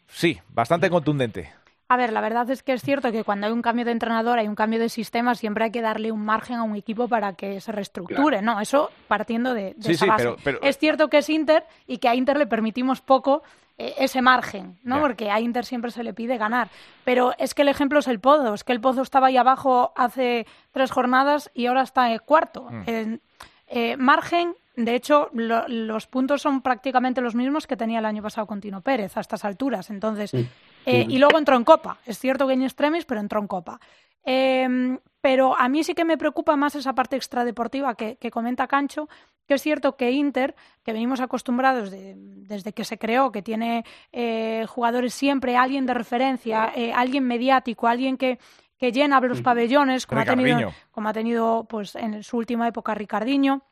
sí, 0.07 0.39
bastante 0.51 0.91
contundente. 0.91 1.60
A 1.91 1.97
ver, 1.97 2.13
la 2.13 2.21
verdad 2.21 2.49
es 2.51 2.63
que 2.63 2.73
es 2.73 2.83
cierto 2.83 3.11
que 3.11 3.25
cuando 3.25 3.49
hay 3.49 3.53
un 3.53 3.63
cambio 3.63 3.85
de 3.85 3.91
entrenador, 3.91 4.39
hay 4.39 4.47
un 4.47 4.55
cambio 4.55 4.79
de 4.79 4.89
sistema, 4.89 5.35
siempre 5.35 5.65
hay 5.65 5.73
que 5.73 5.83
darle 5.83 6.13
un 6.13 6.25
margen 6.25 6.59
a 6.59 6.63
un 6.63 6.77
equipo 6.77 7.09
para 7.09 7.33
que 7.33 7.61
se 7.61 7.73
reestructure, 7.73 8.39
claro. 8.39 8.43
¿no? 8.43 8.61
Eso 8.61 8.93
partiendo 9.09 9.55
de, 9.55 9.75
de 9.75 9.83
sí, 9.83 9.93
esa 9.95 10.05
sí, 10.05 10.09
base. 10.09 10.23
Pero, 10.23 10.37
pero... 10.45 10.63
Es 10.63 10.79
cierto 10.79 11.09
que 11.09 11.19
es 11.19 11.29
Inter 11.29 11.65
y 11.89 11.99
que 11.99 12.09
a 12.09 12.15
Inter 12.15 12.39
le 12.39 12.47
permitimos 12.47 13.01
poco 13.01 13.43
eh, 13.77 13.95
ese 13.99 14.23
margen, 14.23 14.79
¿no? 14.85 15.01
Porque 15.01 15.33
a 15.33 15.41
Inter 15.41 15.65
siempre 15.65 15.91
se 15.91 16.05
le 16.05 16.15
pide 16.15 16.39
ganar. 16.39 16.69
Pero 17.03 17.35
es 17.39 17.55
que 17.55 17.63
el 17.63 17.69
ejemplo 17.69 17.99
es 17.99 18.07
el 18.07 18.21
Pozo, 18.21 18.55
es 18.55 18.63
que 18.63 18.71
el 18.71 18.81
Pozo 18.81 19.03
estaba 19.03 19.27
ahí 19.27 19.37
abajo 19.37 19.93
hace 19.97 20.47
tres 20.71 20.93
jornadas 20.93 21.51
y 21.55 21.67
ahora 21.67 21.83
está 21.83 22.13
en 22.13 22.21
cuarto. 22.21 22.69
Mm. 22.71 22.83
Eh, 22.87 23.19
eh, 23.67 23.97
margen 23.97 24.55
de 24.77 24.95
hecho, 24.95 25.29
lo, 25.33 25.67
los 25.67 26.07
puntos 26.07 26.41
son 26.41 26.63
prácticamente 26.63 27.21
los 27.21 27.35
mismos 27.35 27.67
que 27.67 27.77
tenía 27.77 27.99
el 27.99 28.07
año 28.07 28.23
pasado 28.23 28.47
con 28.47 28.61
Tino 28.61 28.81
Pérez 28.81 29.17
a 29.17 29.21
estas 29.21 29.45
alturas. 29.45 29.91
Entonces, 29.91 30.31
sí. 30.31 30.49
Eh, 30.87 31.07
y 31.09 31.19
luego 31.19 31.39
entró 31.39 31.57
en 31.57 31.65
Copa. 31.65 31.99
Es 32.07 32.19
cierto 32.19 32.47
que 32.47 32.55
en 32.55 32.63
extremis, 32.63 33.05
pero 33.05 33.21
entró 33.21 33.41
en 33.41 33.47
Copa. 33.47 33.81
Eh, 34.25 34.99
pero 35.21 35.57
a 35.59 35.69
mí 35.69 35.85
sí 35.85 35.95
que 35.95 36.05
me 36.05 36.17
preocupa 36.17 36.57
más 36.57 36.75
esa 36.75 36.95
parte 36.95 37.17
extradeportiva 37.17 37.95
que, 37.95 38.17
que 38.17 38.31
comenta 38.31 38.67
Cancho, 38.67 39.09
que 39.47 39.55
es 39.55 39.63
cierto 39.63 39.97
que 39.97 40.11
Inter, 40.13 40.55
que 40.83 40.93
venimos 40.93 41.21
acostumbrados 41.21 41.91
de, 41.91 42.15
desde 42.17 42.73
que 42.73 42.85
se 42.85 42.99
creó, 42.99 43.33
que 43.33 43.43
tiene 43.43 43.85
eh, 44.13 44.65
jugadores 44.69 45.13
siempre, 45.13 45.57
alguien 45.57 45.87
de 45.87 45.95
referencia, 45.95 46.73
eh, 46.75 46.93
alguien 46.93 47.25
mediático, 47.25 47.87
alguien 47.87 48.17
que, 48.17 48.39
que 48.79 48.93
llena 48.93 49.21
los 49.21 49.43
pabellones, 49.43 50.07
como 50.07 50.23
ha 50.23 50.25
tenido, 50.25 50.73
como 50.91 51.09
ha 51.09 51.13
tenido 51.13 51.67
pues, 51.69 51.97
en 51.97 52.23
su 52.23 52.37
última 52.37 52.69
época 52.69 52.95
Ricardiño 52.95 53.63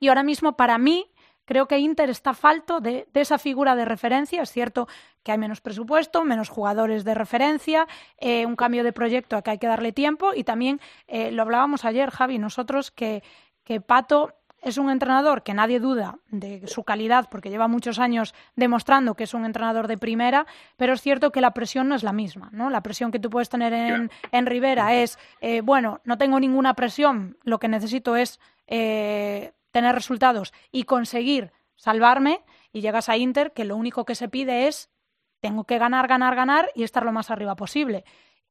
y 0.00 0.08
ahora 0.08 0.22
mismo, 0.22 0.56
para 0.56 0.78
mí, 0.78 1.06
creo 1.48 1.66
que 1.66 1.78
Inter 1.78 2.10
está 2.10 2.34
falto 2.34 2.78
de, 2.80 3.08
de, 3.10 3.20
esa 3.22 3.38
figura 3.38 3.74
de 3.74 3.86
referencia. 3.86 4.42
Es 4.42 4.52
cierto 4.52 4.86
que 5.22 5.32
hay 5.32 5.38
menos 5.38 5.62
presupuesto, 5.62 6.22
menos 6.22 6.50
jugadores 6.50 7.04
de 7.04 7.14
referencia, 7.14 7.88
eh, 8.18 8.44
un 8.44 8.54
cambio 8.54 8.84
de 8.84 8.92
proyecto 8.92 9.34
a 9.34 9.40
que 9.40 9.52
hay 9.52 9.58
que 9.58 9.66
darle 9.66 9.92
tiempo 9.92 10.34
y 10.34 10.44
también 10.44 10.78
eh, 11.06 11.30
lo 11.30 11.40
hablábamos 11.40 11.86
ayer, 11.86 12.10
Javi, 12.10 12.38
nosotros 12.38 12.90
que, 12.90 13.22
que 13.64 13.80
Pato 13.80 14.34
es 14.60 14.76
un 14.76 14.90
entrenador 14.90 15.42
que 15.42 15.54
nadie 15.54 15.80
duda 15.80 16.18
de 16.28 16.66
su 16.66 16.84
calidad 16.84 17.28
porque 17.30 17.48
lleva 17.48 17.66
muchos 17.66 17.98
años 17.98 18.34
demostrando 18.54 19.14
que 19.14 19.24
es 19.24 19.32
un 19.32 19.46
entrenador 19.46 19.86
de 19.86 19.96
primera, 19.96 20.46
pero 20.76 20.92
es 20.92 21.00
cierto 21.00 21.32
que 21.32 21.40
la 21.40 21.52
presión 21.52 21.88
no 21.88 21.94
es 21.94 22.02
la 22.02 22.12
misma, 22.12 22.50
¿no? 22.52 22.68
La 22.68 22.82
presión 22.82 23.10
que 23.10 23.20
tú 23.20 23.30
puedes 23.30 23.48
tener 23.48 23.72
en, 23.72 24.10
en 24.32 24.46
Rivera 24.46 24.94
es, 24.96 25.18
eh, 25.40 25.62
bueno, 25.62 26.02
no 26.04 26.18
tengo 26.18 26.38
ninguna 26.40 26.74
presión, 26.74 27.38
lo 27.42 27.58
que 27.58 27.68
necesito 27.68 28.16
es 28.16 28.38
eh, 28.66 29.52
tener 29.78 29.94
resultados 29.94 30.52
y 30.72 30.82
conseguir 30.82 31.52
salvarme 31.76 32.44
y 32.72 32.80
llegas 32.80 33.08
a 33.08 33.16
Inter 33.16 33.52
que 33.52 33.64
lo 33.64 33.76
único 33.76 34.04
que 34.04 34.16
se 34.16 34.28
pide 34.28 34.66
es 34.66 34.90
tengo 35.38 35.62
que 35.64 35.78
ganar, 35.78 36.08
ganar, 36.08 36.34
ganar 36.34 36.68
y 36.74 36.82
estar 36.82 37.04
lo 37.04 37.12
más 37.12 37.30
arriba 37.30 37.54
posible. 37.54 38.04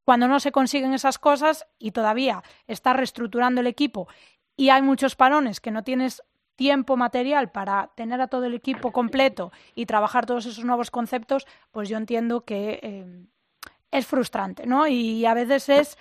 Cuando 0.04 0.26
no 0.26 0.40
se 0.40 0.52
consiguen 0.52 0.94
esas 0.94 1.18
cosas 1.18 1.66
y 1.78 1.90
todavía 1.90 2.42
estás 2.66 2.96
reestructurando 2.96 3.60
el 3.60 3.66
equipo 3.66 4.08
y 4.56 4.70
hay 4.70 4.80
muchos 4.80 5.16
parones 5.16 5.60
que 5.60 5.70
no 5.70 5.84
tienes 5.84 6.22
tiempo 6.56 6.96
material 6.96 7.52
para 7.52 7.90
tener 7.94 8.22
a 8.22 8.28
todo 8.28 8.46
el 8.46 8.54
equipo 8.54 8.90
completo 8.90 9.52
y 9.74 9.84
trabajar 9.84 10.24
todos 10.24 10.46
esos 10.46 10.64
nuevos 10.64 10.90
conceptos, 10.90 11.46
pues 11.72 11.90
yo 11.90 11.98
entiendo 11.98 12.46
que 12.46 12.80
eh, 12.82 13.26
es 13.90 14.06
frustrante, 14.06 14.66
¿no? 14.66 14.86
Y 14.86 15.26
a 15.26 15.34
veces 15.34 15.68
es 15.68 15.98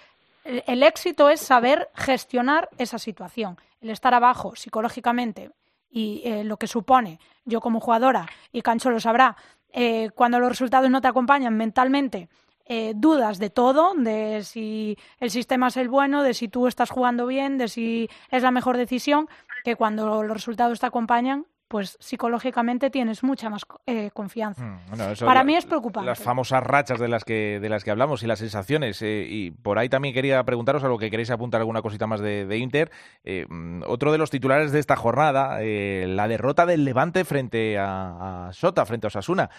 el 0.47 0.83
éxito 0.83 1.29
es 1.29 1.41
saber 1.41 1.89
gestionar 1.93 2.69
esa 2.77 2.99
situación, 2.99 3.57
el 3.81 3.89
estar 3.89 4.13
abajo 4.13 4.55
psicológicamente 4.55 5.51
y 5.89 6.21
eh, 6.23 6.43
lo 6.43 6.57
que 6.57 6.67
supone, 6.67 7.19
yo 7.45 7.61
como 7.61 7.79
jugadora, 7.79 8.27
y 8.51 8.61
Cancho 8.61 8.89
lo 8.89 8.99
sabrá, 8.99 9.35
eh, 9.71 10.09
cuando 10.15 10.39
los 10.39 10.49
resultados 10.49 10.89
no 10.89 11.01
te 11.01 11.07
acompañan 11.07 11.55
mentalmente, 11.55 12.29
eh, 12.65 12.93
dudas 12.95 13.39
de 13.39 13.49
todo, 13.49 13.93
de 13.95 14.43
si 14.43 14.97
el 15.19 15.31
sistema 15.31 15.67
es 15.67 15.77
el 15.77 15.89
bueno, 15.89 16.23
de 16.23 16.33
si 16.33 16.47
tú 16.47 16.67
estás 16.67 16.89
jugando 16.89 17.25
bien, 17.25 17.57
de 17.57 17.67
si 17.67 18.09
es 18.29 18.43
la 18.43 18.51
mejor 18.51 18.77
decisión, 18.77 19.29
que 19.63 19.75
cuando 19.75 20.23
los 20.23 20.33
resultados 20.33 20.79
te 20.79 20.85
acompañan, 20.85 21.45
pues 21.67 21.97
psicológicamente 21.99 22.89
tienes 22.89 23.23
mucha 23.23 23.49
más 23.49 23.63
eh, 23.85 24.11
confianza. 24.13 24.63
Mm, 24.63 24.79
bueno, 24.89 25.05
Para 25.19 25.41
la, 25.41 25.43
mí 25.43 25.55
es 25.55 25.65
preocupante. 25.65 26.05
Las 26.05 26.19
famosas 26.19 26.63
rachas 26.63 26.99
de 26.99 27.07
las 27.07 27.23
que, 27.23 27.59
de 27.61 27.69
las 27.69 27.83
que 27.83 27.91
hablamos 27.91 28.23
y 28.23 28.27
las 28.27 28.39
sensaciones. 28.39 29.01
Eh, 29.01 29.25
y 29.29 29.51
por 29.51 29.77
ahí 29.77 29.89
también 29.89 30.13
quería 30.13 30.43
preguntaros 30.43 30.83
a 30.83 30.87
lo 30.87 30.97
que 30.97 31.09
queréis 31.09 31.31
apuntar 31.31 31.61
alguna 31.61 31.81
cosita 31.81 32.07
más 32.07 32.21
de, 32.21 32.45
de 32.45 32.57
Inter. 32.57 32.91
Eh, 33.23 33.45
otro 33.85 34.11
de 34.11 34.17
los 34.17 34.29
titulares 34.29 34.71
de 34.71 34.79
esta 34.79 34.95
jornada, 34.95 35.59
eh, 35.61 36.05
la 36.07 36.27
derrota 36.27 36.65
del 36.65 36.85
Levante 36.85 37.25
frente 37.25 37.77
a, 37.77 38.47
a 38.47 38.53
Sota, 38.53 38.85
frente 38.85 39.07
a 39.07 39.09
Osasuna. 39.09 39.49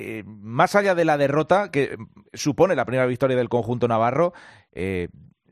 Eh, 0.00 0.22
más 0.24 0.76
allá 0.76 0.94
de 0.94 1.04
la 1.04 1.18
derrota 1.18 1.72
que 1.72 1.96
supone 2.32 2.76
la 2.76 2.84
primera 2.84 3.06
victoria 3.06 3.36
del 3.36 3.48
conjunto 3.48 3.88
navarro, 3.88 4.32
eh, 4.70 5.08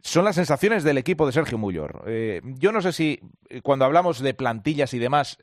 son 0.07 0.25
las 0.25 0.37
sensaciones 0.37 0.85
del 0.85 0.99
equipo 0.99 1.27
de 1.27 1.33
Sergio 1.33 1.59
Mullor. 1.59 2.05
Eh, 2.07 2.40
yo 2.45 2.71
no 2.71 2.81
sé 2.81 2.92
si 2.92 3.21
cuando 3.62 3.85
hablamos 3.85 4.21
de 4.21 4.35
plantillas 4.35 4.95
y 4.95 5.01
demás, 5.01 5.38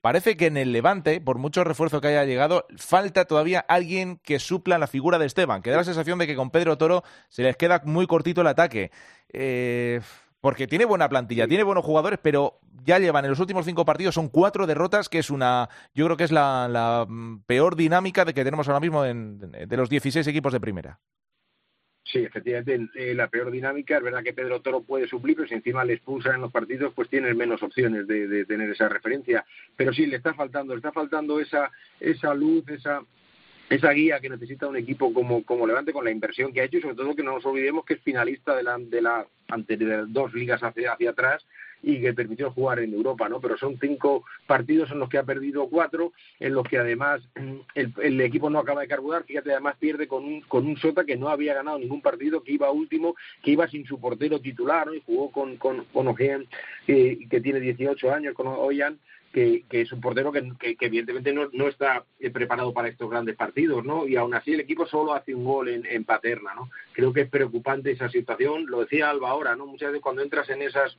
parece 0.00 0.36
que 0.36 0.46
en 0.46 0.56
el 0.56 0.70
Levante, 0.70 1.20
por 1.20 1.38
mucho 1.38 1.64
refuerzo 1.64 2.00
que 2.00 2.08
haya 2.08 2.24
llegado, 2.24 2.66
falta 2.76 3.24
todavía 3.24 3.60
alguien 3.68 4.20
que 4.22 4.38
supla 4.38 4.78
la 4.78 4.86
figura 4.86 5.18
de 5.18 5.26
Esteban, 5.26 5.60
que 5.60 5.70
da 5.70 5.78
la 5.78 5.84
sensación 5.84 6.20
de 6.20 6.28
que 6.28 6.36
con 6.36 6.50
Pedro 6.50 6.78
Toro 6.78 7.02
se 7.28 7.42
les 7.42 7.56
queda 7.56 7.82
muy 7.84 8.06
cortito 8.06 8.42
el 8.42 8.46
ataque. 8.46 8.92
Eh, 9.32 10.00
porque 10.40 10.68
tiene 10.68 10.84
buena 10.84 11.08
plantilla, 11.08 11.48
tiene 11.48 11.64
buenos 11.64 11.84
jugadores, 11.84 12.20
pero 12.22 12.60
ya 12.84 13.00
llevan 13.00 13.24
en 13.24 13.32
los 13.32 13.40
últimos 13.40 13.66
cinco 13.66 13.84
partidos, 13.84 14.14
son 14.14 14.28
cuatro 14.28 14.68
derrotas, 14.68 15.08
que 15.08 15.18
es 15.18 15.30
una, 15.30 15.68
yo 15.92 16.04
creo 16.04 16.16
que 16.16 16.22
es 16.22 16.30
la, 16.30 16.68
la 16.68 17.08
peor 17.46 17.74
dinámica 17.74 18.24
de 18.24 18.32
que 18.32 18.44
tenemos 18.44 18.68
ahora 18.68 18.78
mismo 18.78 19.04
en, 19.04 19.40
de 19.40 19.76
los 19.76 19.90
16 19.90 20.24
equipos 20.28 20.52
de 20.52 20.60
primera. 20.60 21.00
Sí, 22.12 22.20
efectivamente, 22.20 23.14
la 23.14 23.28
peor 23.28 23.50
dinámica. 23.50 23.96
Es 23.96 24.02
verdad 24.02 24.22
que 24.22 24.32
Pedro 24.32 24.60
Toro 24.60 24.82
puede 24.82 25.08
suplir, 25.08 25.34
pero 25.34 25.48
si 25.48 25.54
encima 25.54 25.84
le 25.84 25.94
expulsan 25.94 26.36
en 26.36 26.42
los 26.42 26.52
partidos, 26.52 26.92
pues 26.94 27.08
tienes 27.08 27.34
menos 27.34 27.60
opciones 27.64 28.06
de, 28.06 28.28
de, 28.28 28.44
tener 28.44 28.70
esa 28.70 28.88
referencia. 28.88 29.44
Pero 29.76 29.92
sí, 29.92 30.06
le 30.06 30.16
está 30.16 30.32
faltando, 30.32 30.72
le 30.72 30.78
está 30.78 30.92
faltando 30.92 31.40
esa, 31.40 31.70
esa 31.98 32.32
luz, 32.32 32.62
esa, 32.68 33.02
esa 33.68 33.90
guía 33.90 34.20
que 34.20 34.28
necesita 34.28 34.68
un 34.68 34.76
equipo 34.76 35.12
como, 35.12 35.42
como 35.44 35.66
Levante 35.66 35.92
con 35.92 36.04
la 36.04 36.12
inversión 36.12 36.52
que 36.52 36.60
ha 36.60 36.64
hecho 36.64 36.78
y 36.78 36.82
sobre 36.82 36.94
todo 36.94 37.16
que 37.16 37.24
no 37.24 37.32
nos 37.32 37.46
olvidemos 37.46 37.84
que 37.84 37.94
es 37.94 38.00
finalista 38.02 38.54
de 38.54 38.62
la, 38.62 38.78
de 38.78 39.02
la 39.02 39.26
dos 40.06 40.32
ligas 40.32 40.62
hacia, 40.62 40.92
hacia 40.92 41.10
atrás 41.10 41.44
y 41.82 42.00
que 42.00 42.14
permitió 42.14 42.50
jugar 42.50 42.80
en 42.80 42.92
Europa, 42.92 43.28
¿no? 43.28 43.40
Pero 43.40 43.56
son 43.56 43.78
cinco 43.80 44.24
partidos 44.46 44.90
en 44.90 44.98
los 44.98 45.08
que 45.08 45.18
ha 45.18 45.24
perdido 45.24 45.68
cuatro, 45.68 46.12
en 46.40 46.54
los 46.54 46.66
que 46.66 46.78
además 46.78 47.22
el, 47.74 47.92
el 48.02 48.20
equipo 48.20 48.50
no 48.50 48.58
acaba 48.58 48.80
de 48.80 48.88
carburar, 48.88 49.24
fíjate, 49.24 49.52
además 49.52 49.76
pierde 49.78 50.06
con 50.06 50.24
un, 50.24 50.40
con 50.42 50.66
un 50.66 50.76
Sota 50.76 51.04
que 51.04 51.16
no 51.16 51.28
había 51.28 51.54
ganado 51.54 51.78
ningún 51.78 52.02
partido, 52.02 52.42
que 52.42 52.52
iba 52.52 52.70
último, 52.70 53.14
que 53.42 53.52
iba 53.52 53.68
sin 53.68 53.86
su 53.86 54.00
portero 54.00 54.40
titular. 54.40 54.88
Y 54.94 55.02
jugó 55.04 55.30
con, 55.30 55.56
con, 55.56 55.84
con 55.92 56.08
Ojean, 56.08 56.46
que, 56.86 57.26
que 57.30 57.40
tiene 57.40 57.60
18 57.60 58.12
años, 58.12 58.34
con 58.34 58.46
Oyan, 58.46 58.98
que, 59.32 59.64
es 59.70 59.92
un 59.92 60.00
portero 60.00 60.32
que, 60.32 60.76
evidentemente 60.80 61.32
no, 61.32 61.50
no, 61.52 61.68
está 61.68 62.04
preparado 62.32 62.72
para 62.72 62.88
estos 62.88 63.10
grandes 63.10 63.36
partidos, 63.36 63.84
¿no? 63.84 64.06
Y 64.06 64.16
aún 64.16 64.34
así 64.34 64.54
el 64.54 64.60
equipo 64.60 64.86
solo 64.86 65.12
hace 65.12 65.34
un 65.34 65.44
gol 65.44 65.68
en, 65.68 65.84
en, 65.84 66.04
Paterna, 66.04 66.54
¿no? 66.54 66.70
Creo 66.92 67.12
que 67.12 67.22
es 67.22 67.28
preocupante 67.28 67.90
esa 67.90 68.08
situación, 68.08 68.64
lo 68.66 68.80
decía 68.80 69.10
Alba 69.10 69.30
ahora, 69.30 69.54
¿no? 69.54 69.66
Muchas 69.66 69.88
veces 69.88 70.02
cuando 70.02 70.22
entras 70.22 70.48
en 70.48 70.62
esas 70.62 70.96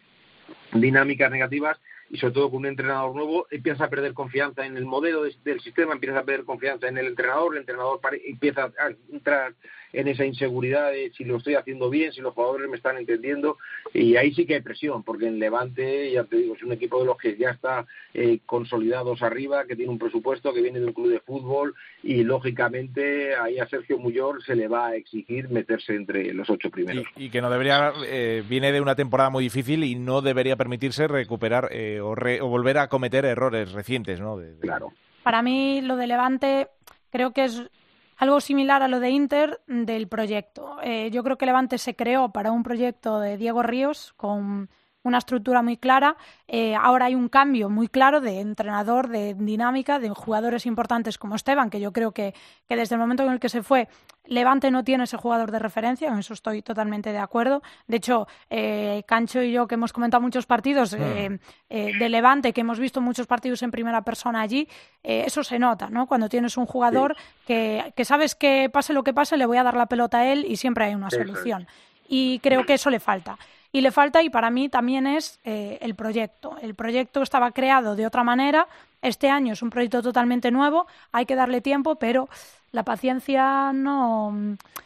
dinámicas 0.73 1.31
negativas 1.31 1.79
y 2.09 2.17
sobre 2.17 2.33
todo 2.33 2.49
con 2.49 2.59
un 2.59 2.67
entrenador 2.67 3.13
nuevo 3.15 3.47
empiezas 3.51 3.81
a 3.81 3.89
perder 3.89 4.13
confianza 4.13 4.65
en 4.65 4.77
el 4.77 4.85
modelo 4.85 5.23
de, 5.23 5.35
del 5.43 5.59
sistema, 5.59 5.93
empiezas 5.93 6.19
a 6.19 6.23
perder 6.23 6.45
confianza 6.45 6.87
en 6.87 6.97
el 6.97 7.07
entrenador, 7.07 7.53
el 7.53 7.61
entrenador 7.61 7.99
empieza 8.25 8.65
a 8.65 8.91
entrar 9.11 9.53
en 9.93 10.07
esa 10.07 10.25
inseguridad 10.25 10.91
de 10.91 11.11
si 11.15 11.23
lo 11.23 11.37
estoy 11.37 11.55
haciendo 11.55 11.89
bien, 11.89 12.11
si 12.11 12.21
los 12.21 12.33
jugadores 12.33 12.69
me 12.69 12.77
están 12.77 12.97
entendiendo 12.97 13.57
y 13.93 14.15
ahí 14.15 14.33
sí 14.33 14.45
que 14.45 14.55
hay 14.55 14.61
presión, 14.61 15.03
porque 15.03 15.27
en 15.27 15.39
Levante, 15.39 16.11
ya 16.11 16.23
te 16.23 16.37
digo, 16.37 16.55
es 16.55 16.63
un 16.63 16.73
equipo 16.73 16.99
de 16.99 17.05
los 17.05 17.17
que 17.17 17.37
ya 17.37 17.51
está 17.51 17.85
eh, 18.13 18.39
consolidados 18.45 19.21
arriba, 19.21 19.65
que 19.65 19.75
tiene 19.75 19.91
un 19.91 19.99
presupuesto, 19.99 20.53
que 20.53 20.61
viene 20.61 20.79
del 20.79 20.93
club 20.93 21.09
de 21.09 21.19
fútbol 21.19 21.75
y 22.03 22.23
lógicamente 22.23 23.35
ahí 23.35 23.59
a 23.59 23.67
Sergio 23.67 23.97
Muyor 23.97 24.43
se 24.43 24.55
le 24.55 24.67
va 24.67 24.87
a 24.87 24.95
exigir 24.95 25.49
meterse 25.49 25.95
entre 25.95 26.33
los 26.33 26.49
ocho 26.49 26.69
primeros. 26.69 27.05
Y, 27.15 27.25
y 27.25 27.29
que 27.29 27.41
no 27.41 27.49
debería, 27.49 27.93
eh, 28.05 28.43
viene 28.47 28.71
de 28.71 28.81
una 28.81 28.95
temporada 28.95 29.29
muy 29.29 29.43
difícil 29.43 29.83
y 29.83 29.95
no 29.95 30.21
debería 30.21 30.55
permitirse 30.55 31.07
recuperar 31.07 31.69
eh, 31.71 31.99
o, 32.01 32.15
re, 32.15 32.41
o, 32.41 32.47
volver 32.47 32.77
a 32.77 32.87
cometer 32.87 33.25
errores 33.25 33.71
recientes, 33.71 34.19
¿no? 34.19 34.37
De, 34.37 34.53
de... 34.53 34.59
Claro. 34.59 34.93
Para 35.23 35.41
mí 35.41 35.81
lo 35.81 35.97
de 35.97 36.07
Levante 36.07 36.67
creo 37.11 37.31
que 37.31 37.45
es 37.45 37.69
algo 38.17 38.41
similar 38.41 38.81
a 38.81 38.87
lo 38.87 38.99
de 38.99 39.11
Inter 39.11 39.61
del 39.67 40.07
proyecto. 40.07 40.77
Eh, 40.81 41.09
yo 41.11 41.23
creo 41.23 41.37
que 41.37 41.45
Levante 41.45 41.77
se 41.77 41.95
creó 41.95 42.29
para 42.29 42.51
un 42.51 42.63
proyecto 42.63 43.19
de 43.19 43.37
Diego 43.37 43.63
Ríos 43.63 44.13
con 44.17 44.69
una 45.03 45.17
estructura 45.17 45.61
muy 45.61 45.77
clara. 45.77 46.17
Eh, 46.47 46.75
ahora 46.75 47.05
hay 47.05 47.15
un 47.15 47.29
cambio 47.29 47.69
muy 47.69 47.87
claro 47.87 48.21
de 48.21 48.39
entrenador, 48.39 49.09
de 49.09 49.33
dinámica, 49.33 49.99
de 49.99 50.09
jugadores 50.09 50.65
importantes 50.65 51.17
como 51.17 51.35
Esteban, 51.35 51.69
que 51.69 51.79
yo 51.79 51.91
creo 51.91 52.11
que, 52.11 52.33
que, 52.67 52.75
desde 52.75 52.95
el 52.95 52.99
momento 52.99 53.23
en 53.23 53.31
el 53.31 53.39
que 53.39 53.49
se 53.49 53.63
fue, 53.63 53.87
Levante 54.25 54.71
no 54.71 54.83
tiene 54.83 55.05
ese 55.05 55.17
jugador 55.17 55.51
de 55.51 55.59
referencia, 55.59 56.09
en 56.09 56.19
eso 56.19 56.33
estoy 56.33 56.61
totalmente 56.61 57.11
de 57.11 57.17
acuerdo. 57.17 57.61
De 57.87 57.97
hecho, 57.97 58.27
eh, 58.49 59.03
Cancho 59.07 59.41
y 59.41 59.51
yo, 59.51 59.67
que 59.67 59.75
hemos 59.75 59.93
comentado 59.93 60.21
muchos 60.21 60.45
partidos 60.45 60.93
eh, 60.93 61.39
de 61.69 62.09
Levante, 62.09 62.51
que 62.51 62.61
hemos 62.61 62.79
visto 62.79 62.99
muchos 62.99 63.27
partidos 63.27 63.63
en 63.63 63.71
primera 63.71 64.01
persona 64.01 64.41
allí, 64.41 64.67
eso 65.03 65.43
se 65.43 65.59
nota, 65.59 65.89
¿no? 65.89 66.07
Cuando 66.07 66.27
tienes 66.27 66.57
un 66.57 66.65
jugador 66.65 67.15
sí. 67.17 67.43
que, 67.47 67.93
que, 67.95 68.03
sabes 68.03 68.35
que 68.35 68.69
pase 68.71 68.91
lo 68.91 69.03
que 69.03 69.13
pase, 69.13 69.37
le 69.37 69.45
voy 69.45 69.57
a 69.57 69.63
dar 69.63 69.77
la 69.77 69.85
pelota 69.85 70.19
a 70.19 70.31
él 70.31 70.45
y 70.47 70.57
siempre 70.57 70.85
hay 70.85 70.95
una 70.95 71.09
solución. 71.09 71.67
Y 72.09 72.39
creo 72.39 72.65
que 72.65 72.73
eso 72.73 72.89
le 72.89 72.99
falta 72.99 73.37
y 73.77 73.81
le 73.81 73.91
falta, 73.91 74.23
y 74.23 74.31
para 74.31 74.49
mí 74.49 74.69
también 74.69 75.05
es 75.05 75.39
eh, 75.43 75.77
el 75.81 75.93
proyecto. 75.93 76.57
El 76.63 76.73
proyecto 76.73 77.21
estaba 77.21 77.51
creado 77.51 77.95
de 77.95 78.07
otra 78.07 78.23
manera, 78.23 78.67
este 79.03 79.29
año 79.29 79.53
es 79.53 79.61
un 79.61 79.69
proyecto 79.69 80.01
totalmente 80.01 80.49
nuevo, 80.49 80.87
hay 81.11 81.27
que 81.27 81.35
darle 81.35 81.61
tiempo, 81.61 81.93
pero 81.93 82.27
la 82.71 82.83
paciencia 82.83 83.71
no, 83.73 84.31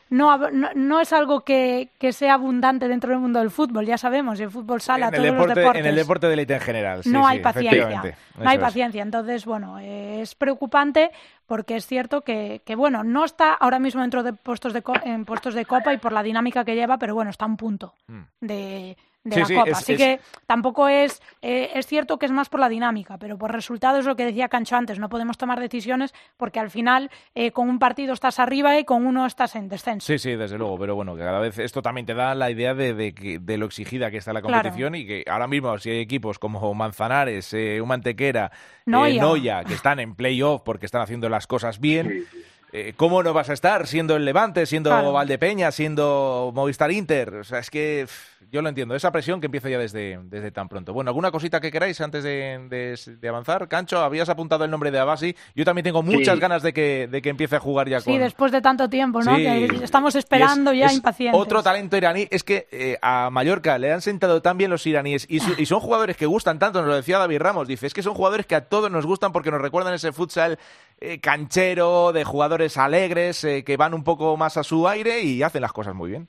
no, 0.10 0.38
no, 0.52 0.70
no 0.76 1.00
es 1.02 1.14
algo 1.14 1.42
que, 1.42 1.90
que, 1.98 2.14
sea 2.14 2.36
abundante 2.36 2.88
dentro 2.88 3.10
del 3.10 3.20
mundo 3.20 3.40
del 3.40 3.50
fútbol, 3.50 3.86
ya 3.86 3.98
sabemos, 3.98 4.40
el 4.40 4.52
fútbol 4.52 4.82
sala, 4.82 5.08
en 5.08 5.14
todos 5.14 5.26
deporte, 5.26 5.48
los 5.48 5.56
deportes. 5.56 5.80
En 5.82 5.88
el 5.88 5.96
deporte 5.96 6.28
de 6.28 6.34
élite 6.34 6.54
en 6.54 6.60
general. 6.60 7.04
Sí, 7.04 7.10
no 7.10 7.28
hay 7.28 7.40
paciencia. 7.40 8.04
No 8.38 8.50
hay 8.50 8.58
paciencia. 8.58 9.02
Entonces, 9.02 9.46
bueno, 9.46 9.80
es 9.80 10.36
preocupante 10.36 11.12
porque 11.48 11.76
es 11.76 11.86
cierto 11.86 12.22
que, 12.22 12.62
que, 12.66 12.76
bueno, 12.76 13.04
no 13.04 13.26
está 13.26 13.54
ahora 13.54 13.80
mismo 13.80 14.02
dentro 14.02 14.24
de 14.24 14.34
puestos 14.34 14.74
de, 14.74 14.84
en 15.04 15.26
puestos 15.26 15.54
de 15.54 15.66
copa 15.66 15.94
y 15.94 15.98
por 15.98 16.12
la 16.12 16.24
dinámica 16.24 16.64
que 16.64 16.76
lleva, 16.76 16.98
pero 16.98 17.16
bueno, 17.16 17.32
está 17.32 17.46
a 17.46 17.50
un 17.50 17.58
punto 17.58 17.96
mm. 18.08 18.22
de 18.42 18.98
de 19.24 19.34
sí, 19.36 19.40
la 19.40 19.46
sí, 19.46 19.56
Copa. 19.56 19.70
es, 19.70 19.78
Así 19.78 19.94
es... 19.94 19.98
que 19.98 20.20
tampoco 20.46 20.88
es, 20.88 21.22
eh, 21.42 21.72
es 21.76 21.86
cierto 21.88 22.18
que 22.18 22.26
es 22.26 22.32
más 22.32 22.50
por 22.50 22.60
la 22.60 22.70
dinámica, 22.70 23.18
pero 23.18 23.38
por 23.38 23.52
resultados 23.52 24.00
es 24.02 24.06
lo 24.06 24.16
que 24.16 24.26
decía 24.26 24.50
Cancho 24.50 24.76
antes, 24.76 25.00
no 25.00 25.10
podemos 25.10 25.38
tomar 25.38 25.60
decisiones 25.60 26.14
porque 26.38 26.60
al 26.60 26.70
final 26.70 27.10
eh, 27.36 27.52
con 27.52 27.70
un 27.70 27.80
partido 27.80 28.14
estás 28.14 28.40
arriba 28.40 28.78
y 28.80 28.86
con 28.86 29.06
uno 29.06 29.26
estás 29.26 29.56
en 29.56 29.70
descenso. 29.70 30.08
Sí, 30.08 30.18
sí, 30.18 30.36
desde 30.36 30.58
luego, 30.58 30.78
pero 30.80 30.96
bueno, 30.96 31.16
que 31.16 31.22
cada 31.22 31.40
vez 31.40 31.60
esto 31.60 31.82
también 31.82 32.06
te 32.06 32.14
da 32.14 32.34
la 32.36 32.50
idea 32.50 32.74
de, 32.74 32.94
de, 32.94 33.40
de 33.42 33.58
lo 33.58 33.66
exigida 33.66 34.12
que 34.12 34.18
está 34.18 34.34
la 34.34 34.42
competición 34.42 34.94
claro. 34.94 34.98
y 34.98 35.06
que 35.06 35.24
ahora 35.30 35.48
mismo 35.48 35.78
si 35.78 35.90
hay 35.92 36.00
equipos 36.00 36.40
como 36.40 36.74
Manzanares, 36.74 37.54
eh, 37.54 37.80
Humantequera, 37.82 38.52
Noia. 38.86 39.22
Noia, 39.22 39.64
que 39.64 39.74
están 39.74 40.00
en 40.00 40.16
playoff 40.16 40.62
porque 40.64 40.86
están 40.86 41.02
haciendo 41.02 41.30
las 41.30 41.48
cosas 41.48 41.80
bien. 41.80 42.26
Eh, 42.74 42.94
¿Cómo 42.96 43.22
no 43.22 43.34
vas 43.34 43.50
a 43.50 43.54
estar 43.54 43.86
siendo 43.86 44.16
el 44.16 44.24
Levante, 44.24 44.66
siendo 44.66 44.92
claro. 44.92 45.12
Valdepeña, 45.12 45.72
siendo 45.72 46.52
Movistar 46.54 46.92
Inter? 46.92 47.36
O 47.36 47.44
sea, 47.44 47.60
es 47.60 47.70
que 47.70 48.06
pff, 48.08 48.32
yo 48.50 48.62
lo 48.62 48.70
entiendo, 48.70 48.96
esa 48.96 49.12
presión 49.12 49.40
que 49.40 49.46
empieza 49.46 49.70
ya 49.70 49.78
desde, 49.78 50.20
desde 50.24 50.52
tan 50.52 50.68
pronto. 50.68 50.94
Bueno, 50.94 51.10
¿alguna 51.10 51.32
cosita 51.32 51.60
que 51.60 51.72
queráis 51.72 52.00
antes 52.02 52.24
de, 52.24 52.60
de, 52.70 53.00
de, 53.18 53.30
avanzar? 53.30 53.68
Cancho, 53.68 54.00
habías 54.00 54.30
apuntado 54.30 54.64
el 54.66 54.72
nombre 54.72 54.90
de 54.90 55.00
Abasi. 55.00 55.36
Yo 55.56 55.66
también 55.66 55.84
tengo 55.84 56.02
muchas 56.02 56.36
sí. 56.36 56.40
ganas 56.40 56.64
de 56.64 56.74
que, 56.74 57.08
de 57.08 57.22
que 57.22 57.30
empiece 57.30 57.58
a 57.58 57.60
jugar 57.60 57.88
ya 57.90 58.02
con... 58.02 58.14
Sí, 58.14 58.18
después 58.18 58.52
de 58.52 58.62
tanto 58.62 58.90
tiempo, 58.90 59.22
¿no? 59.22 59.36
Sí. 59.36 59.44
Que 59.44 59.84
estamos 59.84 60.16
esperando 60.16 60.72
es, 60.72 60.80
ya 60.80 60.86
es 60.88 60.94
impacientes. 60.94 61.40
Otro 61.40 61.62
talento 61.62 61.98
iraní 61.98 62.28
es 62.32 62.44
que 62.44 62.68
eh, 62.72 62.98
a 63.02 63.30
Mallorca 63.30 63.78
le 63.78 63.92
han 63.92 64.02
sentado 64.02 64.42
tan 64.42 64.58
bien 64.58 64.72
los 64.72 64.86
iraníes 64.88 65.26
y, 65.30 65.40
su, 65.40 65.54
y, 65.58 65.66
son 65.66 65.80
jugadores 65.80 66.18
que 66.18 66.26
gustan 66.26 66.60
tanto, 66.60 66.80
nos 66.80 66.90
lo 66.90 66.96
decía 66.96 67.20
David 67.20 67.40
Ramos, 67.40 67.68
dice, 67.68 67.88
es 67.88 67.94
que 67.94 68.04
son 68.04 68.14
jugadores 68.14 68.46
que 68.46 68.56
a 68.56 68.66
todos 68.66 68.90
nos 68.90 69.06
gustan 69.06 69.32
porque 69.32 69.52
nos 69.52 69.62
recuerdan 69.62 69.94
ese 69.94 70.12
futsal 70.12 70.58
eh, 71.00 71.20
canchero, 71.20 72.12
de 72.14 72.24
jugadores 72.24 72.61
alegres, 72.78 73.44
eh, 73.44 73.64
que 73.64 73.78
van 73.78 73.94
un 73.94 74.04
poco 74.04 74.38
más 74.38 74.58
a 74.58 74.64
su 74.64 74.88
aire 74.88 75.22
y 75.22 75.44
hacen 75.44 75.62
las 75.62 75.74
cosas 75.74 75.96
muy 75.96 76.12
bien. 76.12 76.28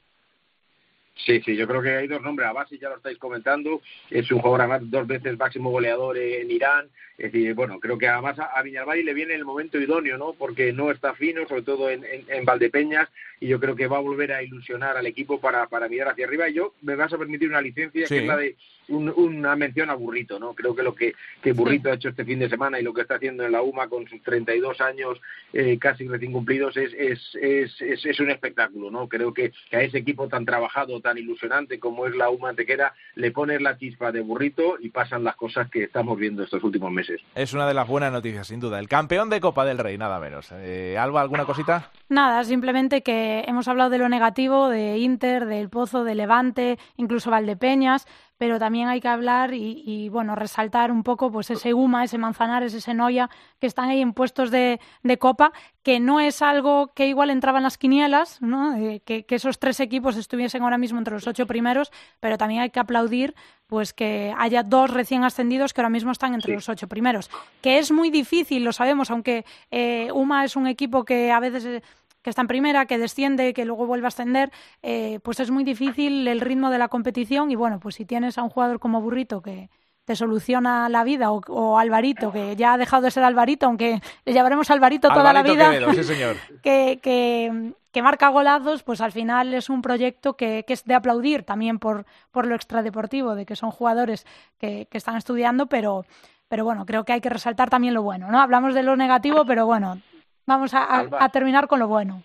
Sí, 1.15 1.41
sí, 1.43 1.57
yo 1.57 1.67
creo 1.69 1.83
que 1.83 1.97
hay 1.97 2.09
dos 2.09 2.23
nombres. 2.23 2.49
Abasi 2.49 2.79
ya 2.79 2.89
lo 2.89 2.97
estáis 2.97 3.19
comentando, 3.19 3.81
es 4.11 4.31
un 4.33 4.41
jugador 4.41 4.81
dos 4.83 5.07
veces 5.07 5.39
máximo 5.39 5.71
goleador 5.71 6.17
en 6.19 6.51
Irán. 6.51 6.89
Es 7.19 7.33
decir, 7.33 7.55
bueno, 7.55 7.79
creo 7.79 7.99
que 7.99 8.09
además 8.09 8.39
a, 8.39 8.47
a 8.47 8.63
Viñalbari 8.63 9.03
le 9.03 9.15
viene 9.15 9.35
el 9.35 9.45
momento 9.45 9.79
idóneo, 9.79 10.19
¿no? 10.19 10.33
Porque 10.33 10.73
no 10.73 10.91
está 10.91 11.15
fino, 11.15 11.47
sobre 11.47 11.63
todo 11.63 11.91
en, 11.91 12.05
en, 12.05 12.25
en, 12.29 12.45
Valdepeñas, 12.45 13.09
y 13.39 13.49
yo 13.49 13.61
creo 13.61 13.77
que 13.77 13.87
va 13.87 13.99
a 13.99 14.01
volver 14.01 14.33
a 14.33 14.43
ilusionar 14.43 14.97
al 14.97 15.07
equipo 15.07 15.41
para, 15.41 15.67
para 15.67 15.89
mirar 15.89 16.09
hacia 16.09 16.27
arriba. 16.27 16.49
Y 16.49 16.55
yo 16.55 16.75
me 16.83 16.97
vas 16.97 17.13
a 17.13 17.19
permitir 17.19 17.49
una 17.49 17.61
licencia 17.61 18.07
sí. 18.07 18.15
que 18.15 18.21
es 18.21 18.27
la 18.27 18.37
de 18.37 18.57
un, 18.89 19.09
una 19.11 19.55
mención 19.57 19.91
a 19.91 19.95
Burrito, 19.95 20.39
¿no? 20.39 20.55
Creo 20.55 20.75
que 20.75 20.83
lo 20.83 20.95
que, 20.95 21.15
que 21.43 21.53
Burrito 21.53 21.89
sí. 21.89 21.91
ha 21.91 21.95
hecho 21.95 22.09
este 22.09 22.25
fin 22.25 22.39
de 22.39 22.49
semana 22.49 22.81
y 22.81 22.83
lo 22.83 22.95
que 22.95 23.03
está 23.03 23.17
haciendo 23.17 23.45
en 23.45 23.53
la 23.53 23.63
UMA 23.63 23.89
con 23.89 24.09
sus 24.09 24.23
32 24.23 24.81
años 24.81 25.21
eh, 25.53 25.79
casi 25.79 26.09
recién 26.09 26.33
cumplidos 26.33 26.77
es, 26.77 26.93
es, 26.95 27.21
es, 27.41 27.81
es, 27.83 28.07
es 28.07 28.21
un 28.21 28.31
espectáculo, 28.31 28.91
¿no? 28.91 29.09
Creo 29.09 29.35
que, 29.35 29.53
que 29.71 29.77
a 29.77 29.83
ese 29.83 29.99
equipo 29.99 30.29
tan 30.29 30.45
trabajado, 30.45 31.01
tan 31.01 31.19
ilusionante 31.19 31.79
como 31.79 32.07
es 32.07 32.17
la 32.17 32.31
UMA 32.31 32.51
Antequera, 32.51 32.95
le 33.17 33.31
pones 33.31 33.61
la 33.61 33.77
chispa 33.77 34.13
de 34.13 34.21
Burrito 34.21 34.77
y 34.81 34.89
pasan 34.89 35.25
las 35.25 35.37
cosas 35.37 35.71
que 35.71 35.85
estamos 35.85 36.19
viendo 36.19 36.43
estos 36.43 36.63
últimos 36.65 36.91
meses. 36.91 37.02
Es 37.35 37.53
una 37.53 37.67
de 37.67 37.75
las 37.75 37.89
buenas 37.89 38.13
noticias, 38.13 38.47
sin 38.47 38.61
duda. 38.61 38.79
El 38.79 38.89
campeón 38.89 39.31
de 39.31 39.41
Copa 39.41 39.65
del 39.65 39.79
Rey, 39.79 39.99
nada 39.99 40.19
menos. 40.21 40.49
Eh, 40.53 40.97
Alba, 40.99 41.21
¿alguna 41.21 41.45
cosita? 41.45 41.91
Nada, 42.09 42.45
simplemente 42.45 43.03
que 43.03 43.45
hemos 43.47 43.69
hablado 43.69 43.91
de 43.91 43.99
lo 43.99 44.09
negativo, 44.09 44.69
de 44.69 44.99
Inter, 44.99 45.47
del 45.47 45.69
Pozo, 45.69 46.05
de 46.05 46.15
Levante, 46.15 46.79
incluso 46.97 47.31
Valdepeñas, 47.31 48.07
pero 48.43 48.59
también 48.59 48.89
hay 48.89 49.01
que 49.01 49.07
hablar 49.07 49.55
y, 49.55 49.85
y, 49.87 50.09
bueno, 50.09 50.35
resaltar 50.35 50.91
un 50.91 51.05
poco 51.05 51.31
pues 51.31 51.49
ese 51.49 51.75
UMA, 51.75 52.03
ese 52.03 52.19
Manzanares, 52.19 52.75
ese 52.75 52.93
Noya, 52.93 53.31
que 53.61 53.69
están 53.69 53.89
ahí 53.89 54.01
en 54.01 54.15
puestos 54.15 54.51
de, 54.51 54.81
de 55.05 55.17
Copa, 55.17 55.53
que 55.85 56.01
no 56.01 56.19
es 56.19 56.43
algo 56.43 56.93
que 56.93 57.07
igual 57.07 57.31
entraba 57.31 57.59
en 57.59 57.63
las 57.63 57.79
quinielas, 57.79 58.43
¿no? 58.43 58.75
Eh, 58.75 59.01
que, 59.05 59.27
que, 59.27 59.37
esos 59.37 59.61
tres 59.61 59.79
equipos 59.79 60.17
estuviesen 60.17 60.65
ahora 60.65 60.77
mismo 60.77 60.99
entre 60.99 61.15
los 61.15 61.29
ocho 61.29 61.47
primeros, 61.47 61.93
pero 62.19 62.37
también 62.37 62.63
hay 62.63 62.71
que 62.71 62.81
aplaudir 62.81 63.37
pues 63.69 63.93
que 63.93 64.35
haya 64.37 64.65
dos 64.65 64.91
recién 64.91 65.23
ascendidos 65.23 65.73
que 65.73 65.81
ahora 65.81 65.89
mismo 65.89 66.11
están 66.11 66.35
entre 66.35 66.51
sí. 66.51 66.57
los 66.57 66.69
ocho 66.69 66.89
primeros, 66.89 67.31
que 67.61 67.79
es 67.79 67.93
muy 67.93 68.11
difícil, 68.11 68.65
lo 68.65 68.73
sabemos, 68.73 69.09
aunque 69.13 69.45
eh, 69.71 70.11
UMA 70.13 70.45
es 70.45 70.57
un 70.57 70.67
equipo 70.67 71.05
que 71.05 71.31
a 71.31 71.39
veces... 71.39 71.81
Que 72.23 72.31
está 72.31 72.43
en 72.43 72.49
primera, 72.49 72.87
que 72.87 72.99
desciende, 72.99 73.53
que 73.53 73.65
luego 73.65 73.87
vuelve 73.87 74.07
a 74.07 74.09
ascender, 74.09 74.51
eh, 74.83 75.19
pues 75.23 75.41
es 75.41 75.51
muy 75.51 75.65
difícil 75.65 76.27
el 76.29 76.41
ritmo 76.41 76.71
de 76.71 76.79
la 76.79 76.89
competición 76.89 77.51
y 77.51 77.57
bueno, 77.57 77.81
pues 77.81 77.97
si 77.97 78.05
tienes 78.05 78.39
a 78.39 78.43
un 78.43 78.49
jugador 78.49 78.79
como 78.79 79.01
Burrito 79.01 79.43
que 79.43 79.71
te 80.05 80.17
soluciona 80.17 80.89
la 80.89 81.05
vida 81.05 81.31
o, 81.31 81.41
o 81.49 81.79
Alvarito, 81.79 82.33
que 82.33 82.57
ya 82.57 82.75
ha 82.75 82.79
dejado 82.79 83.03
de 83.03 83.11
ser 83.11 83.25
Alvarito, 83.25 83.67
aunque 83.67 84.01
le 84.25 84.33
llamaremos 84.33 84.71
Alvarito 84.71 85.09
toda 85.09 85.31
Alvarito 85.31 85.55
la 85.57 85.71
vida, 85.71 85.79
Quevedo, 85.79 85.93
sí, 85.95 86.05
señor. 86.05 86.37
que, 86.63 86.99
que, 87.01 87.73
que, 87.93 88.03
marca 88.03 88.29
golazos, 88.29 88.83
pues 88.83 89.01
al 89.01 89.13
final 89.13 89.55
es 89.55 89.71
un 89.71 89.81
proyecto 89.81 90.37
que, 90.37 90.65
que 90.67 90.73
es 90.73 90.85
de 90.85 90.95
aplaudir 90.95 91.45
también 91.45 91.79
por, 91.79 92.05
por 92.33 92.47
lo 92.47 92.55
extradeportivo, 92.55 93.35
de 93.35 93.47
que 93.47 93.55
son 93.55 93.71
jugadores 93.71 94.27
que, 94.59 94.87
que 94.91 94.99
están 94.99 95.17
estudiando, 95.17 95.67
pero, 95.67 96.05
pero 96.49 96.65
bueno, 96.65 96.85
creo 96.85 97.05
que 97.05 97.13
hay 97.13 97.21
que 97.21 97.31
resaltar 97.31 97.71
también 97.71 97.95
lo 97.95 98.03
bueno, 98.03 98.31
¿no? 98.31 98.41
Hablamos 98.41 98.75
de 98.75 98.83
lo 98.83 98.97
negativo, 98.97 99.45
pero 99.45 99.67
bueno, 99.67 100.01
Vamos 100.47 100.73
a, 100.75 101.29
terminar 101.33 101.69
con 101.69 101.79
lo 101.79 101.89
bueno. 101.89 102.23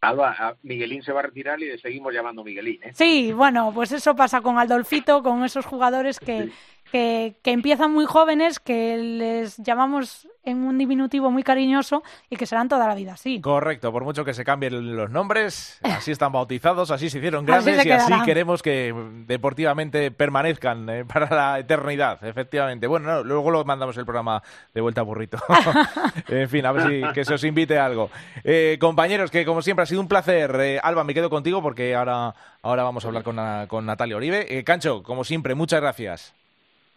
Alba, 0.00 0.56
Miguelín 0.62 1.02
se 1.02 1.12
va 1.12 1.20
a 1.20 1.22
retirar 1.24 1.60
y 1.60 1.66
le 1.66 1.78
seguimos 1.78 2.14
llamando 2.14 2.44
Miguelín. 2.44 2.80
¿eh? 2.84 2.92
Sí, 2.94 3.32
bueno, 3.32 3.72
pues 3.74 3.90
eso 3.90 4.14
pasa 4.14 4.40
con 4.40 4.56
Aldolfito, 4.58 5.22
con 5.24 5.44
esos 5.44 5.66
jugadores 5.66 6.20
que, 6.20 6.50
que, 6.90 7.34
empiezan 7.44 7.92
muy 7.92 8.06
jóvenes, 8.06 8.58
que 8.58 8.96
les 8.96 9.56
llamamos 9.58 10.28
en 10.44 10.58
un 10.64 10.78
diminutivo 10.78 11.30
muy 11.30 11.42
cariñoso 11.42 12.02
y 12.30 12.36
que 12.36 12.46
serán 12.46 12.68
toda 12.68 12.88
la 12.88 12.94
vida 12.94 13.12
así. 13.12 13.40
Correcto, 13.40 13.92
por 13.92 14.04
mucho 14.04 14.24
que 14.24 14.32
se 14.32 14.44
cambien 14.44 14.96
los 14.96 15.10
nombres, 15.10 15.78
así 15.82 16.10
están 16.10 16.32
bautizados, 16.32 16.90
así 16.90 17.10
se 17.10 17.18
hicieron 17.18 17.44
grandes 17.44 17.84
y 17.84 17.90
así 17.90 18.12
queremos 18.24 18.62
que 18.62 18.94
deportivamente 19.26 20.10
permanezcan 20.10 20.88
eh, 20.88 21.04
para 21.04 21.34
la 21.34 21.58
eternidad, 21.58 22.24
efectivamente. 22.24 22.86
Bueno, 22.86 23.22
luego 23.24 23.50
lo 23.50 23.64
mandamos 23.64 23.96
el 23.98 24.04
programa 24.04 24.42
de 24.72 24.80
vuelta 24.80 25.02
a 25.02 25.04
burrito. 25.04 25.38
en 26.28 26.48
fin, 26.48 26.64
a 26.66 26.72
ver 26.72 26.88
si 26.88 27.12
que 27.12 27.24
se 27.24 27.34
os 27.34 27.44
invite 27.44 27.78
algo. 27.78 28.10
Eh, 28.44 28.78
compañeros, 28.80 29.30
que 29.30 29.44
como 29.44 29.62
siempre 29.62 29.82
ha 29.82 29.86
sido 29.86 30.00
un 30.00 30.08
placer. 30.08 30.56
Eh, 30.60 30.80
Alba, 30.82 31.04
me 31.04 31.14
quedo 31.14 31.28
contigo 31.30 31.62
porque 31.62 31.94
ahora, 31.94 32.34
ahora 32.62 32.82
vamos 32.82 33.04
a 33.04 33.08
hablar 33.08 33.22
con, 33.22 33.36
con 33.66 33.84
Natalia 33.84 34.16
Oribe. 34.16 34.64
Cancho, 34.64 35.02
como 35.02 35.24
siempre, 35.24 35.54
muchas 35.54 35.80
gracias. 35.80 36.34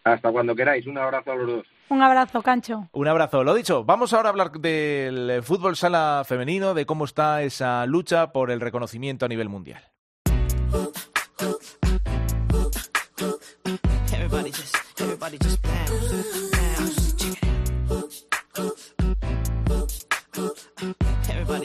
Hasta 0.04 0.32
cuando 0.32 0.54
queráis. 0.54 0.86
Un 0.86 0.98
abrazo 0.98 1.32
a 1.32 1.36
los 1.36 1.46
dos. 1.46 1.66
Un 1.88 2.02
abrazo, 2.02 2.42
Cancho. 2.42 2.88
Un 2.92 3.08
abrazo. 3.08 3.44
Lo 3.44 3.54
dicho, 3.54 3.84
vamos 3.84 4.12
ahora 4.12 4.28
a 4.28 4.30
hablar 4.30 4.50
del 4.52 5.42
fútbol 5.42 5.76
sala 5.76 6.22
femenino, 6.26 6.74
de 6.74 6.86
cómo 6.86 7.04
está 7.04 7.42
esa 7.42 7.84
lucha 7.86 8.32
por 8.32 8.50
el 8.50 8.60
reconocimiento 8.60 9.26
a 9.26 9.28
nivel 9.28 9.48
mundial. 9.48 9.82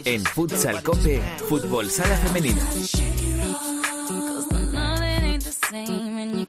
En 0.03 0.23
Futsal 0.23 0.83
Cope, 0.83 1.21
Fútbol 1.47 1.89
Sala 1.89 2.17
Femenina. 5.70 6.45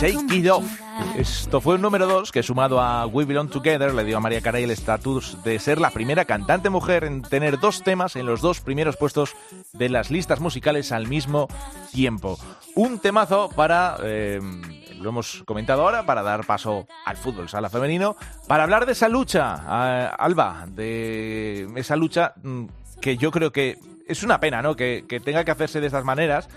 Shake 0.00 0.32
It 0.34 0.48
Off. 0.48 0.64
Esto 1.16 1.60
fue 1.60 1.74
un 1.74 1.82
número 1.82 2.06
2 2.06 2.30
que 2.30 2.44
sumado 2.44 2.80
a 2.80 3.06
We 3.06 3.24
Belong 3.24 3.50
Together 3.50 3.92
le 3.92 4.04
dio 4.04 4.18
a 4.18 4.20
María 4.20 4.40
Carey 4.40 4.62
el 4.62 4.70
estatus 4.70 5.42
de 5.42 5.58
ser 5.58 5.80
la 5.80 5.90
primera 5.90 6.24
cantante 6.26 6.70
mujer 6.70 7.02
en 7.02 7.22
tener 7.22 7.58
dos 7.58 7.82
temas 7.82 8.14
en 8.14 8.24
los 8.24 8.40
dos 8.40 8.60
primeros 8.60 8.96
puestos 8.96 9.34
de 9.72 9.88
las 9.88 10.12
listas 10.12 10.38
musicales 10.38 10.92
al 10.92 11.08
mismo 11.08 11.48
tiempo. 11.92 12.38
Un 12.76 13.00
temazo 13.00 13.48
para, 13.48 13.96
eh, 14.04 14.40
lo 15.00 15.08
hemos 15.08 15.42
comentado 15.44 15.82
ahora, 15.82 16.06
para 16.06 16.22
dar 16.22 16.46
paso 16.46 16.86
al 17.04 17.16
fútbol 17.16 17.48
sala 17.48 17.68
femenino, 17.68 18.14
para 18.46 18.62
hablar 18.62 18.86
de 18.86 18.92
esa 18.92 19.08
lucha, 19.08 19.56
eh, 19.68 20.10
Alba, 20.16 20.66
de 20.68 21.68
esa 21.74 21.96
lucha 21.96 22.34
mm, 22.42 22.66
que 23.00 23.16
yo 23.16 23.30
creo 23.30 23.52
que 23.52 23.78
es 24.06 24.22
una 24.22 24.40
pena, 24.40 24.62
¿no? 24.62 24.76
Que, 24.76 25.04
tenga 25.24 25.44
que 25.44 25.50
hacerse 25.50 25.80
de 25.80 25.86
estas 25.86 26.04
maneras. 26.04 26.48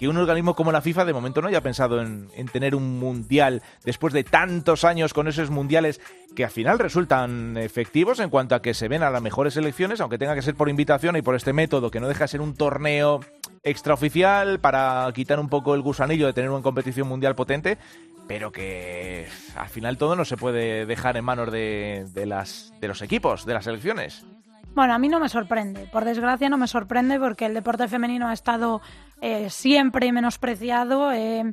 Que 0.00 0.08
un 0.08 0.16
organismo 0.16 0.54
como 0.54 0.72
la 0.72 0.80
FIFA 0.80 1.04
de 1.04 1.12
momento 1.12 1.42
no 1.42 1.48
haya 1.48 1.60
pensado 1.60 2.00
en, 2.00 2.30
tener 2.50 2.74
un 2.74 2.98
mundial 2.98 3.62
después 3.84 4.14
de 4.14 4.24
tantos 4.24 4.84
años 4.84 5.12
con 5.12 5.28
esos 5.28 5.50
mundiales 5.50 6.00
que 6.34 6.42
al 6.42 6.50
final 6.50 6.78
resultan 6.78 7.58
efectivos 7.58 8.18
en 8.18 8.30
cuanto 8.30 8.54
a 8.54 8.62
que 8.62 8.72
se 8.72 8.88
ven 8.88 9.02
a 9.02 9.10
las 9.10 9.20
mejores 9.20 9.58
elecciones, 9.58 10.00
aunque 10.00 10.16
tenga 10.16 10.34
que 10.34 10.40
ser 10.40 10.54
por 10.54 10.70
invitación 10.70 11.16
y 11.16 11.22
por 11.22 11.34
este 11.34 11.52
método 11.52 11.90
que 11.90 12.00
no 12.00 12.08
deja 12.08 12.24
de 12.24 12.28
ser 12.28 12.40
un 12.40 12.54
torneo 12.54 13.20
extraoficial 13.62 14.58
para 14.58 15.06
quitar 15.14 15.38
un 15.38 15.50
poco 15.50 15.74
el 15.74 15.82
gusanillo 15.82 16.26
de 16.26 16.32
tener 16.32 16.48
una 16.48 16.62
competición 16.62 17.06
mundial 17.06 17.34
potente, 17.34 17.76
pero 18.26 18.52
que 18.52 19.28
al 19.54 19.68
final 19.68 19.98
todo 19.98 20.16
no 20.16 20.24
se 20.24 20.38
puede 20.38 20.86
dejar 20.86 21.18
en 21.18 21.26
manos 21.26 21.52
de, 21.52 22.06
las, 22.24 22.72
de 22.80 22.88
los 22.88 23.02
equipos, 23.02 23.44
de 23.44 23.52
las 23.52 23.66
elecciones. 23.66 24.24
Bueno, 24.74 24.94
a 24.94 24.98
mí 24.98 25.08
no 25.08 25.18
me 25.18 25.28
sorprende, 25.28 25.86
por 25.86 26.04
desgracia 26.04 26.48
no 26.48 26.56
me 26.56 26.68
sorprende 26.68 27.18
porque 27.18 27.46
el 27.46 27.54
deporte 27.54 27.88
femenino 27.88 28.28
ha 28.28 28.32
estado 28.32 28.80
eh, 29.20 29.50
siempre 29.50 30.12
menospreciado. 30.12 31.12
Eh, 31.12 31.52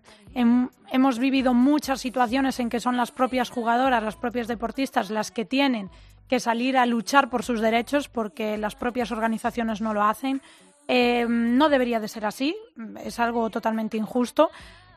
hemos 0.91 1.19
vivido 1.19 1.55
muchas 1.55 1.99
situaciones 1.99 2.59
en 2.59 2.69
que 2.69 2.79
son 2.79 2.95
las 2.95 3.11
propias 3.11 3.49
jugadoras, 3.49 4.03
las 4.03 4.15
propias 4.15 4.47
deportistas 4.47 5.09
las 5.09 5.31
que 5.31 5.45
tienen 5.45 5.89
que 6.27 6.39
salir 6.39 6.77
a 6.77 6.85
luchar 6.85 7.29
por 7.29 7.43
sus 7.43 7.59
derechos 7.59 8.07
porque 8.07 8.57
las 8.57 8.75
propias 8.75 9.11
organizaciones 9.11 9.81
no 9.81 9.93
lo 9.95 10.03
hacen. 10.03 10.41
Eh, 10.87 11.25
no 11.27 11.69
debería 11.69 11.99
de 11.99 12.07
ser 12.07 12.25
así, 12.25 12.55
es 13.03 13.19
algo 13.19 13.49
totalmente 13.49 13.97
injusto 13.97 14.51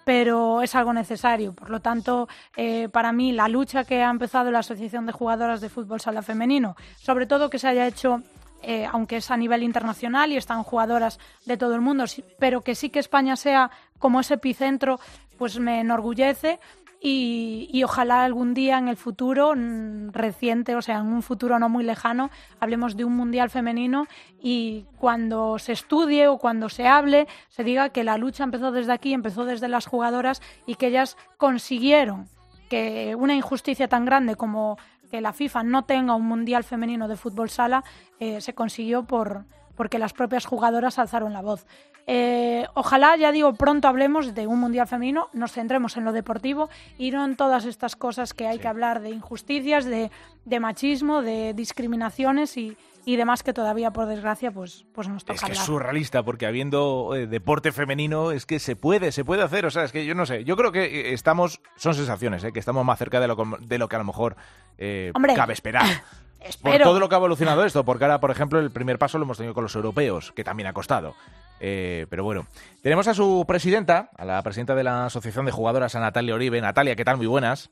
pero 0.05 0.63
es 0.63 0.75
algo 0.75 0.93
necesario. 0.93 1.53
Por 1.53 1.71
lo 1.71 1.81
tanto, 1.81 2.29
eh, 2.57 2.89
para 2.89 3.13
mí, 3.13 3.33
la 3.33 3.49
lucha 3.49 3.85
que 3.85 4.03
ha 4.03 4.11
empezado 4.11 4.51
la 4.51 4.61
Asociación 4.61 5.07
de 5.07 5.13
Jugadoras 5.13 5.61
de 5.61 5.69
Fútbol 5.69 6.01
Sala 6.01 6.23
Femenino, 6.23 6.77
sobre 6.97 7.27
todo 7.27 7.51
que 7.51 7.59
se 7.59 7.69
haya 7.69 7.87
hecho 7.87 8.23
eh, 8.63 8.87
aunque 8.91 9.17
es 9.17 9.31
a 9.31 9.39
nivel 9.39 9.63
internacional 9.63 10.33
y 10.33 10.37
están 10.37 10.63
jugadoras 10.63 11.19
de 11.47 11.57
todo 11.57 11.75
el 11.75 11.81
mundo, 11.81 12.05
pero 12.39 12.61
que 12.61 12.75
sí 12.75 12.91
que 12.91 12.99
España 12.99 13.37
sea 13.37 13.71
como 13.99 14.21
ese 14.21 14.35
epicentro, 14.35 15.01
pues 15.39 15.59
me 15.59 15.81
enorgullece 15.81 16.61
y, 17.03 17.83
ojalá 17.83 18.25
algún 18.25 18.53
día 18.53 18.77
en 18.79 18.89
el 18.89 18.97
futuro 18.97 19.55
reciente, 20.13 20.77
o 20.77 20.83
sea, 20.83 20.99
en 20.99 21.07
un 21.07 21.23
futuro 21.23 21.59
no 21.59 21.71
muy 21.71 21.83
lejano, 21.83 22.31
hablemos 22.61 22.97
de 22.97 23.05
un 23.05 23.17
mundial 23.17 23.49
femenino 23.49 24.07
y 24.43 24.85
cuando 24.99 25.59
se 25.59 25.73
estudie 25.73 26.29
o 26.29 26.37
cuando 26.37 26.69
se 26.69 26.87
hable, 26.87 27.27
se 27.49 27.65
diga 27.65 27.89
que 27.89 28.05
la 28.05 28.19
lucha 28.19 28.45
empezó 28.45 28.71
desde 28.71 28.93
aquí, 28.93 29.15
empezó 29.15 29.47
desde 29.47 29.69
las 29.69 29.87
jugadoras 29.87 30.43
y 30.67 30.75
que 30.75 30.89
ellas 30.89 31.17
consiguieron 31.39 32.29
que 32.69 33.15
una 33.17 33.35
injusticia 33.35 33.89
tan 33.89 34.05
grande 34.05 34.37
como 34.37 34.77
que 35.11 35.23
la 35.23 35.33
FIFA 35.33 35.63
no 35.65 35.85
tenga 35.85 36.15
un 36.15 36.27
mundial 36.27 36.65
femenino 36.65 37.09
de 37.09 37.17
fútbol 37.17 37.51
sala 37.51 37.83
eh, 38.21 38.41
se 38.41 38.55
consiguió 38.55 39.05
por 39.05 39.45
porque 39.77 39.99
las 39.99 40.13
propias 40.13 40.45
jugadoras 40.45 40.99
alzaron 40.99 41.33
la 41.33 41.43
voz. 41.43 41.67
Eh, 42.07 42.67
ojalá, 42.75 43.17
ya 43.17 43.31
digo, 43.31 43.55
pronto 43.55 43.87
hablemos 43.87 44.35
de 44.35 44.47
un 44.47 44.59
Mundial 44.59 44.87
femenino, 44.87 45.29
nos 45.33 45.53
centremos 45.53 45.97
en 45.97 46.05
lo 46.05 46.13
deportivo 46.13 46.69
y 46.99 47.11
no 47.11 47.25
en 47.25 47.37
todas 47.37 47.65
estas 47.65 47.95
cosas 47.95 48.35
que 48.35 48.47
hay 48.47 48.59
que 48.59 48.69
hablar 48.69 49.01
de 49.01 49.11
injusticias, 49.11 49.85
de, 49.85 50.11
machismo, 50.61 51.23
de 51.23 51.55
discriminaciones 51.55 52.57
y, 52.57 52.77
demás 53.07 53.43
que 53.43 53.53
todavía, 53.53 53.93
por 53.93 54.07
desgracia, 54.07 54.51
pues, 54.51 54.87
pues 54.93 55.09
nos 55.09 55.25
toca 55.25 55.35
Es 55.35 55.43
que 55.43 55.53
es 55.53 55.59
surrealista, 55.59 56.23
porque 56.23 56.47
habiendo 56.47 57.15
eh, 57.15 57.27
deporte 57.27 57.73
femenino 57.73 58.33
es 58.33 58.47
que 58.47 58.59
se 58.59 58.77
puede, 58.77 59.13
se 59.13 59.25
puede 59.25 59.43
hacer. 59.43 59.67
O 59.67 59.71
sea, 59.71 59.85
es 59.85 59.93
que 59.93 60.05
yo 60.05 60.15
no 60.15 60.27
sé, 60.27 60.45
yo 60.45 60.57
creo 60.57 60.73
que 60.73 60.85
eh, 60.85 61.13
estamos, 61.13 61.61
son 61.77 61.95
sensaciones, 61.95 62.45
que 62.53 62.59
estamos 62.59 62.85
más 62.85 62.99
cerca 62.99 63.21
de 63.21 63.29
lo, 63.29 63.37
de 63.61 63.79
lo 63.79 63.89
que 63.89 63.97
a 63.97 63.99
lo 64.01 64.05
mejor 64.05 64.37
cabe 65.37 65.53
esperar. 65.53 65.87
Por 66.63 66.79
todo 66.79 67.01
lo 67.01 67.09
que 67.09 67.15
ha 67.15 67.19
evolucionado 67.19 67.65
esto, 67.65 67.85
porque 67.85 68.05
ahora, 68.05 68.21
por 68.21 68.31
ejemplo, 68.31 68.59
el 68.59 68.71
primer 68.71 68.99
paso 68.99 69.19
lo 69.19 69.25
hemos 69.25 69.37
tenido 69.37 69.55
con 69.55 69.63
los 69.63 69.75
europeos, 69.75 70.33
que 70.33 70.45
también 70.45 70.67
ha 70.67 70.73
costado. 70.73 71.15
Eh, 71.61 72.07
pero 72.09 72.25
bueno, 72.25 72.47
tenemos 72.83 73.07
a 73.09 73.15
su 73.15 73.45
presidenta, 73.47 74.11
a 74.17 74.25
la 74.25 74.43
presidenta 74.43 74.75
de 74.75 74.85
la 74.85 75.07
Asociación 75.07 75.45
de 75.45 75.53
Jugadoras, 75.53 75.95
a 75.95 76.01
Natalia 76.01 76.35
Oribe. 76.35 76.61
Natalia, 76.61 76.97
¿qué 76.97 77.05
tal? 77.05 77.19
Muy 77.19 77.27
buenas. 77.27 77.71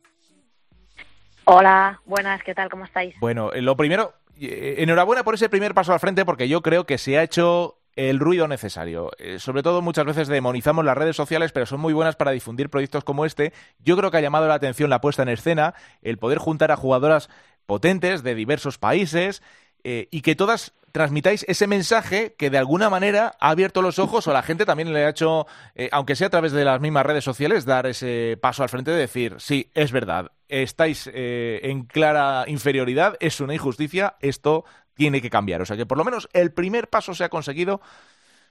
Hola, 1.45 2.01
buenas, 2.05 2.43
¿qué 2.43 2.55
tal? 2.55 2.69
¿Cómo 2.69 2.85
estáis? 2.85 3.15
Bueno, 3.21 3.53
eh, 3.55 3.63
lo 3.63 3.77
primero, 3.77 4.13
eh, 4.39 4.77
enhorabuena 4.79 5.25
por 5.25 5.35
ese 5.35 5.49
primer 5.49 5.73
paso 5.73 5.95
al 5.95 6.01
frente, 6.01 6.27
porque 6.27 6.49
yo 6.49 6.61
creo 6.61 6.85
que 6.85 6.99
se 6.99 7.17
ha 7.19 7.23
hecho 7.23 7.79
el 7.97 8.21
ruido 8.21 8.47
necesario. 8.47 9.11
sobre 9.39 9.65
todo 9.65 9.83
muchas 9.83 10.05
veces 10.05 10.29
demonizamos 10.29 10.85
las 10.85 10.97
redes 10.97 11.17
sociales, 11.17 11.51
pero 11.51 11.67
son 11.67 11.81
muy 11.81 11.93
buenas 11.93 12.15
para 12.15 12.31
difundir 12.31 12.71
proyectos 12.71 13.03
como 13.03 13.25
este. 13.25 13.53
Yo 13.81 13.97
creo 13.97 14.13
que 14.13 14.19
ha 14.19 14.21
llamado 14.21 14.47
la 14.47 14.55
atención 14.55 14.89
la 14.89 15.01
puesta 15.01 15.23
en 15.23 15.31
escena, 15.31 15.75
el 16.01 16.17
poder 16.17 16.39
juntar 16.39 16.71
a 16.71 16.77
jugadoras 16.77 17.29
potentes 17.69 18.23
de 18.23 18.35
diversos 18.35 18.79
países 18.79 19.43
eh, 19.85 20.09
y 20.11 20.23
que 20.23 20.35
todas 20.35 20.73
transmitáis 20.91 21.45
ese 21.49 21.67
mensaje 21.67 22.35
que 22.39 22.49
de 22.49 22.57
alguna 22.57 22.89
manera 22.89 23.37
ha 23.41 23.51
abierto 23.51 23.83
los 23.83 23.99
ojos 23.99 24.27
o 24.27 24.33
la 24.33 24.43
gente 24.43 24.65
también 24.65 24.91
le 24.95 25.05
ha 25.05 25.11
hecho, 25.11 25.47
eh, 25.75 25.91
aunque 25.93 26.17
sea 26.17 26.29
a 26.29 26.31
través 26.31 26.53
de 26.53 26.65
las 26.65 26.81
mismas 26.81 27.05
redes 27.05 27.25
sociales, 27.25 27.67
dar 27.67 27.87
ese 27.87 28.39
paso 28.41 28.63
al 28.63 28.71
frente 28.71 28.91
de 28.91 28.97
decir, 28.97 29.37
sí, 29.39 29.71
es 29.75 29.93
verdad, 29.93 30.33
estáis 30.49 31.11
eh, 31.13 31.61
en 31.63 31.85
clara 31.85 32.45
inferioridad, 32.47 33.19
es 33.21 33.39
una 33.43 33.53
injusticia, 33.53 34.17
esto 34.21 34.65
tiene 34.95 35.21
que 35.21 35.29
cambiar. 35.29 35.61
O 35.61 35.67
sea 35.67 35.77
que 35.77 35.85
por 35.85 35.99
lo 35.99 36.07
menos 36.07 36.27
el 36.33 36.53
primer 36.53 36.89
paso 36.89 37.15
se 37.15 37.23
ha 37.23 37.29
conseguido. 37.29 37.83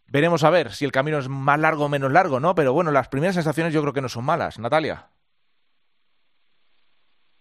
Veremos 0.05 0.43
a 0.43 0.51
ver 0.51 0.73
si 0.73 0.85
el 0.85 0.91
camino 0.91 1.17
es 1.17 1.27
más 1.27 1.59
largo 1.59 1.85
o 1.85 1.89
menos 1.89 2.11
largo, 2.11 2.39
¿no? 2.39 2.53
Pero 2.53 2.71
bueno, 2.71 2.91
las 2.91 3.09
primeras 3.09 3.35
sensaciones 3.35 3.73
yo 3.73 3.81
creo 3.81 3.93
que 3.93 4.01
no 4.01 4.09
son 4.09 4.23
malas. 4.23 4.59
Natalia. 4.59 5.07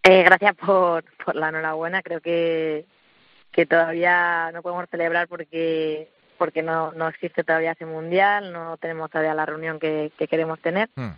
Eh, 0.09 0.23
gracias 0.23 0.55
por, 0.55 1.05
por 1.25 1.35
la 1.35 1.49
enhorabuena. 1.49 2.01
Creo 2.01 2.21
que, 2.21 2.87
que 3.51 3.67
todavía 3.67 4.53
no 4.53 4.63
podemos 4.63 4.89
celebrar 4.89 5.27
porque 5.27 6.09
porque 6.39 6.63
no, 6.63 6.93
no 6.93 7.09
existe 7.09 7.45
todavía 7.45 7.73
ese 7.73 7.87
mundial, 7.87 8.53
no 8.53 8.77
tenemos 8.77 9.11
todavía 9.11 9.33
la 9.33 9.47
reunión 9.47 9.79
que, 9.79 10.13
queremos 10.29 10.61
tener. 10.61 10.91
Hmm. 10.95 11.13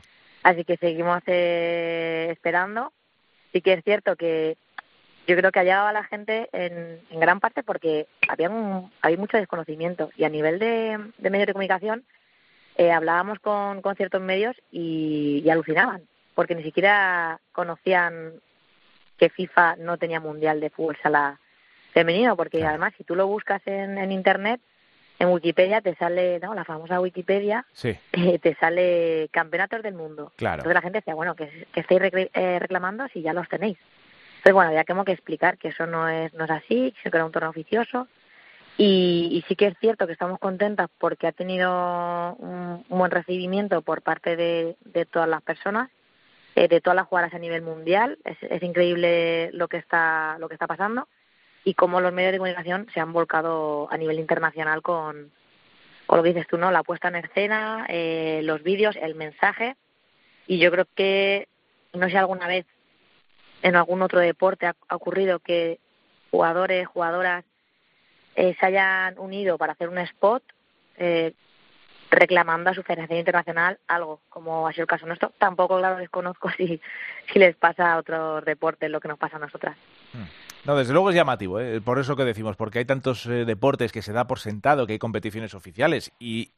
Así 0.45 0.65
que 0.65 0.77
seguimos 0.77 1.23
eh, 1.27 2.29
esperando. 2.31 2.93
Sí 3.53 3.61
que 3.61 3.73
es 3.73 3.85
cierto 3.85 4.15
que 4.15 4.57
yo 5.27 5.37
creo 5.37 5.51
que 5.51 5.59
ha 5.59 5.65
llegado 5.65 5.89
a 5.89 5.93
la 5.93 6.05
gente 6.05 6.49
en, 6.53 7.01
en 7.11 7.21
gran 7.21 7.41
parte 7.41 7.65
porque 7.65 8.07
había, 8.29 8.49
un, 8.49 8.93
había 9.03 9.19
mucho 9.19 9.37
desconocimiento 9.37 10.11
y 10.17 10.25
a 10.25 10.29
nivel 10.29 10.61
de, 10.61 10.99
de 11.19 11.31
medios 11.31 11.49
de 11.49 11.53
comunicación 11.53 12.05
eh, 12.77 12.93
hablábamos 12.93 13.41
con, 13.41 13.83
con 13.83 13.97
ciertos 13.97 14.23
medios 14.23 14.57
y, 14.71 15.43
y 15.45 15.51
alucinaban 15.51 16.03
porque 16.39 16.55
ni 16.55 16.63
siquiera 16.63 17.41
conocían 17.51 18.35
que 19.19 19.29
FIFA 19.31 19.77
no 19.77 19.99
tenía 19.99 20.21
mundial 20.21 20.61
de 20.61 20.71
fútbol 20.71 20.97
sala 21.03 21.39
femenino, 21.93 22.37
porque 22.37 22.65
además 22.65 22.93
si 22.97 23.05
tú 23.05 23.15
lo 23.17 23.27
buscas 23.27 23.61
en, 23.67 23.99
en 23.99 24.13
internet, 24.13 24.61
en 25.19 25.29
Wikipedia 25.31 25.81
te 25.81 25.97
sale, 25.97 26.39
¿no? 26.39 26.55
La 26.55 26.65
famosa 26.65 27.01
Wikipedia, 27.01 27.67
Sí. 27.73 27.97
eh, 28.13 28.39
te 28.39 28.55
sale 28.55 29.29
campeonatos 29.33 29.83
del 29.83 29.95
mundo. 29.95 30.33
Claro. 30.37 30.59
Entonces 30.61 30.75
la 30.75 30.83
gente 30.83 30.99
decía, 30.99 31.15
bueno, 31.15 31.35
que, 31.35 31.67
que 31.73 31.81
estáis 31.81 32.01
eh, 32.33 32.59
reclamando 32.61 33.09
si 33.09 33.23
ya 33.23 33.33
los 33.33 33.49
tenéis. 33.49 33.79
Entonces, 34.37 34.55
bueno, 34.55 34.73
ya 34.73 34.85
tengo 34.85 35.05
que 35.05 35.11
explicar 35.13 35.59
que 35.59 35.69
eso 35.69 35.87
no 35.87 36.09
es, 36.09 36.33
no 36.35 36.45
es 36.45 36.51
así, 36.53 36.95
que 37.03 37.09
era 37.09 37.25
un 37.25 37.33
torneo 37.33 37.51
oficioso. 37.51 38.07
Y, 38.77 39.31
y 39.33 39.43
sí 39.49 39.57
que 39.57 39.67
es 39.67 39.75
cierto 39.81 40.07
que 40.07 40.13
estamos 40.13 40.39
contentas 40.39 40.89
porque 40.99 41.27
ha 41.27 41.33
tenido 41.33 42.35
un, 42.35 42.85
un 42.89 42.99
buen 42.99 43.11
recibimiento 43.11 43.83
por 43.83 44.03
parte 44.03 44.37
de, 44.37 44.77
de 44.85 45.05
todas 45.05 45.29
las 45.29 45.43
personas, 45.43 45.91
eh, 46.55 46.69
de 46.69 46.81
todas 46.81 46.97
las 46.97 47.07
jugadoras 47.07 47.35
a 47.35 47.39
nivel 47.39 47.63
mundial. 47.63 48.19
Es, 48.25 48.37
es 48.43 48.63
increíble 48.63 49.51
lo 49.53 49.69
que 49.69 49.79
está 49.79 50.37
lo 50.39 50.49
que 50.49 50.55
está 50.55 50.67
pasando 50.67 51.09
y 51.65 51.75
cómo 51.75 52.01
los 52.01 52.13
medios 52.13 52.33
de 52.33 52.39
comunicación 52.39 52.87
se 52.95 53.01
han 53.01 53.13
volcado 53.13 53.89
a 53.91 53.97
nivel 53.97 54.19
internacional 54.19 54.83
con, 54.83 55.31
con 56.07 56.17
lo 56.17 56.23
que 56.23 56.33
dices 56.33 56.47
tú, 56.47 56.57
¿no? 56.57 56.71
La 56.71 56.83
puesta 56.83 57.09
en 57.09 57.17
escena, 57.17 57.87
eh, 57.89 58.41
los 58.45 58.63
vídeos, 58.63 58.97
el 58.97 59.15
mensaje. 59.15 59.77
Y 60.47 60.59
yo 60.59 60.71
creo 60.71 60.87
que, 60.95 61.49
no 61.93 62.09
sé 62.09 62.17
alguna 62.17 62.47
vez 62.47 62.65
en 63.63 63.77
algún 63.77 64.03
otro 64.03 64.21
deporte 64.21 64.67
ha, 64.67 64.77
ha 64.89 64.97
ocurrido 64.97 65.41
que 65.41 65.79
jugadores, 66.31 66.87
jugadoras 66.87 67.45
eh, 68.37 68.55
se 68.59 68.67
hayan 68.67 69.19
unido 69.19 69.59
para 69.59 69.73
hacer 69.73 69.89
un 69.89 69.99
spot 69.99 70.43
eh, 70.97 71.33
reclamando 72.11 72.71
a 72.71 72.75
su 72.75 72.83
Federación 72.83 73.19
Internacional 73.19 73.79
algo, 73.87 74.21
como 74.29 74.67
ha 74.67 74.73
sido 74.73 74.83
el 74.83 74.89
caso 74.89 75.07
nuestro. 75.07 75.33
Tampoco, 75.39 75.79
claro, 75.79 75.97
desconozco 75.97 76.51
si, 76.57 76.81
si 77.33 77.39
les 77.39 77.57
pasa 77.57 77.93
a 77.93 77.99
otros 77.99 78.45
deportes 78.45 78.91
lo 78.91 79.01
que 79.01 79.09
nos 79.09 79.19
pasa 79.19 79.37
a 79.37 79.41
nosotras. 79.41 79.77
No, 80.65 80.77
desde 80.77 80.93
luego 80.93 81.11
es 81.11 81.17
llamativo, 81.17 81.61
¿eh? 81.61 81.81
por 81.81 81.99
eso 81.99 82.17
que 82.17 82.25
decimos, 82.25 82.57
porque 82.57 82.81
hay 82.81 82.85
tantos 82.85 83.27
eh, 83.27 83.45
deportes 83.45 83.93
que 83.93 84.03
se 84.03 84.13
da 84.13 84.27
por 84.27 84.39
sentado, 84.39 84.87
que 84.87 84.95
hay 84.95 84.99
competiciones 84.99 85.55
oficiales 85.55 86.13
y 86.19 86.53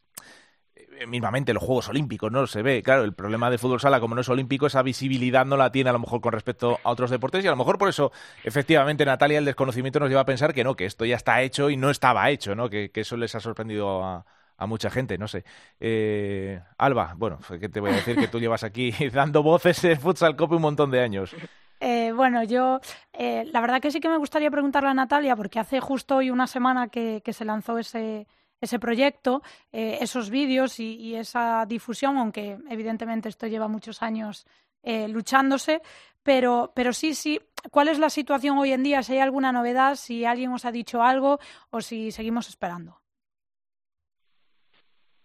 eh, 0.74 1.07
mismamente 1.07 1.53
los 1.53 1.62
Juegos 1.62 1.88
Olímpicos, 1.88 2.32
¿no? 2.32 2.46
Se 2.46 2.62
ve, 2.62 2.82
claro, 2.82 3.05
el 3.05 3.12
problema 3.12 3.51
del 3.51 3.59
fútbol 3.59 3.80
sala, 3.80 4.01
como 4.01 4.14
no 4.14 4.22
es 4.22 4.28
olímpico, 4.28 4.66
esa 4.66 4.82
visibilidad 4.82 5.44
no 5.44 5.57
la 5.57 5.70
tiene 5.70 5.90
a 5.90 5.92
lo 5.92 5.98
mejor 5.98 6.20
con 6.20 6.32
respecto 6.32 6.78
a 6.82 6.90
otros 6.90 7.11
deportes 7.11 7.44
y 7.44 7.48
a 7.48 7.51
lo 7.51 7.57
mejor 7.57 7.78
por 7.78 7.88
eso, 7.88 8.11
efectivamente, 8.42 9.05
Natalia, 9.05 9.38
el 9.38 9.44
desconocimiento 9.44 10.01
nos 10.01 10.09
lleva 10.09 10.22
a 10.22 10.26
pensar 10.26 10.55
que 10.55 10.64
no, 10.64 10.76
que 10.76 10.86
esto 10.86 11.05
ya 11.05 11.16
está 11.16 11.42
hecho 11.42 11.70
y 11.70 11.76
no 11.76 11.90
estaba 11.90 12.30
hecho, 12.30 12.55
¿no? 12.55 12.70
Que, 12.70 12.90
que 12.90 13.03
eso 13.03 13.16
les 13.16 13.34
ha 13.34 13.40
sorprendido 13.40 14.03
a, 14.03 14.24
a 14.61 14.66
mucha 14.66 14.90
gente, 14.90 15.16
no 15.16 15.26
sé. 15.26 15.44
Eh, 15.80 16.61
Alba, 16.76 17.14
bueno, 17.16 17.38
¿qué 17.58 17.68
te 17.68 17.80
voy 17.80 17.90
a 17.90 17.94
decir? 17.94 18.16
Que 18.16 18.28
tú 18.28 18.38
llevas 18.38 18.62
aquí 18.62 18.92
dando 19.12 19.42
voces 19.42 19.82
en 19.84 19.98
Futsal 19.98 20.36
Cope 20.36 20.56
un 20.56 20.62
montón 20.62 20.90
de 20.90 21.00
años. 21.00 21.34
Eh, 21.80 22.12
bueno, 22.14 22.44
yo 22.44 22.78
eh, 23.14 23.44
la 23.50 23.62
verdad 23.62 23.80
que 23.80 23.90
sí 23.90 24.00
que 24.00 24.11
me 24.11 24.18
gustaría 24.18 24.50
preguntarle 24.50 24.90
a 24.90 24.94
Natalia, 24.94 25.34
porque 25.34 25.58
hace 25.58 25.80
justo 25.80 26.16
hoy 26.16 26.30
una 26.30 26.46
semana 26.46 26.88
que, 26.88 27.22
que 27.24 27.32
se 27.32 27.46
lanzó 27.46 27.78
ese, 27.78 28.26
ese 28.61 28.78
proyecto, 28.78 29.42
eh, 29.72 29.96
esos 30.02 30.28
vídeos 30.28 30.78
y, 30.78 30.96
y 30.96 31.14
esa 31.14 31.64
difusión, 31.66 32.18
aunque 32.18 32.58
evidentemente 32.68 33.30
esto 33.30 33.46
lleva 33.46 33.66
muchos 33.66 34.02
años 34.02 34.46
eh, 34.82 35.08
luchándose, 35.08 35.82
pero, 36.22 36.72
pero 36.74 36.92
sí, 36.92 37.14
sí, 37.14 37.40
¿cuál 37.70 37.88
es 37.88 37.98
la 37.98 38.11
situación 38.11 38.58
hoy 38.58 38.72
en 38.72 38.82
día? 38.82 39.02
Si 39.02 39.14
hay 39.14 39.20
alguna 39.20 39.52
novedad, 39.52 39.94
si 39.96 40.24
alguien 40.24 40.52
os 40.52 40.64
ha 40.64 40.72
dicho 40.72 41.02
algo 41.02 41.38
o 41.70 41.80
si 41.80 42.12
seguimos 42.12 42.48
esperando. 42.48 42.99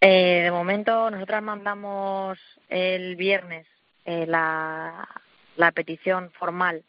Eh, 0.07 0.43
de 0.43 0.51
momento, 0.51 1.09
nosotras 1.09 1.41
mandamos 1.41 2.37
el 2.69 3.15
viernes 3.15 3.65
eh, 4.05 4.27
la, 4.27 5.09
la 5.55 5.71
petición 5.71 6.29
formal 6.33 6.83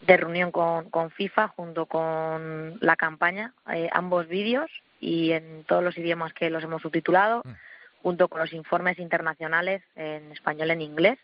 de 0.00 0.16
reunión 0.16 0.50
con, 0.50 0.88
con 0.88 1.10
FIFA 1.10 1.48
junto 1.48 1.84
con 1.84 2.78
la 2.80 2.96
campaña, 2.96 3.52
eh, 3.70 3.90
ambos 3.92 4.28
vídeos 4.28 4.70
y 4.98 5.32
en 5.32 5.64
todos 5.64 5.84
los 5.84 5.98
idiomas 5.98 6.32
que 6.32 6.48
los 6.48 6.64
hemos 6.64 6.80
subtitulado, 6.80 7.42
junto 8.02 8.28
con 8.28 8.40
los 8.40 8.54
informes 8.54 8.98
internacionales 8.98 9.82
en 9.94 10.32
español 10.32 10.68
y 10.68 10.72
en 10.72 10.80
inglés. 10.80 11.18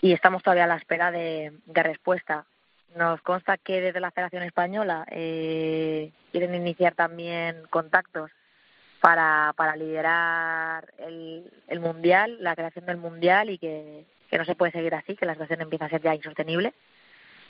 Y 0.00 0.12
estamos 0.12 0.44
todavía 0.44 0.62
a 0.62 0.68
la 0.68 0.76
espera 0.76 1.10
de, 1.10 1.52
de 1.66 1.82
respuesta. 1.82 2.46
Nos 2.94 3.20
consta 3.22 3.58
que 3.58 3.80
desde 3.80 3.98
la 3.98 4.12
Federación 4.12 4.44
Española 4.44 5.04
eh, 5.10 6.12
quieren 6.30 6.54
iniciar 6.54 6.94
también 6.94 7.64
contactos 7.68 8.30
para, 9.00 9.52
para 9.56 9.76
liderar 9.76 10.92
el, 10.98 11.50
el 11.68 11.80
Mundial, 11.80 12.38
la 12.40 12.56
creación 12.56 12.86
del 12.86 12.96
Mundial 12.96 13.50
y 13.50 13.58
que, 13.58 14.04
que 14.30 14.38
no 14.38 14.44
se 14.44 14.54
puede 14.54 14.72
seguir 14.72 14.94
así, 14.94 15.16
que 15.16 15.26
la 15.26 15.34
situación 15.34 15.60
empieza 15.60 15.86
a 15.86 15.90
ser 15.90 16.02
ya 16.02 16.14
insostenible, 16.14 16.74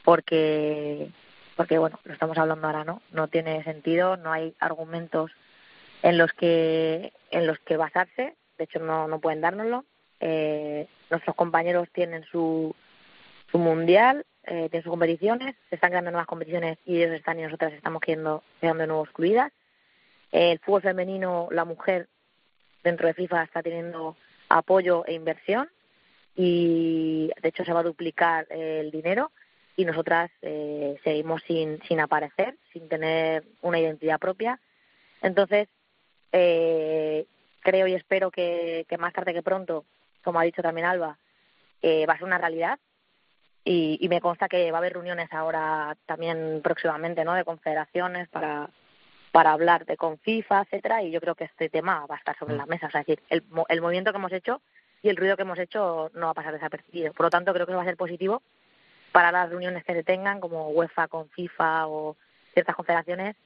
porque, 0.05 1.11
porque 1.57 1.79
bueno, 1.79 1.99
lo 2.05 2.13
estamos 2.13 2.39
hablando 2.39 2.67
ahora, 2.67 2.85
¿no? 2.85 3.03
No 3.13 3.29
tiene 3.29 3.65
sentido, 3.65 4.17
no 4.17 4.33
hay 4.33 4.55
argumentos 4.61 5.31
en 6.03 6.19
los 6.19 6.33
que, 6.33 7.13
en 7.31 7.47
los 7.47 7.59
que 7.61 7.77
basarse, 7.77 8.35
de 8.59 8.65
hecho 8.65 8.79
no, 8.79 9.09
no 9.09 9.21
pueden 9.21 9.41
dárnoslo. 9.41 9.85
Eh, 10.21 10.89
nuestros 11.11 11.37
compañeros 11.37 11.89
tienen 11.93 12.25
su, 12.25 12.75
su 13.51 13.59
Mundial, 13.59 14.27
eh, 14.45 14.69
tienen 14.71 14.83
sus 14.83 14.91
competiciones, 14.91 15.55
se 15.69 15.77
están 15.77 15.91
creando 15.91 16.11
nuevas 16.11 16.27
competiciones 16.27 16.79
y 16.85 16.97
ellos 16.97 17.13
están 17.13 17.39
y 17.39 17.43
nosotras 17.43 17.73
estamos 17.73 18.01
quedando, 18.01 18.43
quedando 18.61 18.83
de 18.83 18.87
nuevo 18.87 19.05
excluidas. 19.05 19.53
El 20.33 20.59
fútbol 20.59 20.83
femenino, 20.83 21.49
la 21.51 21.65
mujer 21.65 22.09
dentro 22.83 23.07
de 23.07 23.15
FIFA 23.15 23.45
está 23.45 23.63
teniendo 23.63 24.17
apoyo 24.49 25.05
e 25.07 25.15
inversión 25.15 25.69
y 26.37 27.31
de 27.43 27.49
hecho 27.49 27.65
se 27.65 27.73
va 27.73 27.81
a 27.81 27.85
duplicar 27.85 28.47
eh, 28.51 28.81
el 28.81 28.91
dinero 28.91 29.33
y 29.77 29.85
nosotras 29.85 30.31
eh, 30.43 30.97
seguimos 31.05 31.43
sin, 31.47 31.81
sin 31.85 32.01
aparecer, 32.01 32.57
sin 32.73 32.89
tener 32.89 33.45
una 33.63 33.79
identidad 33.79 34.19
propia. 34.19 34.61
Entonces, 35.23 35.69
eh, 36.33 37.27
creo 37.61 37.87
y 37.87 37.95
espero 37.95 38.31
que, 38.31 38.87
que 38.89 38.99
más 38.99 39.13
tarde 39.13 39.35
que 39.35 39.43
pronto, 39.43 39.85
como 40.25 40.41
ha 40.41 40.45
dicho 40.45 40.63
también 40.63 40.87
Alba, 40.87 41.19
eh, 41.83 42.07
va 42.07 42.15
a 42.15 42.17
ser 42.17 42.27
una 42.27 42.39
realidad 42.39 42.79
y, 43.65 43.99
y 44.01 44.09
me 44.09 44.21
consta 44.21 44.49
que 44.49 44.71
va 44.73 44.79
a 44.79 44.81
haber 44.81 44.95
reuniones 44.95 45.33
ahora 45.33 45.97
también 46.07 46.61
próximamente, 46.63 47.25
¿no? 47.25 47.35
De 47.35 47.45
confederaciones 47.45 48.29
para 48.29 48.71
para 49.33 49.53
hablar 49.53 49.85
de 49.85 49.97
con 49.97 50.19
FIFA, 50.19 50.63
etcétera, 50.63 51.03
y 51.03 51.11
yo 51.11 51.21
creo 51.21 51.35
que 51.35 51.45
este 51.45 51.69
tema 51.69 52.07
va 52.07 52.17
a 52.17 52.19
estar 52.19 52.39
sobre 52.39 52.57
la 52.57 52.67
mesa. 52.67 52.87
O 52.87 52.91
sea, 52.91 53.03
es 53.03 53.07
decir, 53.07 53.23
el, 53.29 53.43
el 53.69 53.81
movimiento 53.81 54.13
que 54.13 54.19
hemos 54.19 54.33
hecho 54.33 54.61
y 55.03 55.09
el 55.09 55.17
ruido 55.17 55.37
que 55.37 55.43
hemos 55.43 55.59
hecho 55.59 56.11
no 56.15 56.27
va 56.27 56.31
a 56.31 56.35
pasar 56.35 56.53
desapercibido. 56.53 57.13
Por 57.13 57.27
lo 57.27 57.31
tanto, 57.31 57.53
creo 57.53 57.67
que 57.67 57.75
va 57.75 57.83
a 57.83 57.87
ser 57.87 57.97
positivo 57.97 58.43
para 59.13 59.33
las 59.33 59.49
reuniones 59.49 59.85
que 59.85 59.95
se 59.95 60.05
tengan, 60.05 60.41
como 60.41 60.69
UEFA 60.71 61.09
con 61.09 61.29
FIFA 61.31 61.87
o 61.89 62.17
ciertas 62.53 62.77
confederaciones, 62.77 63.37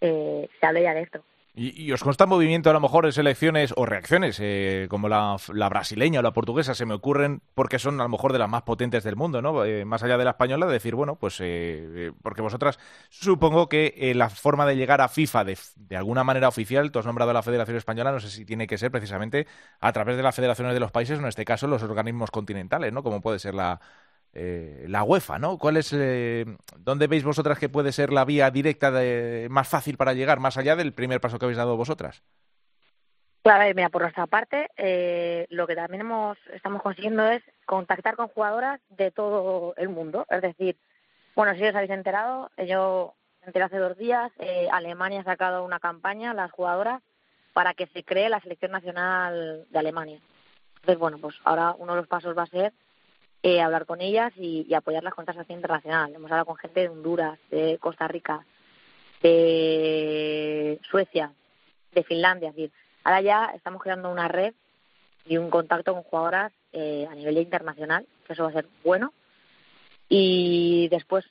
eh, 0.00 0.48
se 0.58 0.66
hable 0.66 0.82
ya 0.82 0.94
de 0.94 1.02
esto. 1.02 1.24
¿Y, 1.54 1.92
os 1.92 2.02
consta 2.02 2.24
movimiento 2.24 2.70
a 2.70 2.72
lo 2.72 2.80
mejor 2.80 3.04
de 3.04 3.12
selecciones 3.12 3.74
o 3.76 3.84
reacciones 3.84 4.38
eh, 4.40 4.86
como 4.88 5.10
la, 5.10 5.36
la 5.52 5.68
brasileña 5.68 6.20
o 6.20 6.22
la 6.22 6.32
portuguesa? 6.32 6.74
Se 6.74 6.86
me 6.86 6.94
ocurren 6.94 7.42
porque 7.54 7.78
son 7.78 8.00
a 8.00 8.04
lo 8.04 8.08
mejor 8.08 8.32
de 8.32 8.38
las 8.38 8.48
más 8.48 8.62
potentes 8.62 9.04
del 9.04 9.16
mundo, 9.16 9.42
¿no? 9.42 9.62
Eh, 9.66 9.84
más 9.84 10.02
allá 10.02 10.16
de 10.16 10.24
la 10.24 10.30
española, 10.30 10.64
de 10.64 10.72
decir, 10.72 10.94
bueno, 10.94 11.16
pues 11.16 11.40
eh, 11.40 11.44
eh, 11.94 12.12
porque 12.22 12.40
vosotras 12.40 12.78
supongo 13.10 13.68
que 13.68 13.92
eh, 13.98 14.14
la 14.14 14.30
forma 14.30 14.64
de 14.64 14.76
llegar 14.76 15.02
a 15.02 15.08
FIFA 15.08 15.44
de, 15.44 15.58
de 15.76 15.96
alguna 15.98 16.24
manera 16.24 16.48
oficial, 16.48 16.90
tú 16.90 17.00
has 17.00 17.06
nombrado 17.06 17.32
a 17.32 17.34
la 17.34 17.42
Federación 17.42 17.76
Española, 17.76 18.12
no 18.12 18.20
sé 18.20 18.30
si 18.30 18.46
tiene 18.46 18.66
que 18.66 18.78
ser 18.78 18.90
precisamente 18.90 19.46
a 19.78 19.92
través 19.92 20.16
de 20.16 20.22
las 20.22 20.34
federaciones 20.34 20.72
de 20.72 20.80
los 20.80 20.90
países, 20.90 21.18
o 21.18 21.20
en 21.20 21.28
este 21.28 21.44
caso 21.44 21.66
los 21.66 21.82
organismos 21.82 22.30
continentales, 22.30 22.94
¿no? 22.94 23.02
Como 23.02 23.20
puede 23.20 23.38
ser 23.38 23.54
la, 23.54 23.78
eh, 24.32 24.84
la 24.88 25.04
UEFA, 25.04 25.38
¿no? 25.38 25.58
¿Cuál 25.58 25.76
es, 25.76 25.92
eh, 25.92 26.44
dónde 26.78 27.06
veis 27.06 27.24
vosotras 27.24 27.58
que 27.58 27.68
puede 27.68 27.92
ser 27.92 28.12
la 28.12 28.24
vía 28.24 28.50
directa 28.50 28.90
de, 28.90 29.48
más 29.50 29.68
fácil 29.68 29.96
para 29.96 30.14
llegar, 30.14 30.40
más 30.40 30.56
allá 30.56 30.76
del 30.76 30.92
primer 30.92 31.20
paso 31.20 31.38
que 31.38 31.44
habéis 31.44 31.58
dado 31.58 31.76
vosotras? 31.76 32.22
Claro, 33.42 33.64
eh, 33.64 33.74
mira, 33.74 33.88
por 33.88 34.02
nuestra 34.02 34.28
parte, 34.28 34.70
eh, 34.76 35.46
lo 35.50 35.66
que 35.66 35.74
también 35.74 36.02
hemos, 36.02 36.38
estamos 36.54 36.80
consiguiendo 36.80 37.26
es 37.26 37.42
contactar 37.66 38.14
con 38.14 38.28
jugadoras 38.28 38.80
de 38.90 39.10
todo 39.10 39.74
el 39.76 39.88
mundo. 39.88 40.26
Es 40.30 40.42
decir, 40.42 40.76
bueno, 41.34 41.54
si 41.56 41.64
os 41.64 41.74
habéis 41.74 41.90
enterado, 41.90 42.50
eh, 42.56 42.68
yo 42.68 43.14
me 43.40 43.48
enteré 43.48 43.64
hace 43.64 43.78
dos 43.78 43.98
días, 43.98 44.30
eh, 44.38 44.68
Alemania 44.70 45.20
ha 45.20 45.24
sacado 45.24 45.64
una 45.64 45.80
campaña, 45.80 46.34
las 46.34 46.52
jugadoras, 46.52 47.02
para 47.52 47.74
que 47.74 47.88
se 47.88 48.04
cree 48.04 48.28
la 48.28 48.40
selección 48.40 48.70
nacional 48.70 49.66
de 49.68 49.78
Alemania. 49.78 50.20
Entonces, 50.76 50.98
bueno, 50.98 51.18
pues 51.18 51.34
ahora 51.44 51.74
uno 51.78 51.94
de 51.94 52.00
los 52.00 52.08
pasos 52.08 52.38
va 52.38 52.44
a 52.44 52.46
ser 52.46 52.72
eh, 53.42 53.60
hablar 53.60 53.86
con 53.86 54.00
ellas 54.00 54.32
y, 54.36 54.66
y 54.68 54.74
apoyarlas 54.74 55.14
con 55.14 55.22
esta 55.22 55.32
selección 55.32 55.58
internacional. 55.58 56.14
Hemos 56.14 56.30
hablado 56.30 56.46
con 56.46 56.56
gente 56.56 56.80
de 56.80 56.88
Honduras, 56.88 57.38
de 57.50 57.78
Costa 57.78 58.06
Rica, 58.08 58.44
de 59.22 60.78
Suecia, 60.90 61.32
de 61.92 62.02
Finlandia. 62.04 62.50
Es 62.50 62.56
decir, 62.56 62.72
ahora 63.04 63.20
ya 63.20 63.52
estamos 63.54 63.82
creando 63.82 64.10
una 64.10 64.28
red 64.28 64.54
y 65.26 65.36
un 65.36 65.50
contacto 65.50 65.92
con 65.94 66.02
jugadoras 66.02 66.52
eh, 66.72 67.06
a 67.10 67.14
nivel 67.14 67.38
internacional, 67.38 68.06
que 68.26 68.32
eso 68.32 68.44
va 68.44 68.50
a 68.50 68.54
ser 68.54 68.66
bueno. 68.84 69.12
Y 70.08 70.88
después, 70.88 71.24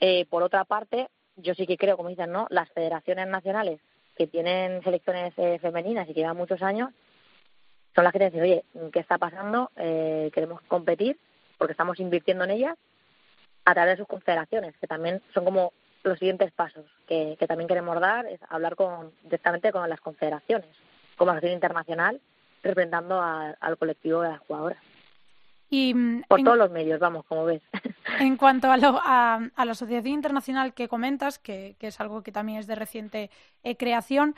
eh, 0.00 0.26
por 0.26 0.42
otra 0.42 0.64
parte, 0.64 1.08
yo 1.36 1.54
sí 1.54 1.66
que 1.66 1.76
creo, 1.76 1.96
como 1.96 2.10
dicen, 2.10 2.32
¿no? 2.32 2.46
Las 2.50 2.70
federaciones 2.70 3.26
nacionales 3.28 3.80
que 4.16 4.26
tienen 4.26 4.82
selecciones 4.82 5.32
eh, 5.36 5.58
femeninas 5.60 6.08
y 6.08 6.14
que 6.14 6.20
llevan 6.20 6.36
muchos 6.36 6.62
años 6.62 6.90
son 7.94 8.04
las 8.04 8.12
que 8.12 8.18
te 8.18 8.24
dicen, 8.26 8.42
oye, 8.42 8.64
¿qué 8.92 9.00
está 9.00 9.18
pasando? 9.18 9.70
Eh, 9.76 10.30
queremos 10.32 10.60
competir 10.62 11.18
porque 11.60 11.72
estamos 11.72 12.00
invirtiendo 12.00 12.44
en 12.44 12.52
ellas 12.52 12.78
a 13.66 13.74
través 13.74 13.92
de 13.92 13.96
sus 13.98 14.08
confederaciones, 14.08 14.74
que 14.78 14.86
también 14.86 15.20
son 15.34 15.44
como 15.44 15.74
los 16.02 16.18
siguientes 16.18 16.50
pasos 16.52 16.86
que, 17.06 17.36
que 17.38 17.46
también 17.46 17.68
queremos 17.68 18.00
dar, 18.00 18.24
es 18.26 18.40
hablar 18.48 18.74
con, 18.76 19.12
directamente 19.24 19.70
con 19.70 19.86
las 19.90 20.00
confederaciones, 20.00 20.70
como 21.18 21.32
asociación 21.32 21.56
internacional, 21.58 22.18
representando 22.62 23.20
al 23.20 23.76
colectivo 23.78 24.22
de 24.22 24.30
las 24.30 24.40
jugadoras. 24.40 24.78
Y, 25.68 25.92
mm, 25.92 26.22
Por 26.26 26.38
en, 26.40 26.44
todos 26.46 26.56
los 26.56 26.70
medios, 26.70 26.98
vamos, 26.98 27.26
como 27.26 27.44
ves. 27.44 27.60
en 28.18 28.38
cuanto 28.38 28.72
a, 28.72 28.78
lo- 28.78 28.98
a, 29.02 29.34
a 29.54 29.64
la 29.66 29.72
Asociación 29.72 30.14
Internacional 30.14 30.72
que 30.72 30.88
comentas, 30.88 31.38
que, 31.38 31.76
que 31.78 31.88
es 31.88 32.00
algo 32.00 32.22
que 32.22 32.32
también 32.32 32.58
es 32.58 32.66
de 32.66 32.74
reciente 32.76 33.30
eh, 33.62 33.76
creación, 33.76 34.34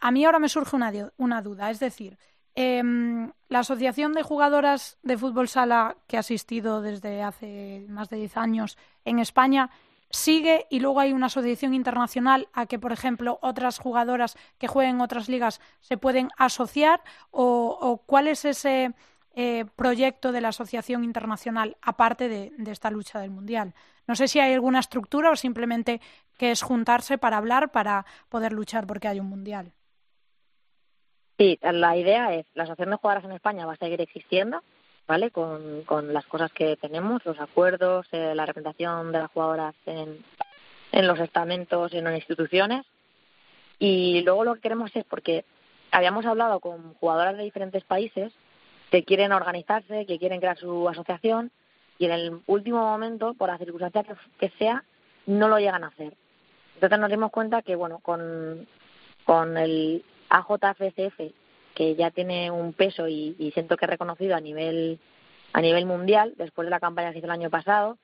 a 0.00 0.10
mí 0.10 0.26
ahora 0.26 0.38
me 0.38 0.50
surge 0.50 0.76
una, 0.76 0.92
una 1.16 1.40
duda. 1.40 1.70
Es 1.70 1.80
decir, 1.80 2.18
em, 2.56 3.30
la 3.48 3.60
Asociación 3.60 4.12
de 4.12 4.22
Jugadoras 4.22 4.98
de 5.02 5.16
Fútbol 5.16 5.48
Sala 5.48 5.96
que 6.08 6.16
ha 6.16 6.20
asistido 6.20 6.82
desde 6.82 7.22
hace 7.22 7.86
más 7.88 8.08
de 8.08 8.16
10 8.16 8.36
años 8.36 8.76
en 9.04 9.20
España 9.20 9.70
sigue 10.10 10.66
y 10.70 10.80
luego 10.80 11.00
hay 11.00 11.12
una 11.12 11.26
asociación 11.26 11.74
internacional 11.74 12.48
a 12.52 12.66
que, 12.66 12.78
por 12.78 12.92
ejemplo, 12.92 13.38
otras 13.42 13.78
jugadoras 13.78 14.36
que 14.58 14.68
jueguen 14.68 14.96
en 14.96 15.00
otras 15.00 15.28
ligas 15.28 15.60
se 15.80 15.96
pueden 15.96 16.30
asociar 16.36 17.02
o, 17.30 18.02
cuál 18.06 18.28
es 18.28 18.44
ese 18.44 18.94
eh, 19.34 19.66
proyecto 19.76 20.32
de 20.32 20.40
la 20.40 20.48
asociación 20.48 21.04
internacional 21.04 21.76
aparte 21.82 22.28
de, 22.28 22.52
de 22.56 22.70
esta 22.70 22.90
lucha 22.90 23.20
del 23.20 23.30
mundial. 23.30 23.74
No 24.06 24.14
sé 24.14 24.28
si 24.28 24.38
hay 24.40 24.54
alguna 24.54 24.80
estructura 24.80 25.30
o 25.30 25.36
simplemente 25.36 26.00
que 26.38 26.50
es 26.50 26.62
juntarse 26.62 27.18
para 27.18 27.36
hablar 27.36 27.70
para 27.72 28.06
poder 28.28 28.52
luchar 28.52 28.86
porque 28.86 29.08
hay 29.08 29.20
un 29.20 29.28
mundial. 29.28 29.72
Sí, 31.38 31.58
la 31.62 31.96
idea 31.96 32.34
es, 32.34 32.46
la 32.54 32.62
Asociación 32.62 32.90
de 32.90 32.96
Jugadoras 32.96 33.24
en 33.24 33.32
España 33.32 33.66
va 33.66 33.74
a 33.74 33.76
seguir 33.76 34.00
existiendo, 34.00 34.62
¿vale? 35.06 35.30
Con, 35.30 35.82
con 35.82 36.14
las 36.14 36.24
cosas 36.26 36.50
que 36.52 36.76
tenemos, 36.76 37.24
los 37.26 37.38
acuerdos, 37.38 38.06
eh, 38.12 38.34
la 38.34 38.46
representación 38.46 39.12
de 39.12 39.18
las 39.18 39.30
jugadoras 39.30 39.74
en, 39.84 40.24
en 40.92 41.06
los 41.06 41.20
estamentos 41.20 41.92
y 41.92 41.98
en 41.98 42.04
las 42.04 42.14
instituciones. 42.14 42.86
Y 43.78 44.22
luego 44.22 44.44
lo 44.44 44.54
que 44.54 44.62
queremos 44.62 44.90
es, 44.96 45.04
porque 45.04 45.44
habíamos 45.90 46.24
hablado 46.24 46.60
con 46.60 46.94
jugadoras 46.94 47.36
de 47.36 47.44
diferentes 47.44 47.84
países 47.84 48.32
que 48.90 49.04
quieren 49.04 49.32
organizarse, 49.32 50.06
que 50.06 50.18
quieren 50.18 50.40
crear 50.40 50.56
su 50.56 50.88
asociación, 50.88 51.50
y 51.98 52.06
en 52.06 52.12
el 52.12 52.40
último 52.46 52.78
momento, 52.78 53.34
por 53.34 53.50
la 53.50 53.58
circunstancia 53.58 54.04
que, 54.04 54.14
que 54.38 54.56
sea, 54.58 54.84
no 55.26 55.48
lo 55.48 55.58
llegan 55.58 55.84
a 55.84 55.88
hacer. 55.88 56.14
Entonces 56.74 56.98
nos 56.98 57.10
dimos 57.10 57.30
cuenta 57.30 57.62
que, 57.62 57.74
bueno, 57.74 57.98
con, 57.98 58.66
con 59.24 59.56
el 59.58 60.02
AJFCF, 60.28 61.20
que 61.74 61.94
ya 61.94 62.10
tiene 62.10 62.50
un 62.50 62.72
peso 62.72 63.08
y, 63.08 63.36
y 63.38 63.50
siento 63.52 63.76
que 63.76 63.84
es 63.84 63.90
reconocido 63.90 64.36
a 64.36 64.40
nivel, 64.40 64.98
a 65.52 65.60
nivel 65.60 65.86
mundial, 65.86 66.34
después 66.36 66.66
de 66.66 66.70
la 66.70 66.80
campaña 66.80 67.12
que 67.12 67.18
hizo 67.18 67.26
el 67.26 67.32
año 67.32 67.50
pasado, 67.50 67.98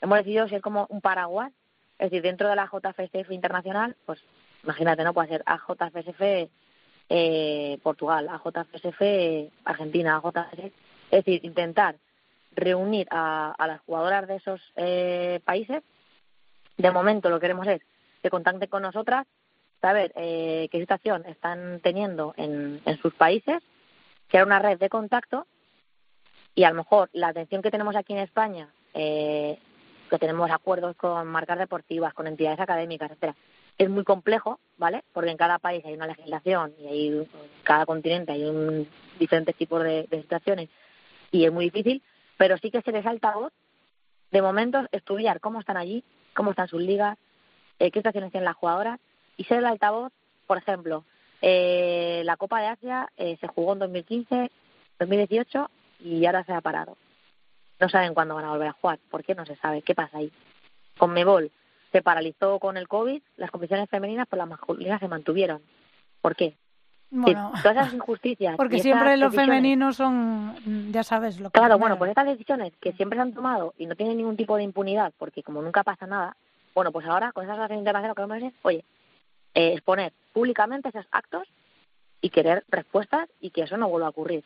hemos 0.00 0.18
decidido 0.18 0.48
ser 0.48 0.60
como 0.60 0.86
un 0.90 1.00
paraguas. 1.00 1.52
Es 1.98 2.10
decir, 2.10 2.22
dentro 2.22 2.48
de 2.48 2.56
la 2.56 2.64
AJFCF 2.64 3.30
internacional, 3.30 3.96
pues 4.04 4.20
imagínate, 4.64 5.04
¿no? 5.04 5.14
Puede 5.14 5.28
ser 5.28 5.42
AJFCF 5.46 6.50
eh, 7.08 7.78
Portugal, 7.82 8.28
AJFCF 8.28 9.50
Argentina, 9.64 10.16
AJFCF. 10.16 10.72
Es 11.10 11.24
decir, 11.24 11.44
intentar 11.44 11.96
reunir 12.52 13.06
a, 13.10 13.54
a 13.56 13.66
las 13.66 13.80
jugadoras 13.82 14.26
de 14.26 14.36
esos 14.36 14.60
eh, 14.76 15.40
países. 15.44 15.82
De 16.76 16.90
momento 16.90 17.30
lo 17.30 17.36
que 17.36 17.42
queremos 17.42 17.66
es 17.66 17.80
que 18.22 18.30
contacten 18.30 18.68
con 18.68 18.82
nosotras, 18.82 19.26
saber 19.84 20.12
eh, 20.16 20.68
qué 20.72 20.80
situación 20.80 21.26
están 21.26 21.78
teniendo 21.80 22.32
en, 22.38 22.80
en 22.86 22.98
sus 23.02 23.12
países, 23.12 23.62
crear 24.28 24.46
una 24.46 24.58
red 24.58 24.78
de 24.78 24.88
contacto 24.88 25.46
y 26.54 26.64
a 26.64 26.70
lo 26.70 26.76
mejor 26.76 27.10
la 27.12 27.28
atención 27.28 27.60
que 27.60 27.70
tenemos 27.70 27.94
aquí 27.94 28.14
en 28.14 28.20
España, 28.20 28.70
eh, 28.94 29.58
que 30.08 30.18
tenemos 30.18 30.50
acuerdos 30.50 30.96
con 30.96 31.26
marcas 31.26 31.58
deportivas, 31.58 32.14
con 32.14 32.26
entidades 32.26 32.60
académicas, 32.60 33.10
etcétera, 33.10 33.36
es 33.76 33.90
muy 33.90 34.04
complejo, 34.04 34.58
¿vale? 34.78 35.04
Porque 35.12 35.30
en 35.30 35.36
cada 35.36 35.58
país 35.58 35.84
hay 35.84 35.92
una 35.92 36.06
legislación 36.06 36.72
y 36.78 36.86
hay 36.86 37.08
en 37.08 37.28
cada 37.62 37.84
continente 37.84 38.32
hay 38.32 38.44
un 38.44 38.88
diferentes 39.18 39.54
tipos 39.54 39.84
de, 39.84 40.08
situaciones 40.10 40.70
y 41.30 41.44
es 41.44 41.52
muy 41.52 41.66
difícil, 41.66 42.02
pero 42.38 42.56
sí 42.56 42.70
que 42.70 42.80
se 42.80 42.92
les 42.92 43.04
altavoz 43.04 43.52
de 44.30 44.40
momentos 44.40 44.86
estudiar 44.92 45.40
cómo 45.40 45.60
están 45.60 45.76
allí, 45.76 46.04
cómo 46.34 46.52
están 46.52 46.68
sus 46.68 46.80
ligas, 46.80 47.18
eh, 47.78 47.90
qué 47.90 47.98
situaciones 47.98 48.30
tienen 48.30 48.46
las 48.46 48.56
jugadoras 48.56 48.98
y 49.36 49.44
ser 49.44 49.58
el 49.58 49.66
altavoz, 49.66 50.12
por 50.46 50.58
ejemplo, 50.58 51.04
eh, 51.42 52.22
la 52.24 52.36
Copa 52.36 52.60
de 52.60 52.68
Asia 52.68 53.08
eh, 53.16 53.36
se 53.40 53.46
jugó 53.48 53.74
en 53.74 53.80
2015, 53.80 54.50
2018 54.98 55.70
y 56.00 56.24
ahora 56.26 56.44
se 56.44 56.52
ha 56.52 56.60
parado. 56.60 56.96
No 57.80 57.88
saben 57.88 58.14
cuándo 58.14 58.34
van 58.34 58.44
a 58.44 58.50
volver 58.50 58.68
a 58.68 58.72
jugar. 58.72 58.98
¿Por 59.10 59.24
qué? 59.24 59.34
No 59.34 59.44
se 59.44 59.56
sabe. 59.56 59.82
¿Qué 59.82 59.94
pasa 59.94 60.18
ahí? 60.18 60.32
Con 60.96 61.12
Mebol 61.12 61.50
se 61.94 62.02
paralizó 62.02 62.58
con 62.58 62.76
el 62.76 62.88
COVID, 62.88 63.22
las 63.36 63.52
competiciones 63.52 63.88
femeninas, 63.88 64.26
pues 64.28 64.38
las 64.38 64.48
masculinas 64.48 64.98
se 64.98 65.06
mantuvieron. 65.06 65.62
¿Por 66.20 66.34
qué? 66.34 66.56
Bueno, 67.10 67.52
Sí, 67.54 67.62
todas 67.62 67.76
esas 67.76 67.94
injusticias. 67.94 68.56
porque 68.56 68.80
siempre 68.80 69.14
esas 69.14 69.20
los 69.20 69.34
femeninos 69.34 69.96
son, 69.96 70.90
ya 70.90 71.04
sabes, 71.04 71.38
lo 71.38 71.50
que 71.50 71.58
Claro, 71.60 71.78
bueno, 71.78 71.96
pues 71.96 72.08
estas 72.08 72.26
decisiones 72.26 72.72
que 72.80 72.94
siempre 72.94 73.16
se 73.16 73.22
han 73.22 73.32
tomado 73.32 73.74
y 73.78 73.86
no 73.86 73.94
tienen 73.94 74.16
ningún 74.16 74.36
tipo 74.36 74.56
de 74.56 74.64
impunidad, 74.64 75.12
porque 75.18 75.44
como 75.44 75.62
nunca 75.62 75.84
pasa 75.84 76.04
nada, 76.06 76.36
bueno, 76.74 76.90
pues 76.90 77.06
ahora 77.06 77.30
con 77.30 77.44
esa 77.44 77.52
asociación 77.52 77.78
internacional 77.78 78.08
lo 78.08 78.14
que 78.16 78.22
vamos 78.22 78.34
a 78.34 78.36
hacer 78.38 78.48
es, 78.48 78.54
oye, 78.62 78.84
eh, 79.54 79.72
exponer 79.74 80.12
públicamente 80.32 80.88
esos 80.88 81.06
actos 81.10 81.48
y 82.20 82.30
querer 82.30 82.64
respuestas 82.68 83.28
y 83.40 83.50
que 83.50 83.62
eso 83.62 83.76
no 83.76 83.88
vuelva 83.88 84.08
a 84.08 84.10
ocurrir. 84.10 84.44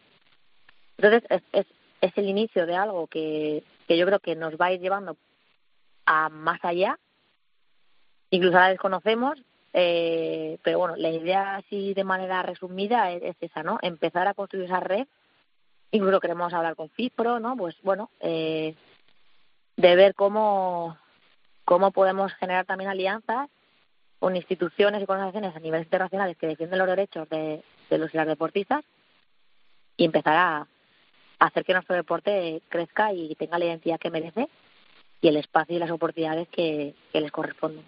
Entonces, 0.96 1.22
es, 1.30 1.42
es, 1.52 1.66
es 2.00 2.12
el 2.16 2.28
inicio 2.28 2.66
de 2.66 2.76
algo 2.76 3.06
que, 3.06 3.62
yo 3.88 4.06
creo 4.06 4.20
que 4.20 4.36
nos 4.36 4.54
va 4.54 4.66
a 4.66 4.72
ir 4.72 4.80
llevando 4.80 5.16
a 6.06 6.28
más 6.28 6.64
allá. 6.64 6.98
Incluso 8.30 8.56
ahora 8.56 8.70
desconocemos, 8.70 9.38
eh, 9.72 10.58
pero 10.62 10.78
bueno, 10.78 10.96
la 10.96 11.10
idea 11.10 11.56
así 11.56 11.94
de 11.94 12.04
manera 12.04 12.42
resumida 12.42 13.12
es, 13.12 13.22
es 13.22 13.36
esa, 13.40 13.62
¿no? 13.62 13.78
Empezar 13.82 14.28
a 14.28 14.34
construir 14.34 14.66
esa 14.66 14.80
red 14.80 15.06
incluso 15.90 16.20
queremos 16.20 16.52
hablar 16.52 16.76
con 16.76 16.90
FIPRO, 16.90 17.40
¿no? 17.40 17.56
Pues 17.56 17.76
bueno, 17.82 18.10
eh, 18.20 18.74
de 19.76 19.96
ver 19.96 20.14
cómo, 20.14 20.98
cómo 21.64 21.90
podemos 21.92 22.32
generar 22.34 22.66
también 22.66 22.90
alianzas 22.90 23.48
con 24.18 24.36
instituciones 24.36 25.02
y 25.02 25.06
con 25.06 25.20
a 25.20 25.30
niveles 25.60 25.86
internacionales 25.86 26.36
que 26.36 26.46
defienden 26.46 26.78
los 26.78 26.88
derechos 26.88 27.28
de, 27.28 27.62
de 27.88 27.98
los 27.98 28.12
y 28.12 28.16
las 28.16 28.26
deportistas 28.26 28.84
y 29.96 30.04
empezar 30.04 30.36
a, 30.36 30.66
hacer 31.40 31.64
que 31.64 31.72
nuestro 31.72 31.94
deporte 31.94 32.62
crezca 32.68 33.12
y 33.12 33.34
tenga 33.36 33.60
la 33.60 33.66
identidad 33.66 34.00
que 34.00 34.10
merece 34.10 34.48
y 35.20 35.28
el 35.28 35.36
espacio 35.36 35.76
y 35.76 35.78
las 35.78 35.90
oportunidades 35.90 36.48
que 36.48 36.94
les 37.12 37.30
corresponden. 37.30 37.84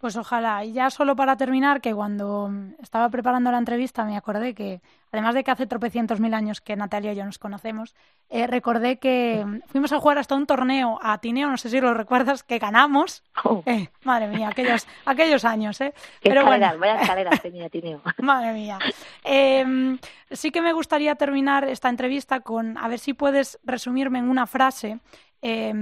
Pues 0.00 0.16
ojalá. 0.16 0.64
Y 0.64 0.72
ya 0.72 0.88
solo 0.88 1.14
para 1.14 1.36
terminar, 1.36 1.82
que 1.82 1.94
cuando 1.94 2.50
estaba 2.80 3.10
preparando 3.10 3.50
la 3.50 3.58
entrevista 3.58 4.02
me 4.04 4.16
acordé 4.16 4.54
que, 4.54 4.80
además 5.12 5.34
de 5.34 5.44
que 5.44 5.50
hace 5.50 5.66
tropecientos 5.66 6.20
mil 6.20 6.32
años 6.32 6.62
que 6.62 6.74
Natalia 6.74 7.12
y 7.12 7.16
yo 7.16 7.24
nos 7.26 7.38
conocemos, 7.38 7.94
eh, 8.30 8.46
recordé 8.46 8.98
que 8.98 9.44
fuimos 9.66 9.92
a 9.92 10.00
jugar 10.00 10.16
hasta 10.16 10.34
un 10.34 10.46
torneo 10.46 10.98
a 11.02 11.18
Tineo, 11.18 11.50
no 11.50 11.58
sé 11.58 11.68
si 11.68 11.82
lo 11.82 11.92
recuerdas, 11.92 12.42
que 12.42 12.58
ganamos. 12.58 13.22
Eh, 13.66 13.88
madre 14.02 14.28
mía, 14.28 14.48
aquellos, 14.48 14.86
aquellos 15.04 15.44
años, 15.44 15.78
¿eh? 15.82 15.92
Qué 16.22 16.30
Pero 16.30 16.46
bueno. 16.46 16.66
vaya 16.78 17.02
escaleras 17.02 17.42
tenía 17.42 17.68
Tineo. 17.68 18.00
Madre 18.22 18.54
mía. 18.54 18.78
Eh, 19.22 19.98
sí 20.30 20.50
que 20.50 20.62
me 20.62 20.72
gustaría 20.72 21.14
terminar 21.16 21.64
esta 21.64 21.90
entrevista 21.90 22.40
con, 22.40 22.78
a 22.78 22.88
ver 22.88 23.00
si 23.00 23.12
puedes 23.12 23.58
resumirme 23.64 24.20
en 24.20 24.30
una 24.30 24.46
frase, 24.46 24.98
eh, 25.42 25.74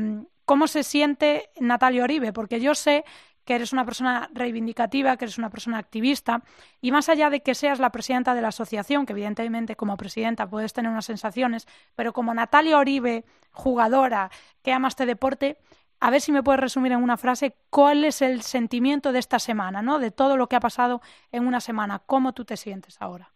cómo 0.45 0.67
se 0.67 0.83
siente 0.83 1.51
Natalia 1.61 2.03
Oribe, 2.03 2.33
porque 2.33 2.59
yo 2.59 2.75
sé 2.75 3.05
que 3.49 3.55
eres 3.55 3.73
una 3.73 3.87
persona 3.87 4.29
reivindicativa, 4.35 5.17
que 5.17 5.25
eres 5.25 5.39
una 5.39 5.49
persona 5.49 5.79
activista, 5.79 6.43
y 6.83 6.93
más 6.93 7.09
allá 7.09 7.31
de 7.31 7.41
que 7.41 7.55
seas 7.55 7.79
la 7.79 7.89
presidenta 7.89 8.35
de 8.35 8.43
la 8.43 8.49
asociación, 8.49 9.07
que 9.07 9.15
evidentemente 9.15 9.75
como 9.75 9.97
presidenta 9.97 10.51
puedes 10.51 10.75
tener 10.75 10.91
unas 10.93 11.07
sensaciones, 11.07 11.67
pero 11.97 12.13
como 12.13 12.35
Natalia 12.35 12.77
Oribe, 12.77 13.25
jugadora, 13.51 14.31
que 14.63 14.71
ama 14.71 14.89
este 14.89 15.07
deporte, 15.07 15.57
a 15.99 16.11
ver 16.11 16.21
si 16.21 16.31
me 16.31 16.43
puedes 16.43 16.61
resumir 16.61 16.93
en 16.93 17.03
una 17.03 17.17
frase 17.17 17.57
cuál 17.71 18.05
es 18.05 18.21
el 18.21 18.43
sentimiento 18.43 19.13
de 19.13 19.21
esta 19.21 19.39
semana, 19.39 19.81
¿no? 19.81 19.99
De 19.99 20.11
todo 20.11 20.37
lo 20.37 20.47
que 20.47 20.57
ha 20.57 20.61
pasado 20.61 21.01
en 21.33 21.47
una 21.47 21.63
semana, 21.63 22.03
cómo 22.05 22.35
tú 22.35 22.45
te 22.45 22.59
sientes 22.59 23.01
ahora. 23.01 23.31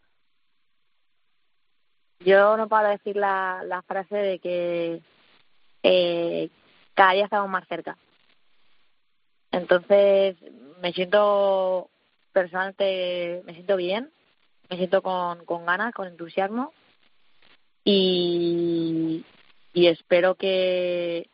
Yo 2.21 2.59
no 2.59 2.69
de 2.69 2.89
decir 2.91 3.17
la, 3.17 3.63
la 3.65 3.81
frase 3.81 4.15
de 4.15 4.39
que 4.41 5.01
eh, 5.83 6.51
cada 6.93 7.13
día 7.13 7.25
estamos 7.25 7.49
más 7.49 7.67
cerca. 7.67 7.97
Entonces, 9.53 10.37
me 10.81 10.93
siento 10.93 11.91
personalmente, 12.33 13.43
me 13.45 13.55
siento 13.55 13.77
bien, 13.77 14.11
me 14.71 14.77
siento 14.77 15.03
con, 15.03 15.45
con 15.45 15.67
ganas, 15.67 15.95
con 15.95 16.09
entusiasmo 16.09 16.73
y, 17.85 19.25
y 19.75 19.87
espero 19.87 20.35
que, 20.35 21.29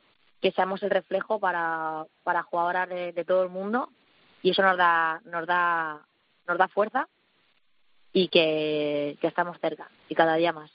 seamos 0.54 0.82
el 0.82 0.90
reflejo 0.90 1.38
para, 1.38 2.06
para 2.24 2.42
jugadoras 2.42 2.88
de, 2.88 3.12
de 3.12 3.24
todo 3.24 3.42
el 3.42 3.48
mundo 3.48 3.90
y 4.42 4.50
eso 4.50 4.62
nos 4.62 4.76
da, 4.76 5.20
nos 5.24 5.46
da, 5.46 6.00
nos 6.46 6.58
da 6.58 6.68
fuerza 6.68 7.08
y 8.12 8.28
que, 8.28 9.16
que 9.20 9.26
estamos 9.26 9.58
cerca 9.60 9.88
y 10.08 10.14
cada 10.14 10.34
día 10.36 10.52
más. 10.52 10.70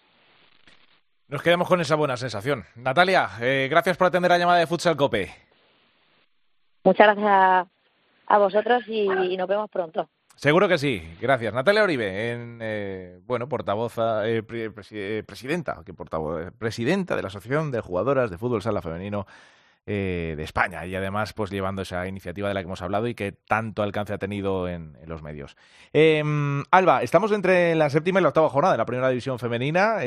Nos 1.27 1.41
quedamos 1.41 1.67
con 1.67 1.81
esa 1.81 1.95
buena 1.95 2.15
sensación. 2.15 2.65
Natalia, 2.75 3.29
eh, 3.41 3.67
gracias 3.69 3.97
por 3.97 4.07
atender 4.07 4.31
la 4.31 4.37
llamada 4.37 4.59
de 4.59 4.67
Futsal 4.67 4.95
Cope. 4.95 5.33
Muchas 6.84 7.07
gracias 7.15 7.67
a, 8.27 8.38
vosotros 8.38 8.84
y, 8.88 9.38
nos 9.38 9.47
vemos 9.47 9.69
pronto. 9.69 10.09
Seguro 10.36 10.67
que 10.67 10.77
sí, 10.79 11.01
gracias. 11.21 11.53
Natalia 11.53 11.84
Oribe, 11.84 12.31
en, 12.31 12.59
eh, 12.61 13.19
bueno, 13.25 13.47
portavoz, 13.47 13.93
eh, 14.25 14.41
pre- 14.41 14.71
eh, 14.91 15.23
presidenta, 15.25 15.81
que 15.86 15.93
portavoz, 15.93 16.47
eh, 16.47 16.51
presidenta 16.57 17.15
de 17.15 17.21
la 17.21 17.27
Asociación 17.27 17.69
de 17.71 17.81
Jugadoras 17.81 18.31
de 18.31 18.38
Fútbol 18.39 18.61
Sala 18.63 18.81
Femenino 18.81 19.27
eh, 19.86 20.34
de 20.36 20.43
España 20.43 20.86
y 20.88 20.95
además 20.95 21.34
pues 21.34 21.51
llevando 21.51 21.81
esa 21.84 22.07
iniciativa 22.07 22.47
de 22.47 22.53
la 22.55 22.61
que 22.61 22.65
hemos 22.65 22.81
hablado 22.81 23.07
y 23.07 23.13
que 23.15 23.34
tanto 23.34 23.84
alcance 23.84 24.13
ha 24.13 24.17
tenido 24.17 24.67
en, 24.67 24.97
en 25.01 25.07
los 25.09 25.21
medios. 25.21 25.55
Eh, 25.91 26.23
Alba, 26.71 27.03
estamos 27.03 27.31
entre 27.31 27.75
la 27.75 27.89
séptima 27.91 28.19
y 28.19 28.23
la 28.23 28.29
octava 28.29 28.49
jornada 28.49 28.73
de 28.73 28.77
la 28.79 28.86
primera 28.86 29.09
división 29.09 29.38
femenina, 29.39 29.97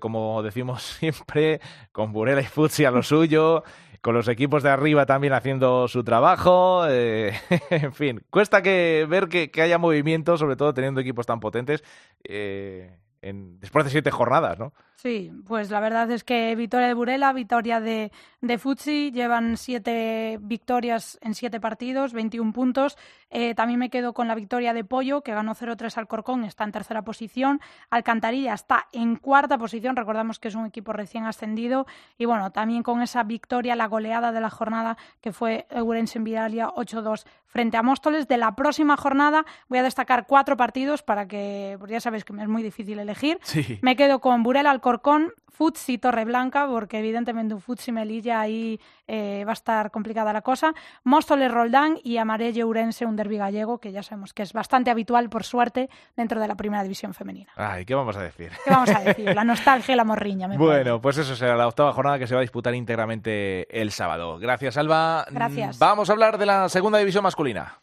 como 0.00 0.42
decimos 0.42 0.82
siempre, 0.98 1.60
con 1.92 2.12
Burela 2.12 2.40
y 2.40 2.44
Futsi 2.46 2.84
a 2.84 2.90
lo 2.90 3.02
suyo, 3.02 3.62
con 4.02 4.14
los 4.14 4.28
equipos 4.28 4.62
de 4.64 4.70
arriba 4.70 5.06
también 5.06 5.32
haciendo 5.32 5.86
su 5.88 6.02
trabajo, 6.04 6.84
eh, 6.88 7.32
en 7.70 7.94
fin, 7.94 8.22
cuesta 8.30 8.60
que 8.60 9.06
ver 9.08 9.28
que, 9.28 9.50
que 9.50 9.62
haya 9.62 9.78
movimiento, 9.78 10.36
sobre 10.36 10.56
todo 10.56 10.74
teniendo 10.74 11.00
equipos 11.00 11.24
tan 11.24 11.40
potentes 11.40 11.84
eh, 12.24 12.98
después 13.22 13.84
de 13.84 13.90
siete 13.90 14.10
jornadas, 14.10 14.58
¿no? 14.58 14.72
Sí, 14.96 15.32
pues 15.46 15.70
la 15.70 15.80
verdad 15.80 16.10
es 16.10 16.22
que 16.22 16.54
victoria 16.54 16.86
de 16.86 16.94
Burela, 16.94 17.32
victoria 17.32 17.80
de, 17.80 18.12
de 18.40 18.58
Futsi, 18.58 19.10
llevan 19.10 19.56
siete 19.56 20.38
victorias 20.40 21.18
en 21.22 21.34
siete 21.34 21.60
partidos, 21.60 22.12
21 22.12 22.52
puntos. 22.52 22.96
Eh, 23.30 23.54
también 23.54 23.80
me 23.80 23.90
quedo 23.90 24.12
con 24.12 24.28
la 24.28 24.34
victoria 24.34 24.72
de 24.72 24.84
Pollo, 24.84 25.22
que 25.22 25.34
ganó 25.34 25.54
0-3 25.54 25.96
al 25.96 26.06
Corcón, 26.06 26.44
está 26.44 26.64
en 26.64 26.72
tercera 26.72 27.02
posición. 27.02 27.60
Alcantarilla 27.90 28.54
está 28.54 28.88
en 28.92 29.16
cuarta 29.16 29.58
posición, 29.58 29.96
recordamos 29.96 30.38
que 30.38 30.48
es 30.48 30.54
un 30.54 30.66
equipo 30.66 30.92
recién 30.92 31.26
ascendido. 31.26 31.86
Y 32.18 32.24
bueno, 32.24 32.50
también 32.52 32.82
con 32.82 33.02
esa 33.02 33.22
victoria, 33.22 33.74
la 33.76 33.86
goleada 33.86 34.30
de 34.30 34.40
la 34.40 34.50
jornada, 34.50 34.96
que 35.20 35.32
fue 35.32 35.66
Eurense 35.70 36.18
en 36.18 36.24
Vidalia 36.24 36.68
8-2 36.68 37.24
frente 37.46 37.76
a 37.76 37.82
Móstoles. 37.82 38.28
De 38.28 38.36
la 38.36 38.54
próxima 38.54 38.96
jornada 38.96 39.44
voy 39.68 39.78
a 39.78 39.82
destacar 39.82 40.26
cuatro 40.26 40.56
partidos 40.56 41.02
para 41.02 41.26
que, 41.26 41.76
porque 41.78 41.94
ya 41.94 42.00
sabéis 42.00 42.24
que 42.24 42.34
es 42.34 42.48
muy 42.48 42.62
difícil 42.62 42.98
elegir. 42.98 43.11
Sí. 43.42 43.78
Me 43.82 43.96
quedo 43.96 44.20
con 44.20 44.42
Burela, 44.42 44.70
Alcorcón, 44.70 45.32
Futsi, 45.52 45.98
Torreblanca, 45.98 46.66
porque 46.66 46.98
evidentemente 46.98 47.54
un 47.54 47.60
Futsi 47.60 47.92
Melilla 47.92 48.40
ahí 48.40 48.80
eh, 49.06 49.44
va 49.46 49.50
a 49.50 49.52
estar 49.52 49.90
complicada 49.90 50.32
la 50.32 50.40
cosa. 50.40 50.74
Móstoles, 51.04 51.52
Roldán 51.52 51.98
y 52.02 52.16
Amarelle 52.16 52.64
Urense, 52.64 53.04
un 53.04 53.16
derbi 53.16 53.36
gallego, 53.36 53.78
que 53.78 53.92
ya 53.92 54.02
sabemos 54.02 54.32
que 54.32 54.42
es 54.42 54.52
bastante 54.52 54.90
habitual, 54.90 55.28
por 55.28 55.44
suerte, 55.44 55.90
dentro 56.16 56.40
de 56.40 56.48
la 56.48 56.56
primera 56.56 56.82
división 56.82 57.12
femenina. 57.12 57.52
Ay, 57.54 57.84
¿qué 57.84 57.94
vamos 57.94 58.16
a 58.16 58.22
decir? 58.22 58.50
¿Qué 58.64 58.70
vamos 58.70 58.90
a 58.90 59.00
decir? 59.00 59.34
La 59.34 59.44
nostalgia 59.44 59.92
y 59.92 59.96
la 59.96 60.04
morriña. 60.04 60.48
Me. 60.48 60.56
Bueno, 60.62 61.00
pues 61.00 61.18
eso 61.18 61.36
será 61.36 61.54
la 61.54 61.68
octava 61.68 61.92
jornada 61.92 62.18
que 62.18 62.26
se 62.26 62.34
va 62.34 62.40
a 62.40 62.42
disputar 62.42 62.74
íntegramente 62.74 63.66
el 63.80 63.90
sábado. 63.90 64.38
Gracias, 64.38 64.76
Alba. 64.76 65.26
Gracias. 65.30 65.78
Vamos 65.78 66.08
a 66.08 66.12
hablar 66.12 66.38
de 66.38 66.46
la 66.46 66.68
segunda 66.68 66.98
división 66.98 67.22
masculina. 67.22 67.78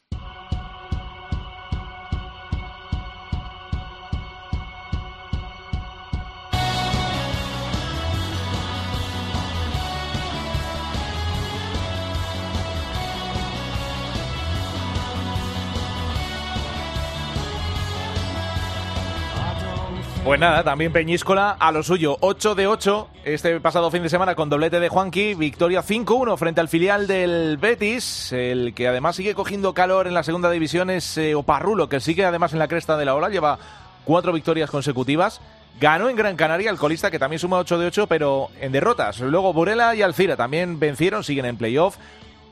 Pues 20.30 20.40
nada, 20.40 20.64
también 20.64 20.94
Peñíscola 20.94 21.58
a 21.60 21.72
lo 21.72 21.82
suyo, 21.82 22.18
8 22.20 22.54
de 22.54 22.68
8 22.68 23.08
este 23.24 23.60
pasado 23.62 23.90
fin 23.90 24.04
de 24.04 24.10
semana 24.10 24.36
con 24.36 24.48
doblete 24.48 24.80
de 24.80 24.88
Juanqui, 24.88 25.34
victoria 25.34 25.82
5-1 25.82 26.38
frente 26.38 26.62
al 26.62 26.68
filial 26.68 27.08
del 27.08 27.58
Betis, 27.58 28.32
el 28.32 28.76
que 28.76 28.88
además 28.88 29.16
sigue 29.16 29.34
cogiendo 29.34 29.74
calor 29.74 30.06
en 30.06 30.14
la 30.14 30.22
segunda 30.22 30.52
división 30.52 30.92
es 30.92 31.18
eh, 31.18 31.34
Oparrulo, 31.34 31.90
que 31.90 32.00
sigue 32.00 32.26
además 32.26 32.54
en 32.54 32.60
la 32.60 32.68
cresta 32.68 32.96
de 32.96 33.06
la 33.06 33.16
ola, 33.16 33.30
lleva 33.30 33.58
cuatro 34.06 34.32
victorias 34.32 34.70
consecutivas. 34.70 35.42
Ganó 35.82 36.10
en 36.10 36.16
Gran 36.16 36.36
Canaria 36.36 36.70
el 36.70 36.78
colista, 36.78 37.10
que 37.10 37.18
también 37.18 37.40
suma 37.40 37.58
8 37.58 37.80
de 37.80 37.88
8, 37.88 38.06
pero 38.06 38.50
en 38.62 38.72
derrotas. 38.72 39.22
Luego 39.22 39.52
Burela 39.52 39.96
y 39.96 40.04
Alcira 40.04 40.38
también 40.38 40.80
vencieron, 40.80 41.24
siguen 41.24 41.46
en 41.46 41.58
playoff. 41.58 41.98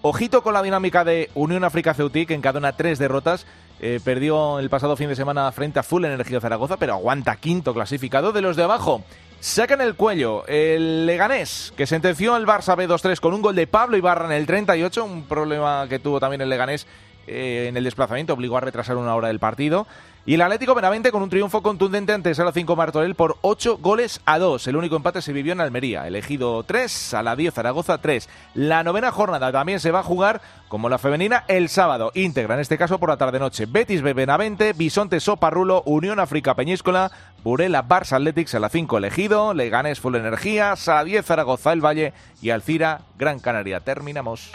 Ojito 0.02 0.42
con 0.42 0.56
la 0.56 0.64
dinámica 0.64 1.04
de 1.04 1.30
Unión 1.36 1.64
África 1.64 1.94
Ceutí, 1.94 2.26
que 2.26 2.34
encadena 2.34 2.72
tres 2.72 2.98
derrotas. 2.98 3.46
Eh, 3.80 4.00
perdió 4.04 4.60
el 4.60 4.70
pasado 4.70 4.96
fin 4.96 5.10
de 5.10 5.16
semana 5.16 5.52
frente 5.52 5.80
a 5.80 5.84
Full 5.84 6.06
Energía 6.06 6.42
Zaragoza, 6.42 6.78
pero 6.78 6.94
aguanta 6.94 7.36
quinto 7.36 7.74
clasificado 7.74 8.32
de 8.32 8.42
los 8.42 8.56
de 8.56 8.64
abajo. 8.64 9.04
Sacan 9.40 9.82
el 9.82 9.94
cuello 9.94 10.46
el 10.48 11.06
Leganés, 11.06 11.72
que 11.78 11.86
sentenció 11.86 12.34
al 12.34 12.48
Barça 12.48 12.76
B2-3 12.76 13.20
con 13.20 13.36
un 13.36 13.44
gol 13.44 13.56
de 13.56 13.68
Pablo 13.68 13.96
Ibarra 13.96 14.26
en 14.26 14.32
el 14.32 14.48
38, 14.48 15.06
un 15.06 15.24
problema 15.26 15.86
que 15.88 16.00
tuvo 16.00 16.20
también 16.20 16.42
el 16.42 16.50
Leganés 16.50 16.88
eh, 17.28 17.68
en 17.70 17.78
el 17.78 17.84
desplazamiento, 17.84 18.34
obligó 18.34 18.58
a 18.58 18.62
retrasar 18.62 18.98
una 18.98 19.14
hora 19.14 19.28
del 19.28 19.40
partido. 19.40 19.86
Y 20.28 20.34
el 20.34 20.42
Atlético 20.42 20.76
Benavente 20.76 21.10
con 21.10 21.24
un 21.24 21.30
triunfo 21.30 21.64
contundente 21.64 22.12
ante 22.12 22.36
Sala 22.36 22.52
5 22.52 22.76
Martorell 22.76 23.16
por 23.16 23.38
8 23.44 23.78
goles 23.78 24.20
a 24.26 24.38
2. 24.40 24.68
El 24.68 24.76
único 24.76 24.98
empate 24.98 25.22
se 25.22 25.32
vivió 25.32 25.54
en 25.54 25.62
Almería. 25.62 26.06
Elegido 26.06 26.64
3, 26.64 27.14
a 27.14 27.24
la 27.24 27.38
10 27.38 27.54
Zaragoza 27.54 27.98
3. 28.00 28.28
La 28.54 28.84
novena 28.84 29.14
jornada 29.14 29.54
también 29.54 29.80
se 29.80 29.90
va 29.90 30.00
a 30.00 30.04
jugar 30.04 30.42
como 30.68 30.90
la 30.90 30.98
femenina 30.98 31.46
el 31.48 31.70
sábado. 31.70 32.12
Íntegra, 32.14 32.56
en 32.56 32.60
este 32.60 32.78
caso 32.78 33.00
por 33.00 33.08
la 33.08 33.16
tarde-noche. 33.16 33.68
Betis 33.68 34.02
B 34.02 34.12
Benavente, 34.12 34.74
Bisonte 34.74 35.22
Soparrulo, 35.22 35.82
Unión 35.86 36.20
África 36.20 36.56
Peñíscola, 36.56 37.10
Burela 37.42 37.88
Barça 37.88 38.18
Athletics 38.18 38.54
a 38.54 38.60
la 38.60 38.68
5 38.68 38.98
elegido, 38.98 39.54
Leganés 39.54 40.02
Full 40.02 40.16
Energía, 40.16 40.76
Sala 40.76 41.06
10 41.06 41.26
Zaragoza 41.26 41.72
El 41.72 41.80
Valle 41.80 42.12
y 42.42 42.50
Alcira 42.50 43.00
Gran 43.18 43.40
Canaria. 43.40 43.80
Terminamos. 43.80 44.52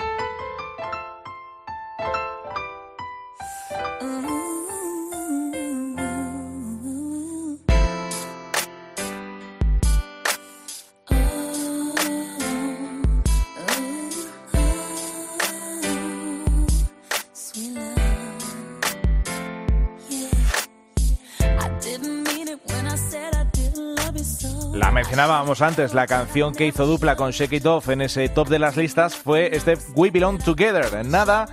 Mencionábamos 25.22 25.62
antes, 25.62 25.94
la 25.94 26.08
canción 26.08 26.52
que 26.52 26.66
hizo 26.66 26.84
dupla 26.84 27.14
con 27.14 27.30
Shake 27.30 27.52
It 27.52 27.66
Off 27.66 27.88
en 27.90 28.02
ese 28.02 28.28
top 28.28 28.48
de 28.48 28.58
las 28.58 28.76
listas 28.76 29.14
fue 29.14 29.54
este 29.54 29.78
We 29.94 30.10
Belong 30.10 30.42
Together. 30.42 30.92
En 30.94 31.12
nada, 31.12 31.46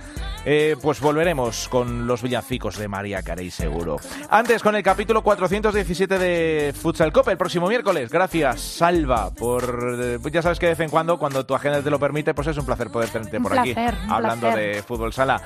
eh, 0.44 0.74
pues 0.82 1.00
volveremos 1.00 1.68
con 1.68 2.04
los 2.08 2.20
villancicos 2.20 2.76
de 2.78 2.88
María 2.88 3.22
Carey 3.22 3.48
seguro. 3.48 3.98
Antes, 4.28 4.60
con 4.64 4.74
el 4.74 4.82
capítulo 4.82 5.22
417 5.22 6.18
de 6.18 6.74
Futsal 6.74 7.12
Copa 7.12 7.30
el 7.30 7.38
próximo 7.38 7.68
miércoles. 7.68 8.10
Gracias, 8.10 8.60
Salva, 8.60 9.30
por... 9.30 9.98
eh, 10.00 10.18
ya 10.32 10.42
sabes 10.42 10.58
que 10.58 10.66
de 10.66 10.72
vez 10.72 10.80
en 10.80 10.90
cuando, 10.90 11.16
cuando 11.16 11.46
tu 11.46 11.54
agenda 11.54 11.80
te 11.80 11.90
lo 11.90 12.00
permite, 12.00 12.34
pues 12.34 12.48
es 12.48 12.56
un 12.56 12.66
placer 12.66 12.90
poder 12.90 13.10
tenerte 13.10 13.40
por 13.40 13.52
placer, 13.52 13.94
aquí, 13.94 14.08
hablando 14.10 14.48
placer. 14.48 14.74
de 14.74 14.82
fútbol 14.82 15.12
sala. 15.12 15.40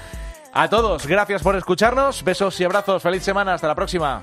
A 0.54 0.68
todos, 0.70 1.06
gracias 1.06 1.42
por 1.42 1.56
escucharnos. 1.56 2.24
Besos 2.24 2.58
y 2.58 2.64
abrazos. 2.64 3.02
Feliz 3.02 3.22
semana. 3.22 3.52
Hasta 3.52 3.68
la 3.68 3.74
próxima. 3.74 4.22